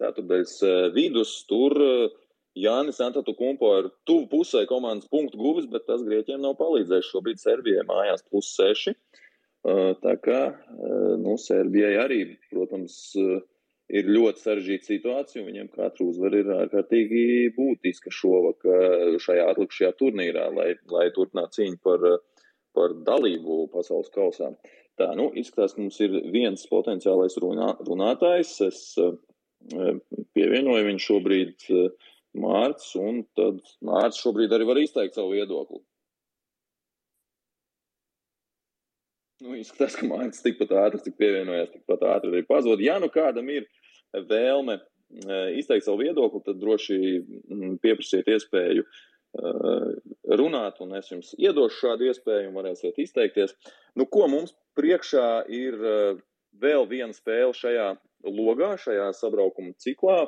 ceturdaļas 0.00 0.56
eh, 0.70 0.80
vidus, 0.96 1.36
tur 1.50 1.76
eh, 1.84 2.16
Jānis 2.54 3.00
Antatu 3.02 3.34
Kumpo 3.34 3.72
ir 3.80 3.88
tuvu 4.06 4.28
pusē 4.30 4.62
komandas 4.70 5.10
punktu 5.10 5.40
guvis, 5.40 5.66
bet 5.70 5.88
tas 5.88 6.04
Grieķiem 6.06 6.42
nav 6.42 6.54
palīdzējis. 6.60 7.10
Šobrīd 7.10 7.42
Serbijai 7.42 7.82
mājās 7.88 8.22
plus 8.30 8.52
6. 8.54 8.94
Tā 10.04 10.14
kā, 10.22 10.40
nu, 11.18 11.34
Serbijai 11.40 11.94
arī, 12.02 12.20
protams, 12.52 12.98
ir 13.90 14.12
ļoti 14.12 14.44
sarežģīta 14.44 14.90
situācija, 14.90 15.42
un 15.42 15.50
viņiem 15.50 15.72
katra 15.74 16.06
uzvara 16.06 16.40
ir 16.40 16.52
ārkārtīgi 16.54 17.24
būtiska 17.56 18.12
šovakar 18.14 19.18
šajā 19.24 19.50
atlikušajā 19.52 19.92
turnīrā, 19.98 20.46
lai, 20.54 20.70
lai 20.92 21.08
turpinātu 21.16 21.58
cīņu 21.58 21.82
par, 21.84 22.06
par 22.76 22.96
dalību 23.08 23.64
pasaules 23.74 24.12
kausā. 24.14 24.54
Tā, 25.00 25.10
nu, 25.18 25.26
izskatās, 25.34 25.74
ka 25.74 25.82
mums 25.82 25.98
ir 26.06 26.20
viens 26.30 26.68
potenciālais 26.70 27.34
runā, 27.42 27.72
runātājs. 27.82 28.54
Es 28.68 28.82
eh, 29.02 29.96
pievienoju 30.38 30.90
viņu 30.92 31.02
šobrīd 31.02 31.70
Mārts, 32.34 32.92
un 32.98 33.22
tad 33.38 33.60
Mārts 33.84 34.18
šobrīd 34.22 34.52
arī 34.54 34.66
var 34.66 34.80
izteikt 34.80 35.14
savu 35.18 35.36
viedokli. 35.36 35.80
Nu, 39.44 39.54
izskatās, 39.58 39.96
ka 39.98 40.06
Mārcis 40.08 40.44
tikpat 40.44 40.72
ātri, 40.80 41.02
cik 41.04 41.18
pievienojās, 41.20 41.72
tikpat 41.74 42.04
ātri 42.14 42.32
arī 42.32 42.44
pazūd. 42.48 42.82
Ja 42.84 42.96
nu 43.02 43.10
kādam 43.12 43.50
ir 43.52 43.66
vēlme 44.14 44.78
e, 44.78 44.84
izteikt 45.60 45.86
savu 45.86 46.00
viedokli, 46.00 46.40
tad 46.46 46.60
droši 46.62 46.98
mm, 47.18 47.74
pieprasiet 47.82 48.30
iespēju 48.30 48.86
e, 48.86 49.52
runāt, 50.40 50.80
un 50.80 50.94
es 50.98 51.10
jums 51.12 51.34
iedošu 51.36 51.82
šādu 51.82 52.08
iespēju, 52.08 52.48
un 52.48 52.56
varēsiet 52.56 53.02
izteikties. 53.04 53.52
Nu, 53.98 54.06
ko 54.08 54.30
mums 54.32 54.54
priekšā 54.78 55.28
ir 55.52 55.76
e, 55.76 55.98
vēl 56.62 56.88
viena 56.90 57.12
spēle 57.14 57.52
šajā 57.58 57.90
logā, 58.30 58.74
šajā 58.80 59.10
sabraukuma 59.18 59.74
ciklā? 59.82 60.22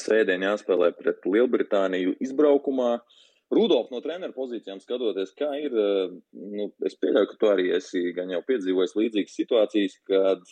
Svētdien 0.00 0.44
jāspēlē 0.46 0.92
pret 0.96 1.26
Lielbritāniju 1.26 2.14
izbraukumā. 2.22 2.92
Uh, 3.00 3.18
Rudolf 3.50 3.88
no 3.90 3.98
treneru 4.02 4.34
pozīcijām 4.36 4.78
skatoties, 4.78 5.32
kā 5.38 5.50
ir, 5.58 5.74
eh, 5.74 6.10
nu, 6.54 6.68
es 6.86 6.94
pieļauju, 7.02 7.30
ka 7.32 7.38
tu 7.38 7.48
arī 7.50 7.70
esi 7.74 8.12
gan 8.14 8.30
jau 8.30 8.42
piedzīvojis 8.46 8.94
līdzīgas 8.98 9.38
situācijas, 9.40 9.96
kad 10.06 10.44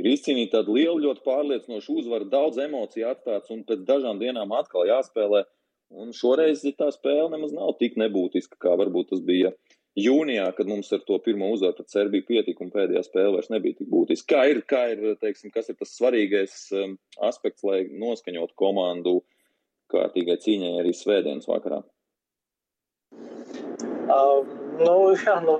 ir 0.00 0.08
izcīnīta 0.14 0.56
tāda 0.56 0.72
liela, 0.72 0.96
ļoti 1.04 1.24
pārliecinoša 1.26 1.92
uzvara, 1.92 2.30
daudz 2.32 2.62
emociju 2.64 3.10
atstāts 3.10 3.52
un 3.52 3.66
pēc 3.68 3.84
dažām 3.84 4.22
dienām 4.22 4.54
atkal 4.56 4.88
jāspēlē. 4.88 5.44
Un 5.92 6.14
šoreiz 6.16 6.64
tā 6.78 6.88
spēle 6.88 7.28
nemaz 7.34 7.52
nav 7.52 7.76
tik 7.76 8.00
nebūtiska, 8.00 8.56
kā 8.64 8.72
varbūt 8.80 9.12
tas 9.12 9.20
bija 9.20 9.52
jūnijā, 9.98 10.46
kad 10.56 10.68
mums 10.70 10.92
ar 10.94 11.02
to 11.06 11.18
pirmo 11.24 11.50
uzvaru 11.52 11.76
pret 11.78 11.92
Serbiju 11.92 12.26
pietika 12.28 12.64
un 12.64 12.72
pēdējā 12.72 13.02
spēle 13.06 13.34
vairs 13.36 13.50
nebija 13.52 13.78
tik 13.78 13.90
būtiska. 13.92 14.28
Kā 14.32 14.44
ir, 14.50 14.62
kā 14.68 14.82
ir 14.94 15.16
teiksim, 15.20 15.52
kas 15.54 15.68
ir 15.68 15.76
tas 15.80 15.92
svarīgais 15.98 16.56
um, 16.76 16.96
aspekts, 17.28 17.64
lai 17.66 17.84
noskaņotu 17.90 18.56
komandu 18.58 19.20
kārtīgai 19.92 20.38
cīņai 20.40 20.74
arī 20.80 20.94
svētdienas 20.96 21.48
vakarā? 21.50 21.82
Uh, 24.12 24.40
nu, 24.80 24.96
jā, 25.16 25.36
nu, 25.44 25.58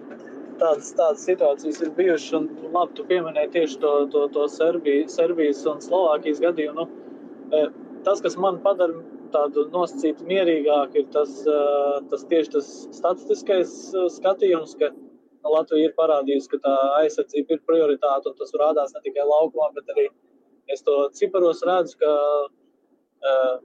tādas, 0.60 0.92
tādas 0.96 1.24
situācijas 1.28 1.82
ir 1.84 1.92
bijušas. 1.96 2.32
Un, 2.40 2.48
labi, 2.72 2.96
tu 2.96 3.06
pieminēji 3.08 3.52
tieši 3.56 3.80
to, 3.82 3.94
to, 4.12 4.26
to 4.32 4.48
Serbiju, 4.52 5.08
Serbijas 5.12 5.64
un 5.68 5.82
Slovākijas 5.84 6.40
gadījumu. 6.42 6.86
Nu, 6.86 7.64
tas, 8.06 8.22
kas 8.24 8.38
man 8.40 8.62
padara 8.64 9.02
tādu 9.34 9.66
nosacītu 9.72 10.26
mierīgāku, 10.28 11.02
ir 11.02 11.08
tas, 11.14 11.32
tas 12.10 12.26
tieši 12.30 12.52
tas 12.56 12.68
statistiskais 12.98 13.72
skatījums, 14.16 14.76
ka 14.80 14.92
Latvija 15.50 15.88
ir 15.88 15.94
parādījusi, 15.98 16.50
ka 16.52 16.60
tā 16.66 16.74
aizsardzība 17.00 17.56
ir 17.56 17.62
prioritāte, 17.66 18.30
un 18.30 18.36
tas 18.38 18.52
rādās 18.60 18.94
ne 18.94 19.02
tikai 19.06 19.24
laukumā, 19.26 19.72
bet 19.74 19.88
arī 19.94 20.06
es 20.70 20.84
to 20.86 20.94
ciparos 21.18 21.62
redzu, 21.66 21.96
ka 22.02 22.12
uh, 22.12 23.56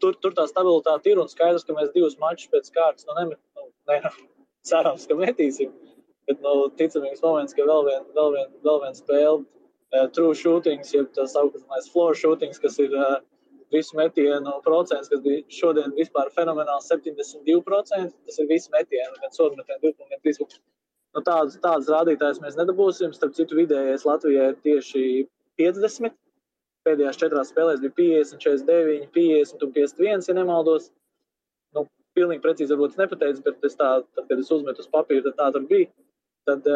tur, 0.00 0.16
tur 0.22 0.36
tā 0.36 0.46
stabilitāte 0.48 1.12
ir 1.12 1.20
un 1.20 1.28
skaidrs, 1.28 1.66
ka 1.66 1.76
mēs 1.76 1.92
divus 1.94 2.16
mačus 2.22 2.50
pēc 2.52 2.72
kārtas 2.72 3.08
nu, 3.08 3.18
nemet, 3.20 3.40
nu, 3.58 3.68
ne, 3.90 4.00
cerams, 4.70 5.06
ka 5.08 5.18
metīsim. 5.18 5.74
Bet 6.26 6.40
nu, 6.42 6.54
ticamības 6.78 7.22
moments, 7.22 7.54
ka 7.54 7.68
vēl 7.68 7.84
viena 7.86 8.16
vēl 8.16 8.32
vien, 8.34 8.50
vēl 8.66 8.82
vien 8.86 8.96
spēle, 8.98 9.44
uh, 9.44 10.06
true 10.16 10.34
shootings, 10.34 10.94
jeb 10.94 11.12
tas 11.18 11.36
augstākais 11.38 11.92
floor 11.92 12.16
shootings, 12.18 12.62
kas 12.62 12.80
ir 12.82 12.96
uh, 12.96 13.20
visu 13.74 13.96
metienu 13.98 14.54
procents, 14.64 15.10
kas 15.10 15.22
bija 15.24 15.42
šodien 15.52 15.94
vispār 15.96 16.30
fenomenāls 16.36 16.88
72%. 16.92 18.12
Tas 18.26 18.40
ir 18.42 18.48
visu 18.50 18.72
metienu, 18.74 19.14
gan 19.22 19.34
sodu 19.34 19.58
metienu, 19.58 19.92
2,3. 19.96 20.60
Nu, 21.16 21.22
tādas, 21.24 21.56
tādas 21.62 21.88
rādītājas 21.88 22.42
mēs 22.42 22.58
nedabūsim. 22.58 23.14
Starp 23.16 23.34
citu, 23.38 23.56
vidējais 23.56 24.04
Latvijai 24.04 24.50
ir 24.52 24.58
tieši 24.66 25.02
50. 25.60 26.12
pēdējās 26.86 27.18
četrās 27.18 27.50
spēlēs 27.50 27.80
bija 27.82 27.94
50, 27.98 28.42
49, 28.44 29.08
50 29.14 29.64
un 29.64 29.72
51, 29.78 30.26
ja 30.28 30.36
nemaldos. 30.36 30.90
Nu, 31.74 31.86
pilnīgi 32.18 32.44
precīzi 32.44 32.76
varbūt 32.76 33.00
nepateicu, 33.00 33.42
bet 33.46 33.64
es 33.66 33.78
tā, 33.80 33.88
tad, 34.04 34.28
kad 34.28 34.38
es 34.38 34.52
uzmetu 34.52 34.84
uz 34.84 34.92
papīra, 34.92 35.24
tad 35.24 35.40
tā 35.40 35.48
tur 35.56 35.66
bija. 35.70 35.88
Tad, 36.46 36.68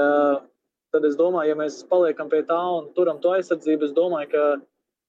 tad 0.90 1.06
es 1.06 1.14
domāju, 1.20 1.52
ja 1.52 1.60
mēs 1.60 1.82
paliekam 1.92 2.32
pie 2.32 2.40
tā 2.48 2.58
un 2.80 2.88
turam 2.96 3.20
to 3.22 3.36
aizsardzību, 3.36 3.86
es 3.86 3.94
domāju, 3.94 4.32
ka 4.32 4.44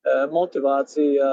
uh, 0.08 0.26
motivācija 0.34 1.30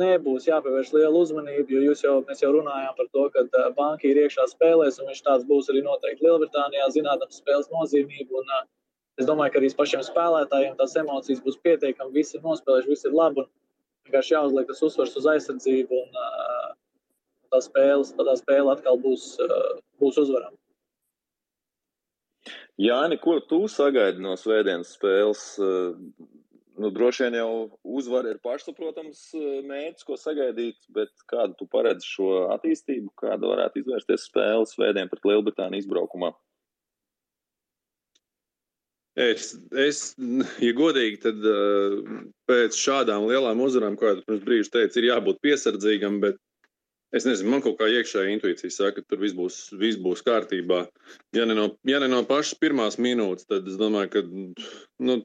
nebūs 0.00 0.48
jāpievērš 0.48 0.92
liela 0.96 1.14
uzmanība, 1.20 1.70
jo 1.70 1.94
jau, 1.94 2.14
mēs 2.26 2.42
jau 2.42 2.50
runājām 2.56 2.96
par 2.96 3.10
to, 3.12 3.26
ka 3.34 3.66
banka 3.76 4.08
ir 4.08 4.18
iekšā 4.24 4.48
spēlēs, 4.50 4.98
un 4.98 5.12
viņš 5.12 5.20
tāds 5.22 5.46
būs 5.46 5.70
arī 5.70 5.84
noteikti 5.86 6.26
Lielbritānijā, 6.26 6.88
zinādams 6.96 7.38
spēles 7.42 7.70
nozīmību. 7.74 8.42
Un, 8.42 8.50
Es 9.16 9.24
domāju, 9.24 9.54
ka 9.54 9.60
arī 9.62 9.70
pašiem 9.72 10.02
spēlētājiem 10.04 10.74
tās 10.76 10.92
emocijas 11.00 11.40
būs 11.44 11.56
pietiekami. 11.64 12.12
Visi 12.18 12.36
ir 12.36 12.42
nospēlējuši, 12.44 12.90
viss 12.90 13.06
ir 13.08 13.14
labi. 13.16 13.46
Vienkārši 14.06 14.34
jāuzliek 14.34 14.68
tas 14.68 14.82
uzsvars 14.84 15.16
uz 15.16 15.28
aizsardzību, 15.32 16.00
un 16.02 16.18
tā 17.54 17.60
spēle, 17.64 18.04
tā 18.04 18.34
spēle 18.36 18.74
atkal 18.74 19.00
būs, 19.00 19.24
būs 20.02 20.20
uzvarama. 20.20 20.56
Jāni, 22.76 23.16
ko 23.16 23.38
tu 23.40 23.62
sagaidi 23.72 24.20
no 24.20 24.36
svētdienas 24.36 24.92
spēles? 24.98 25.46
Nu, 26.76 26.90
droši 26.92 27.24
vien 27.24 27.38
jau 27.38 27.50
uzvara 27.98 28.34
ir 28.34 28.40
pašsaprotams 28.44 29.20
mērķis, 29.64 30.04
ko 30.04 30.18
sagaidīt, 30.20 30.76
bet 30.92 31.12
kādu 31.30 31.56
tu 31.56 31.68
paredzi 31.72 32.04
šo 32.04 32.32
attīstību, 32.52 33.14
kāda 33.22 33.48
varētu 33.48 33.80
izvērsties 33.80 34.26
spēle 34.28 34.66
svētdien 34.68 35.08
pret 35.08 35.24
Lielbritāniju 35.24 35.86
izbraukumā? 35.86 36.34
Es, 39.16 39.54
es, 39.72 40.00
ja 40.60 40.72
godīgi, 40.76 41.22
tad 41.22 41.40
uh, 41.48 41.94
pēc 42.50 42.76
šādām 42.76 43.24
lielām 43.30 43.62
uzvarām, 43.64 43.94
kā 43.96 44.10
jau 44.10 44.24
pirms 44.26 44.42
brīža 44.44 44.74
teicu, 44.74 45.00
ir 45.00 45.06
jābūt 45.08 45.40
piesardzīgam. 45.46 46.18
Bet 46.20 46.36
es 47.16 47.24
nezinu, 47.24 47.54
man 47.54 47.64
kaut 47.64 47.78
kā 47.80 47.88
iekšējā 47.88 48.34
intuīcija 48.34 48.74
saka, 48.74 49.00
ka 49.00 49.14
tur 49.14 49.22
viss 49.24 49.36
būs, 49.38 49.56
viss 49.80 49.96
būs 50.04 50.20
kārtībā. 50.26 50.82
Ja 51.36 51.48
ne, 51.48 51.56
no, 51.56 51.70
ja 51.88 52.02
ne 52.04 52.10
no 52.12 52.20
pašas 52.28 52.60
pirmās 52.60 53.00
minūtes, 53.00 53.48
tad 53.48 53.64
es 53.72 53.80
domāju, 53.80 54.12
ka 54.18 54.24
nu, 55.08 55.22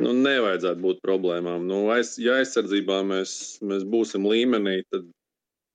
nu, 0.00 0.12
nevajadzētu 0.16 0.80
būt 0.82 1.02
problēmām. 1.04 1.66
Nu, 1.68 1.84
aiz, 1.92 2.14
ja 2.20 2.38
aizsardzībā 2.40 3.02
mēs, 3.08 3.34
mēs 3.64 3.84
būsim 3.88 4.26
līmenī, 4.28 4.80
tad 4.92 5.06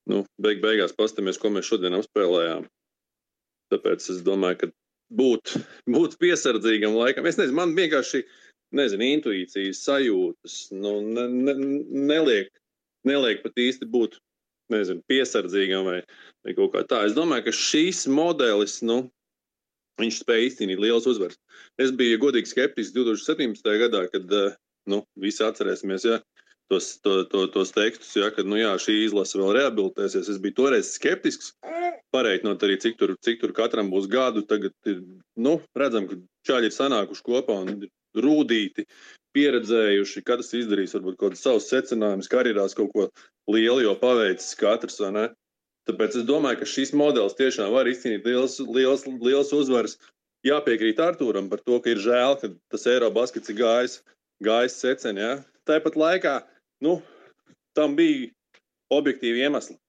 nu, 0.09 0.23
beig 0.41 0.63
beigās 0.63 0.95
paskatīsimies, 0.97 1.39
ko 1.41 1.53
mēs 1.53 1.69
šodien 1.69 1.97
apspēlējām. 1.99 2.67
Tāpēc 3.73 4.05
es 4.13 4.21
domāju, 4.25 4.61
ka 4.61 4.69
būt, 5.19 5.57
būt 5.95 6.15
piesardzīgam 6.21 6.95
laikam. 6.97 7.27
Es 7.27 7.39
nezinu, 7.39 7.57
man 7.59 7.75
vienkārši 7.77 8.23
nezinu, 8.77 9.09
intuīcijas 9.17 9.83
sajūtas 9.87 10.55
nu, 10.75 10.99
ne, 11.03 11.27
ne, 11.31 11.57
neliek, 12.11 12.49
neliek 13.07 13.43
pat 13.43 13.59
īsti 13.59 13.87
būt 13.91 14.17
nezinu, 14.73 15.03
piesardzīgam 15.07 15.87
vai, 15.87 15.99
vai 16.43 16.55
kaut 16.57 16.73
kā 16.73 16.83
tā. 16.87 17.03
Es 17.07 17.15
domāju, 17.15 17.47
ka 17.47 17.55
šīs 17.55 18.05
modelis, 18.11 18.81
nu, 18.87 19.05
viņš 20.01 20.21
spēja 20.23 20.47
izcīnīt 20.49 20.81
liels 20.81 21.07
uzvaras. 21.09 21.39
Es 21.81 21.93
biju 21.95 22.19
godīgi 22.21 22.51
skeptisks 22.51 22.95
2017. 22.95 23.69
gadā, 23.83 24.05
kad 24.13 24.33
nu, 24.87 25.03
visi 25.19 25.43
atcerēsimies, 25.45 26.05
ja, 26.07 26.19
tos, 26.71 26.97
to, 27.03 27.23
to, 27.31 27.45
tos 27.53 27.73
tekstus, 27.75 28.13
ja, 28.19 28.29
ka 28.33 28.45
nu, 28.45 28.59
jā, 28.59 28.73
šī 28.81 28.99
izlase 29.05 29.39
vēl 29.39 29.55
rehabilitēsies. 29.57 30.31
Es 30.33 30.41
biju 30.43 30.59
toreiz 30.61 30.93
skeptisks 30.95 31.53
pareiķinot 32.15 32.63
arī, 32.63 32.77
cik 32.81 32.97
tur, 32.99 33.15
cik 33.23 33.41
tur 33.43 33.53
katram 33.55 33.91
būs 33.93 34.09
gadu. 34.11 34.43
Tagad 34.47 34.73
ir, 34.89 35.01
nu, 35.39 35.57
redzam, 35.77 36.07
ka 36.09 36.19
čāļi 36.47 36.71
ir 36.71 36.75
sanākuši 36.75 37.25
kopā 37.25 37.61
un 37.63 37.87
rūdīti, 38.17 38.87
pieredzējuši, 39.37 40.23
kad 40.25 40.41
tas 40.41 40.53
izdarīs 40.57 40.95
varbūt 40.97 41.17
kaut 41.17 41.33
kādus 41.33 41.43
savus 41.45 41.67
secinājumus, 41.69 42.31
karjerās 42.31 42.77
kaut 42.77 42.93
ko 42.95 43.09
lielu 43.53 43.83
jau 43.85 43.97
paveicis 43.99 44.55
katrs. 44.59 45.01
Tāpēc 45.87 46.19
es 46.19 46.27
domāju, 46.27 46.61
ka 46.61 46.67
šis 46.67 46.93
modelis 46.97 47.37
tiešām 47.37 47.71
var 47.73 47.87
izcīnīt 47.87 48.27
liels, 48.27 48.59
liels, 48.59 49.05
liels 49.07 49.53
uzvaras. 49.55 49.97
Jāpiekrīt 50.45 50.99
Arthūram 51.01 51.47
par 51.51 51.63
to, 51.63 51.79
ka 51.83 51.91
ir 51.93 52.01
žēl, 52.03 52.37
ka 52.41 52.51
tas 52.71 52.85
Eirobaskets 52.91 53.51
ir 53.51 53.57
gājis, 53.61 53.97
gājis 54.43 54.77
secen. 54.83 55.19
Ja? 55.19 55.31
Tāpat 55.67 55.97
laikā 55.99 56.35
nu, 56.85 56.99
tam 57.75 57.95
bija 57.97 58.29
objektīvi 58.93 59.43
iemesli 59.47 59.79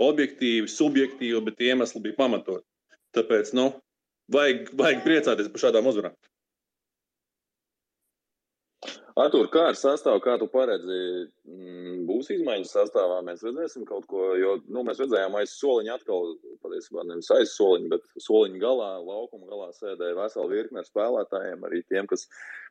objektīvi, 0.00 0.68
subjektīvi, 0.70 1.40
bet 1.44 1.60
iemesli 1.60 2.02
bija 2.04 2.18
pamatot. 2.18 2.64
Tāpēc 3.16 3.52
nu, 3.58 3.70
vajag, 4.32 4.72
vajag 4.78 5.02
priecāties 5.04 5.50
par 5.52 5.64
šādām 5.66 5.90
uzvarām. 5.90 6.16
Artur, 9.18 9.48
kā 9.50 9.64
ar 9.70 9.76
sastāvu, 9.78 10.20
kā 10.22 10.36
tu 10.38 10.46
paredzi, 10.50 10.98
mm, 11.48 12.04
būs 12.06 12.28
izmaiņas 12.36 12.74
sastāvā? 12.76 13.18
Mēs 13.26 13.42
redzēsim 13.42 13.82
kaut 13.88 14.06
ko, 14.10 14.28
jo 14.38 14.52
nu, 14.70 14.84
mēs 14.86 15.00
redzējām 15.02 15.34
aiz 15.40 15.54
soliņa 15.58 15.96
atkal, 15.98 16.36
patiesībā 16.62 17.04
nevis 17.08 17.30
aiz 17.34 17.54
soliņa, 17.56 17.90
bet 17.90 18.06
soliņa 18.22 18.62
galā, 18.62 18.90
laukuma 19.02 19.50
galā 19.50 19.70
sēdēja 19.74 20.18
vesela 20.18 20.46
virkne 20.52 20.82
ar 20.82 20.86
spēlētājiem, 20.86 21.66
arī 21.66 21.82
tiem, 21.90 22.06
kas 22.10 22.28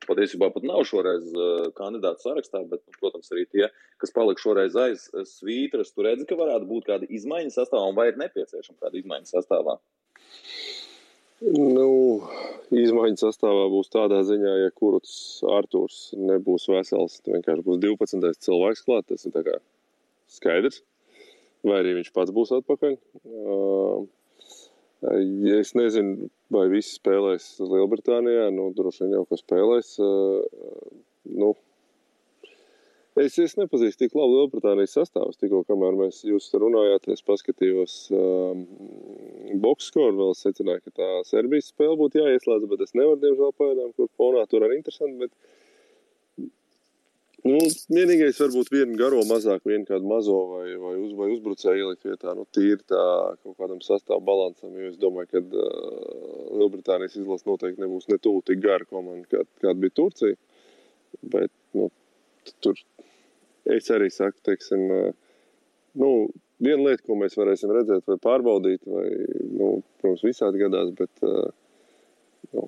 patiesībā 0.07 0.51
pat 0.55 0.67
nav 0.69 0.85
šoreiz 0.87 1.27
uh, 1.35 1.69
kandidātu 1.75 2.29
sarakstā, 2.29 2.63
bet, 2.71 2.85
nu, 2.87 2.97
protams, 3.01 3.31
arī 3.35 3.45
tie, 3.51 3.67
kas 3.99 4.15
palika 4.15 4.45
šoreiz 4.45 4.77
aiz 4.79 5.09
svītras. 5.35 5.91
Tu 5.91 6.07
redzi, 6.07 6.27
ka 6.29 6.39
varētu 6.39 6.69
būt 6.71 6.87
kāda 6.93 7.09
izmaiņa 7.19 7.57
sastāvā 7.57 7.91
un 7.91 7.99
vai 7.99 8.11
ir 8.13 8.21
nepieciešama 8.21 8.79
kāda 8.85 9.03
izmaiņa 9.03 9.33
sastāvā? 9.35 9.79
Nu, 11.39 12.19
izmaiņas 12.75 13.21
sastāvā 13.23 13.69
būs 13.71 13.87
tādā 13.93 14.19
ziņā, 14.27 14.53
ja 14.59 14.71
kurus 14.75 15.11
Arthurs 15.47 16.09
nebūs 16.19 16.67
vesels, 16.67 17.21
tad 17.23 17.37
vienkārši 17.37 17.63
būs 17.63 17.79
12. 17.85 18.41
cilvēks 18.43 18.83
klāt. 18.83 19.07
Tas 19.07 19.23
ir 19.29 19.51
skaidrs. 20.27 20.81
Vai 21.63 21.79
arī 21.81 21.95
viņš 21.99 22.11
pats 22.15 22.35
būs 22.35 22.51
atpakaļ. 22.59 22.97
Es 25.59 25.71
nezinu, 25.79 26.27
vai 26.51 26.65
visi 26.71 26.97
spēlēs 26.97 27.47
Lielbritānijā. 27.63 28.49
Nu, 28.51 28.69
droši 28.75 29.05
vien 29.05 29.15
jau, 29.15 29.25
ka 29.29 29.39
spēlēs. 29.39 29.95
Nu, 31.39 31.53
Es, 33.19 33.35
es 33.41 33.55
nepazīstu 33.57 34.05
tik 34.05 34.13
labi 34.15 34.37
Lielbritānijas 34.37 34.93
sastāvus. 34.95 35.37
Tikko, 35.41 35.63
kamēr 35.67 35.97
mēs 35.97 36.21
jūs 36.27 36.45
runājāt, 36.61 37.09
es 37.11 37.23
paskatījos 37.27 37.95
um, 38.15 38.61
boxskoru, 39.63 40.15
vēl 40.21 40.35
secināju, 40.39 40.85
ka 40.85 40.93
tā 41.01 41.07
Serbijas 41.27 41.71
spēle 41.73 41.97
būtu 41.99 42.21
jāieslēdz, 42.21 42.67
bet 42.71 42.85
es 42.85 42.95
nevaru, 42.95 43.19
diemžēl, 43.23 43.55
pagaidām, 43.57 43.89
kur 43.97 44.07
fonā 44.19 44.45
tur 44.47 44.63
arī 44.63 44.77
interesanti. 44.79 45.25
Bet, 45.25 46.53
nu, 47.49 47.57
vienīgais 47.97 48.39
varbūt 48.43 48.71
vienu 48.75 48.95
garo 49.01 49.19
mazāk, 49.27 49.65
vienu 49.67 49.89
kādu 49.89 50.07
mazo 50.07 50.37
vai, 50.53 50.67
vai, 50.79 50.93
uz, 51.01 51.11
vai 51.17 51.31
uzbrucēju 51.33 51.83
ielikt 51.83 52.07
vietā, 52.07 52.35
nu, 52.37 52.45
tīri 52.55 52.79
tā 52.87 53.03
kaut 53.41 53.57
kādam 53.57 53.81
sastāvu 53.83 54.23
balansam, 54.29 54.71
jo 54.79 54.93
es 54.93 55.01
domāju, 55.01 55.33
ka 55.33 55.43
uh, 55.43 56.53
Lielbritānijas 56.61 57.19
izlase 57.19 57.49
noteikti 57.49 57.83
nebūs 57.83 58.07
ne 58.13 58.21
tuvu 58.21 58.45
tik 58.47 58.63
gara 58.63 58.87
komanda, 58.87 59.27
kā, 59.33 59.43
kāda 59.65 59.75
bija 59.81 59.97
Turcija. 59.99 60.39
Bet, 61.33 61.51
nu, 61.75 61.89
tur 62.63 62.77
es 63.75 63.89
arī 63.93 64.09
saku, 64.13 64.39
teiksim, 64.45 64.85
nu, 66.01 66.09
viena 66.63 66.89
lieta, 66.89 67.03
ko 67.05 67.17
mēs 67.19 67.37
varēsim 67.39 67.71
redzēt 67.75 68.07
vai 68.09 68.17
pārbaudīt, 68.23 68.83
vai, 68.87 69.05
nu, 69.53 69.71
protams, 70.01 70.25
visādi 70.27 70.61
gadās, 70.61 70.91
bet 70.97 71.23
nu, 72.55 72.67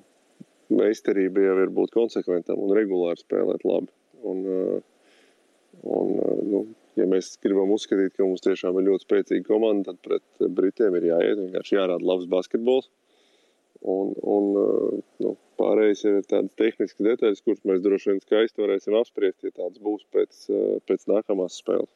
meistarība 0.72 1.48
jau 1.48 1.58
ir 1.66 1.74
būt 1.76 1.94
konsekventam 1.96 2.62
un 2.64 2.76
regulāri 2.78 3.22
spēlēt 3.24 3.66
labi. 3.68 3.92
Un, 4.22 4.46
un, 5.82 6.16
nu, 6.52 6.64
ja 7.00 7.08
mēs 7.10 7.34
gribam 7.44 7.74
uzskatīt, 7.74 8.14
ka 8.16 8.28
mums 8.28 8.44
tiešām 8.46 8.78
ir 8.80 8.90
ļoti 8.92 9.08
spēcīga 9.08 9.48
komanda, 9.48 9.92
tad 9.92 10.02
pret 10.06 10.52
Britiem 10.58 10.98
ir 11.00 11.10
jāiet, 11.12 11.40
vienkārši 11.42 11.78
jārāda 11.78 12.08
labs 12.08 12.30
basketbols. 12.32 12.92
Un, 13.82 14.12
un 14.22 14.52
nu, 15.24 15.32
pārējais 15.58 16.04
ir 16.06 16.20
tādas 16.30 16.54
tehniskas 16.60 17.02
detaļas, 17.02 17.42
kuras 17.46 17.64
mēs 17.66 17.82
droši 17.82 18.12
vien 18.12 18.22
skaisti 18.22 18.62
varēsim 18.62 18.98
apspriest, 19.00 19.42
ja 19.42 19.54
tāds 19.56 19.82
būs 19.82 20.06
pēc, 20.14 20.46
pēc 20.86 21.08
nākamās 21.10 21.58
spēles. 21.64 21.90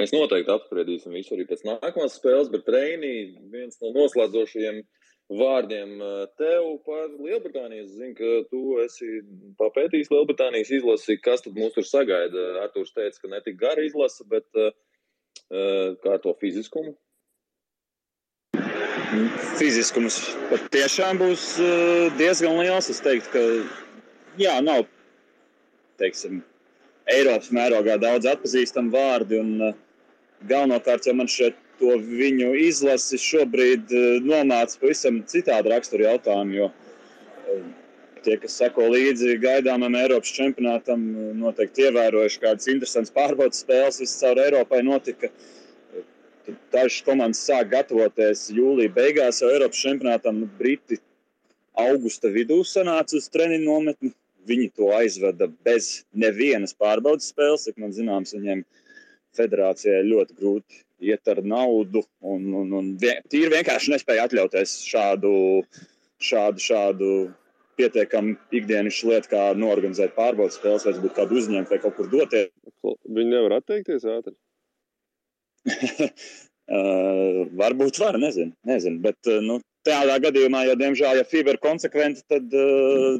Mēs 0.00 0.12
noteikti 0.14 0.52
apspriedīsim 0.52 1.16
visu 1.16 1.34
arī 1.36 1.44
pēc 1.48 1.64
nākamās 1.68 2.16
spēles, 2.20 2.52
bet 2.52 2.68
Reinī 2.72 3.14
viens 3.52 3.80
no 3.82 3.92
noslēdzošajiem 3.96 4.82
vārdiem 5.40 5.98
tev 6.40 6.68
par 6.86 7.10
Lielbritāniju. 7.16 7.84
Es 7.84 7.96
zinu, 7.96 8.14
ka 8.16 8.30
tu 8.52 8.62
esi 8.84 9.18
papētījis 9.60 10.12
Lielbritānijas 10.12 10.72
izlasi, 10.78 11.18
kas 11.24 11.44
tad 11.44 11.58
mūs 11.58 11.76
tur 11.76 11.88
sagaida. 11.88 12.46
Artūrs 12.64 12.94
teica, 12.96 13.20
ka 13.24 13.32
ne 13.34 13.42
tik 13.44 13.60
gara 13.60 13.84
izlase, 13.84 14.24
bet 14.28 14.48
kā 15.48 16.16
ar 16.16 16.24
to 16.24 16.32
fiziskumu? 16.40 16.96
Fiziskums 19.58 20.20
patiešām 20.50 21.18
būs 21.20 21.48
eh, 21.62 22.06
diezgan 22.20 22.60
liels. 22.60 22.90
Es 22.92 23.02
teiktu, 23.04 23.32
ka 23.34 23.42
jā, 24.40 24.54
nav 24.64 24.86
teiksim, 25.98 26.42
Eiropas 27.08 27.48
mērogā 27.54 27.96
daudz 28.00 28.28
atpazīstamu 28.28 28.92
vārdu. 28.92 29.40
Un, 29.40 29.70
uh, 29.70 29.76
galvenokārt, 30.48 31.08
ja 31.08 31.14
man 31.16 31.30
šeit 31.30 31.56
to 31.80 31.94
viņu 32.02 32.52
izlasi 32.66 33.18
šobrīd 33.22 33.94
uh, 33.94 34.08
nomāca 34.24 34.80
pavisam 34.82 35.22
citādu 35.30 35.72
raksturu 35.72 36.04
jautājumu. 36.04 36.58
Jo 36.58 36.68
uh, 36.68 37.62
tie, 38.26 38.36
kas 38.42 38.58
seko 38.60 38.90
līdzi 38.92 39.38
gaidāmam 39.42 39.96
Eiropas 39.98 40.34
čempionātam, 40.36 41.06
noteikti 41.40 41.88
ievērojuši 41.88 42.42
kādas 42.44 42.68
interesantas 42.70 43.14
pārbaudas 43.14 43.64
spēles 43.64 44.02
viscaur 44.04 44.42
Eiropai 44.44 44.82
notika. 44.84 45.32
Dažas 46.72 47.02
komandas 47.04 47.40
sāk 47.44 47.70
gatavoties 47.72 48.46
jūlijā 48.54 48.92
beigās 48.94 49.42
jau 49.42 49.50
Eiropas 49.52 49.80
čempionātam. 49.82 50.42
Briti 50.58 50.98
augusta 51.78 52.30
vidū 52.32 52.62
sanāca 52.66 53.18
uz 53.18 53.28
treniņu 53.32 53.66
nometni. 53.66 54.12
Viņi 54.48 54.70
to 54.78 54.88
aizveda 54.96 55.50
bez 55.66 56.06
nevienas 56.16 56.72
pārbaudas 56.72 57.28
spēles. 57.32 57.66
Cik 57.68 57.80
man 57.82 57.92
zināms, 57.92 58.32
viņiem 58.36 58.64
federācijai 59.36 60.06
ļoti 60.08 60.38
grūti 60.38 60.80
iet 61.10 61.28
ar 61.28 61.42
naudu. 61.44 62.02
Un, 62.24 62.48
un, 62.62 62.72
un 62.80 62.90
vien, 63.02 63.20
tīri 63.30 63.52
vienkārši 63.58 63.92
nespēja 63.94 64.24
atļauties 64.28 64.78
šādu, 64.88 65.32
šādu, 66.30 66.64
šādu 66.64 67.12
pietiekami 67.78 68.34
ikdienas 68.58 69.04
lietu, 69.06 69.34
kā 69.36 69.44
norganizēt 69.54 70.16
pārbaudas 70.16 70.58
spēles, 70.58 70.88
vai 70.88 71.04
būt 71.04 71.16
kādu 71.20 71.38
uzņēmumu 71.38 71.70
vai 71.70 71.82
kaut 71.84 71.98
kur 71.98 72.10
doties. 72.10 72.50
Viņi 72.82 73.30
nevar 73.30 73.60
atteikties 73.60 74.08
ātri. 74.08 74.34
Uh, 75.68 77.42
varbūt 77.62 78.00
var, 78.02 78.18
nezinu. 78.20 78.54
nezinu. 78.68 79.02
Bet 79.04 79.30
uh, 79.30 79.40
nu, 79.44 79.60
tādā 79.88 80.18
gadījumā, 80.28 80.64
ja 80.68 80.78
diemžēl, 80.78 81.20
ja 81.20 81.26
FIBA 81.28 81.56
ir 81.56 81.62
konsekventi, 81.64 82.24
tad 82.30 82.54
uh, 82.56 83.18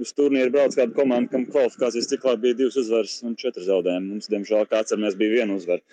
uz 0.00 0.14
turnīru 0.16 0.52
brauc 0.54 0.76
kāda 0.76 0.96
komanda, 0.96 1.30
kam 1.32 1.48
kvalifikācijas 1.48 2.08
ciklā 2.10 2.36
bija 2.40 2.58
divas 2.62 2.78
uzvaras 2.80 3.18
un 3.26 3.36
četras 3.40 3.68
zaudējumi. 3.68 4.14
Mums, 4.14 4.30
diemžēl, 4.32 4.64
ar 4.70 5.02
mēs 5.02 5.18
bija 5.20 5.40
viena 5.40 5.58
uzvara. 5.58 5.84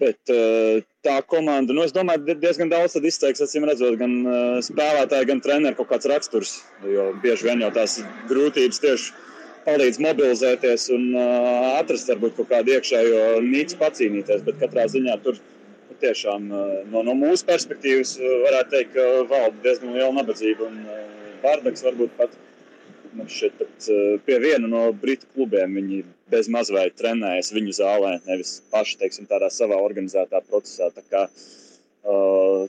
Bet 0.00 0.30
uh, 0.30 0.84
tā 1.02 1.16
komanda, 1.26 1.74
nu, 1.74 1.82
es 1.82 1.94
domāju, 1.94 2.36
diezgan 2.38 2.70
daudz 2.70 2.94
izteiks, 2.94 3.42
acīm 3.42 3.66
redzot, 3.66 3.96
gan 3.98 4.12
uh, 4.22 4.60
spēlētāji, 4.62 5.26
gan 5.32 5.42
treneru 5.42 5.80
kaut 5.80 5.90
kāds 5.90 6.06
raksturs. 6.10 6.52
Jo 6.86 7.08
bieži 7.24 7.48
vien 7.48 7.64
jau 7.64 7.72
tās 7.74 7.98
grūtības 8.30 8.78
tieši 8.84 9.29
palīdz 9.66 10.00
mobilizēties 10.02 10.88
un 10.96 11.08
uh, 11.14 11.78
atrast 11.78 12.10
varbūt 12.12 12.36
kaut 12.38 12.50
kādu 12.52 12.76
iekšējo 12.76 13.24
nīcu 13.46 13.80
pacīnīties. 13.80 14.44
Bet 14.46 14.60
katrā 14.62 14.86
ziņā 14.90 15.16
tur 15.24 15.40
tiešām 16.00 16.46
no, 16.48 17.02
no 17.04 17.12
mūsu 17.12 17.44
perspektīvas 17.44 18.14
varētu 18.20 18.70
teikt, 18.72 18.94
ka 18.94 19.26
valda 19.28 19.66
diezgan 19.66 19.92
liela 19.92 20.14
nabadzība 20.16 20.64
un 20.64 20.78
bardaks 21.42 21.84
varbūt 21.84 22.14
pat 22.16 22.38
Man 23.16 23.26
šķiet, 23.26 23.56
pat 23.58 23.86
pie 24.26 24.36
viena 24.42 24.68
no 24.70 24.82
britu 24.94 25.26
klubiem 25.34 25.72
viņi 25.74 26.04
bez 26.30 26.46
mazliet 26.52 26.94
trenējas 27.00 27.50
viņu 27.56 27.72
zālē, 27.80 28.12
nevis 28.26 28.60
paši 28.70 29.00
teiksim, 29.00 29.26
tādā 29.30 29.48
savā 29.50 29.80
organizētā 29.82 30.42
procesā. 30.46 30.92
Tā 30.94 31.02
kā, 31.10 31.24
uh, 32.06 32.68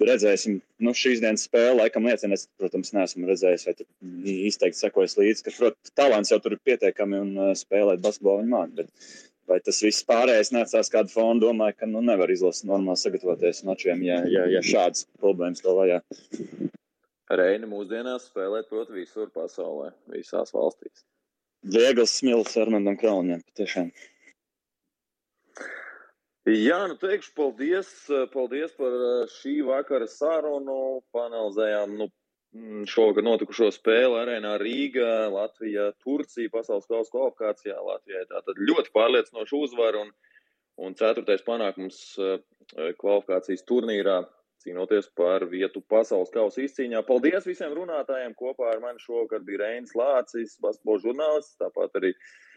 redzēsim, 0.00 0.58
nu, 0.82 0.92
šīs 0.96 1.22
dienas 1.22 1.46
spēle 1.46 1.76
laikam 1.80 2.06
liecina, 2.08 2.36
es, 2.36 2.46
protams, 2.60 2.92
neesmu 2.96 3.28
redzējis, 3.28 3.66
vai 3.68 4.34
izteikti 4.48 4.80
sekojis 4.80 5.16
līdzi, 5.20 5.46
ka, 5.46 5.54
protams, 5.58 5.94
talants 5.98 6.32
jau 6.32 6.40
tur 6.42 6.56
ir 6.56 6.62
pietiekami 6.66 7.22
un 7.22 7.32
spēlēt 7.58 8.02
basketbolu 8.04 8.44
viņa 8.44 8.52
māk. 8.52 8.74
Bet, 8.80 9.10
vai 9.46 9.60
tas 9.62 9.78
viss 9.84 10.06
pārējais 10.06 10.52
necās 10.54 10.90
kādu 10.92 11.12
fonu, 11.12 11.40
domāju, 11.46 11.78
ka 11.80 11.90
nu, 11.90 12.02
nevar 12.04 12.32
izlasīt 12.34 12.68
normāli 12.70 13.02
sagatavoties 13.02 13.62
mačiem, 13.68 14.02
ja, 14.06 14.22
ja, 14.30 14.46
ja 14.50 14.64
šādas 14.64 15.06
problēmas 15.22 15.62
to 15.64 15.76
vajag. 15.78 16.18
Reini 17.36 17.66
mūsdienās 17.70 18.28
spēlēt, 18.30 18.68
protams, 18.70 18.94
visur 18.98 19.30
pasaulē, 19.34 19.92
visās 20.14 20.52
valstīs. 20.54 21.06
Viegls 21.66 22.12
smilts 22.20 22.58
Armandam 22.62 22.98
Kalniņam, 23.00 23.42
patiešām. 23.48 23.88
Jā, 26.46 26.84
nu 26.86 26.94
teikšu 26.94 27.32
paldies, 27.34 27.88
paldies 28.30 28.70
par 28.78 28.92
šī 29.32 29.56
vakara 29.66 30.06
sarunu. 30.06 31.00
Panelizējām 31.10 31.96
nu, 31.98 32.06
šogad 32.86 33.26
notikušo 33.26 33.72
spēli 33.74 34.14
arēnā 34.20 34.52
Rīgā, 34.62 35.26
Latvija, 35.34 35.88
Turcija 36.04 36.52
pasaules 36.52 36.86
kausa 36.86 37.10
kvalifikācijā. 37.10 37.74
Latvijai 37.88 38.22
tātad 38.30 38.62
ļoti 38.62 38.94
pārliecinoši 38.94 39.58
uzvaru 39.58 40.04
un, 40.06 40.14
un 40.86 40.94
ceturtais 40.94 41.42
panākums 41.48 41.98
kvalifikācijas 43.02 43.66
turnīrā 43.66 44.20
cīnoties 44.62 45.10
par 45.18 45.48
vietu 45.50 45.82
pasaules 45.90 46.30
kausa 46.34 46.62
izcīņā. 46.62 47.02
Paldies 47.10 47.46
visiem 47.50 47.74
runātājiem! 47.74 48.38
Kopā 48.38 48.70
ar 48.76 48.84
mani 48.86 49.02
šovakar 49.02 49.42
bija 49.46 49.64
Reinis 49.64 49.98
Lācis, 49.98 50.54
basketbola 50.62 51.02
žurnālists, 51.02 51.58
tāpat 51.58 51.98
arī 51.98 52.14
eh, 52.14 52.55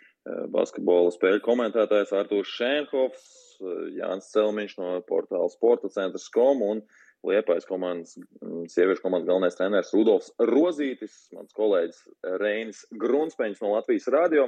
basketbola 0.53 1.11
spēļu 1.13 1.41
komentētājs 1.45 2.13
Artūrs 2.17 2.55
Šēnhofs, 2.57 3.27
eh, 3.61 3.83
Jānis 3.99 4.31
Celmiņš 4.33 4.77
no 4.79 4.95
portāla 5.07 5.49
Sporta 5.53 5.89
centrs 5.89 6.29
kom 6.33 6.61
un 6.61 6.81
Liepais 7.27 7.65
komandas, 7.67 8.15
mm, 8.15 8.69
sieviešu 8.71 9.03
komandas 9.03 9.27
galvenais 9.27 9.57
treneris 9.57 9.91
Rudolfs 9.91 10.31
Rozītis, 10.39 11.27
mans 11.35 11.51
kolēģis 11.51 11.99
Reinis 12.39 12.85
Grunspeņš 12.95 13.59
no 13.61 13.73
Latvijas 13.73 14.07
radio. 14.07 14.47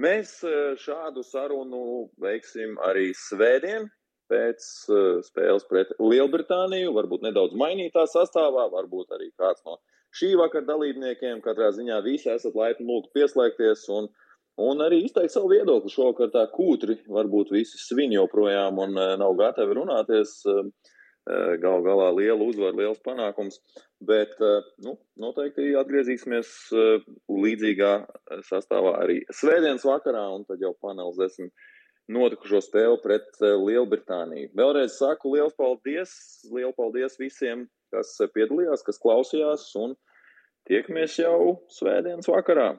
Mēs 0.00 0.42
eh, 0.44 0.74
šādu 0.80 1.24
sarunu 1.26 2.08
veiksim 2.16 2.78
arī 2.80 3.12
svētdien, 3.12 3.90
pēc 4.28 4.64
uh, 4.92 5.20
spēles 5.24 5.64
pret 5.68 5.94
Lielbritāniju, 5.98 6.92
varbūt 6.96 7.24
nedaudz 7.24 7.56
mainītā 7.56 8.04
sastāvā, 8.12 8.66
varbūt 8.74 9.14
arī 9.16 9.30
kāds 9.40 9.64
no 9.64 9.78
šī 10.18 10.34
vakara 10.40 10.66
dalībniekiem. 10.68 11.40
Katrā 11.44 11.70
ziņā 11.76 12.02
visi 12.04 12.30
esat 12.32 12.56
laipni 12.58 12.88
lūgti 12.88 13.14
pieslēgties 13.16 13.86
un, 13.96 14.10
un 14.64 14.84
arī 14.84 15.02
izteikt 15.04 15.34
savu 15.34 15.52
viedokli. 15.52 15.92
Šovakar 15.92 16.32
tā 16.34 16.44
kūtri 16.52 16.98
varbūt 17.08 17.52
visi 17.54 17.80
svin 17.82 18.14
joprojām 18.16 18.80
un 18.84 18.96
uh, 18.98 19.16
nav 19.20 19.36
gatavi 19.40 19.80
runāties. 19.80 20.40
Uh, 20.48 20.70
Galu 21.60 21.82
galā 21.84 22.06
liela 22.16 22.40
uzvara, 22.40 22.72
liels 22.72 23.02
panākums, 23.04 23.58
bet 24.00 24.30
nu, 24.80 24.94
noteikti 25.20 25.74
atgriezīsimies 25.76 26.52
līdzīgā 27.28 27.90
sastāvā 28.48 28.94
arī 29.02 29.18
svētdienas 29.36 29.84
vakarā, 29.84 30.22
un 30.38 30.46
tad 30.48 30.64
jau 30.64 30.70
panelizēsim 30.80 31.50
notikušo 32.12 32.60
spēli 32.64 32.98
pret 33.04 33.28
eh, 33.42 33.54
Lielbritāniju. 33.60 34.52
Vēlreiz 34.56 34.96
saku 34.98 35.34
lielu 35.34 35.52
paldies, 35.58 36.12
lielu 36.52 36.72
paldies 36.76 37.18
visiem, 37.20 37.66
kas 37.94 38.14
eh, 38.22 38.30
piedalījās, 38.34 38.84
kas 38.86 39.00
klausījās, 39.02 39.68
un 39.80 39.94
tiekamies 40.68 41.18
jau 41.20 41.58
svētdienas 41.78 42.28
vakarā. 42.30 42.72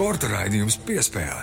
Sporta 0.00 0.30
raidījums 0.32 0.78
piespēlē. 0.88 1.42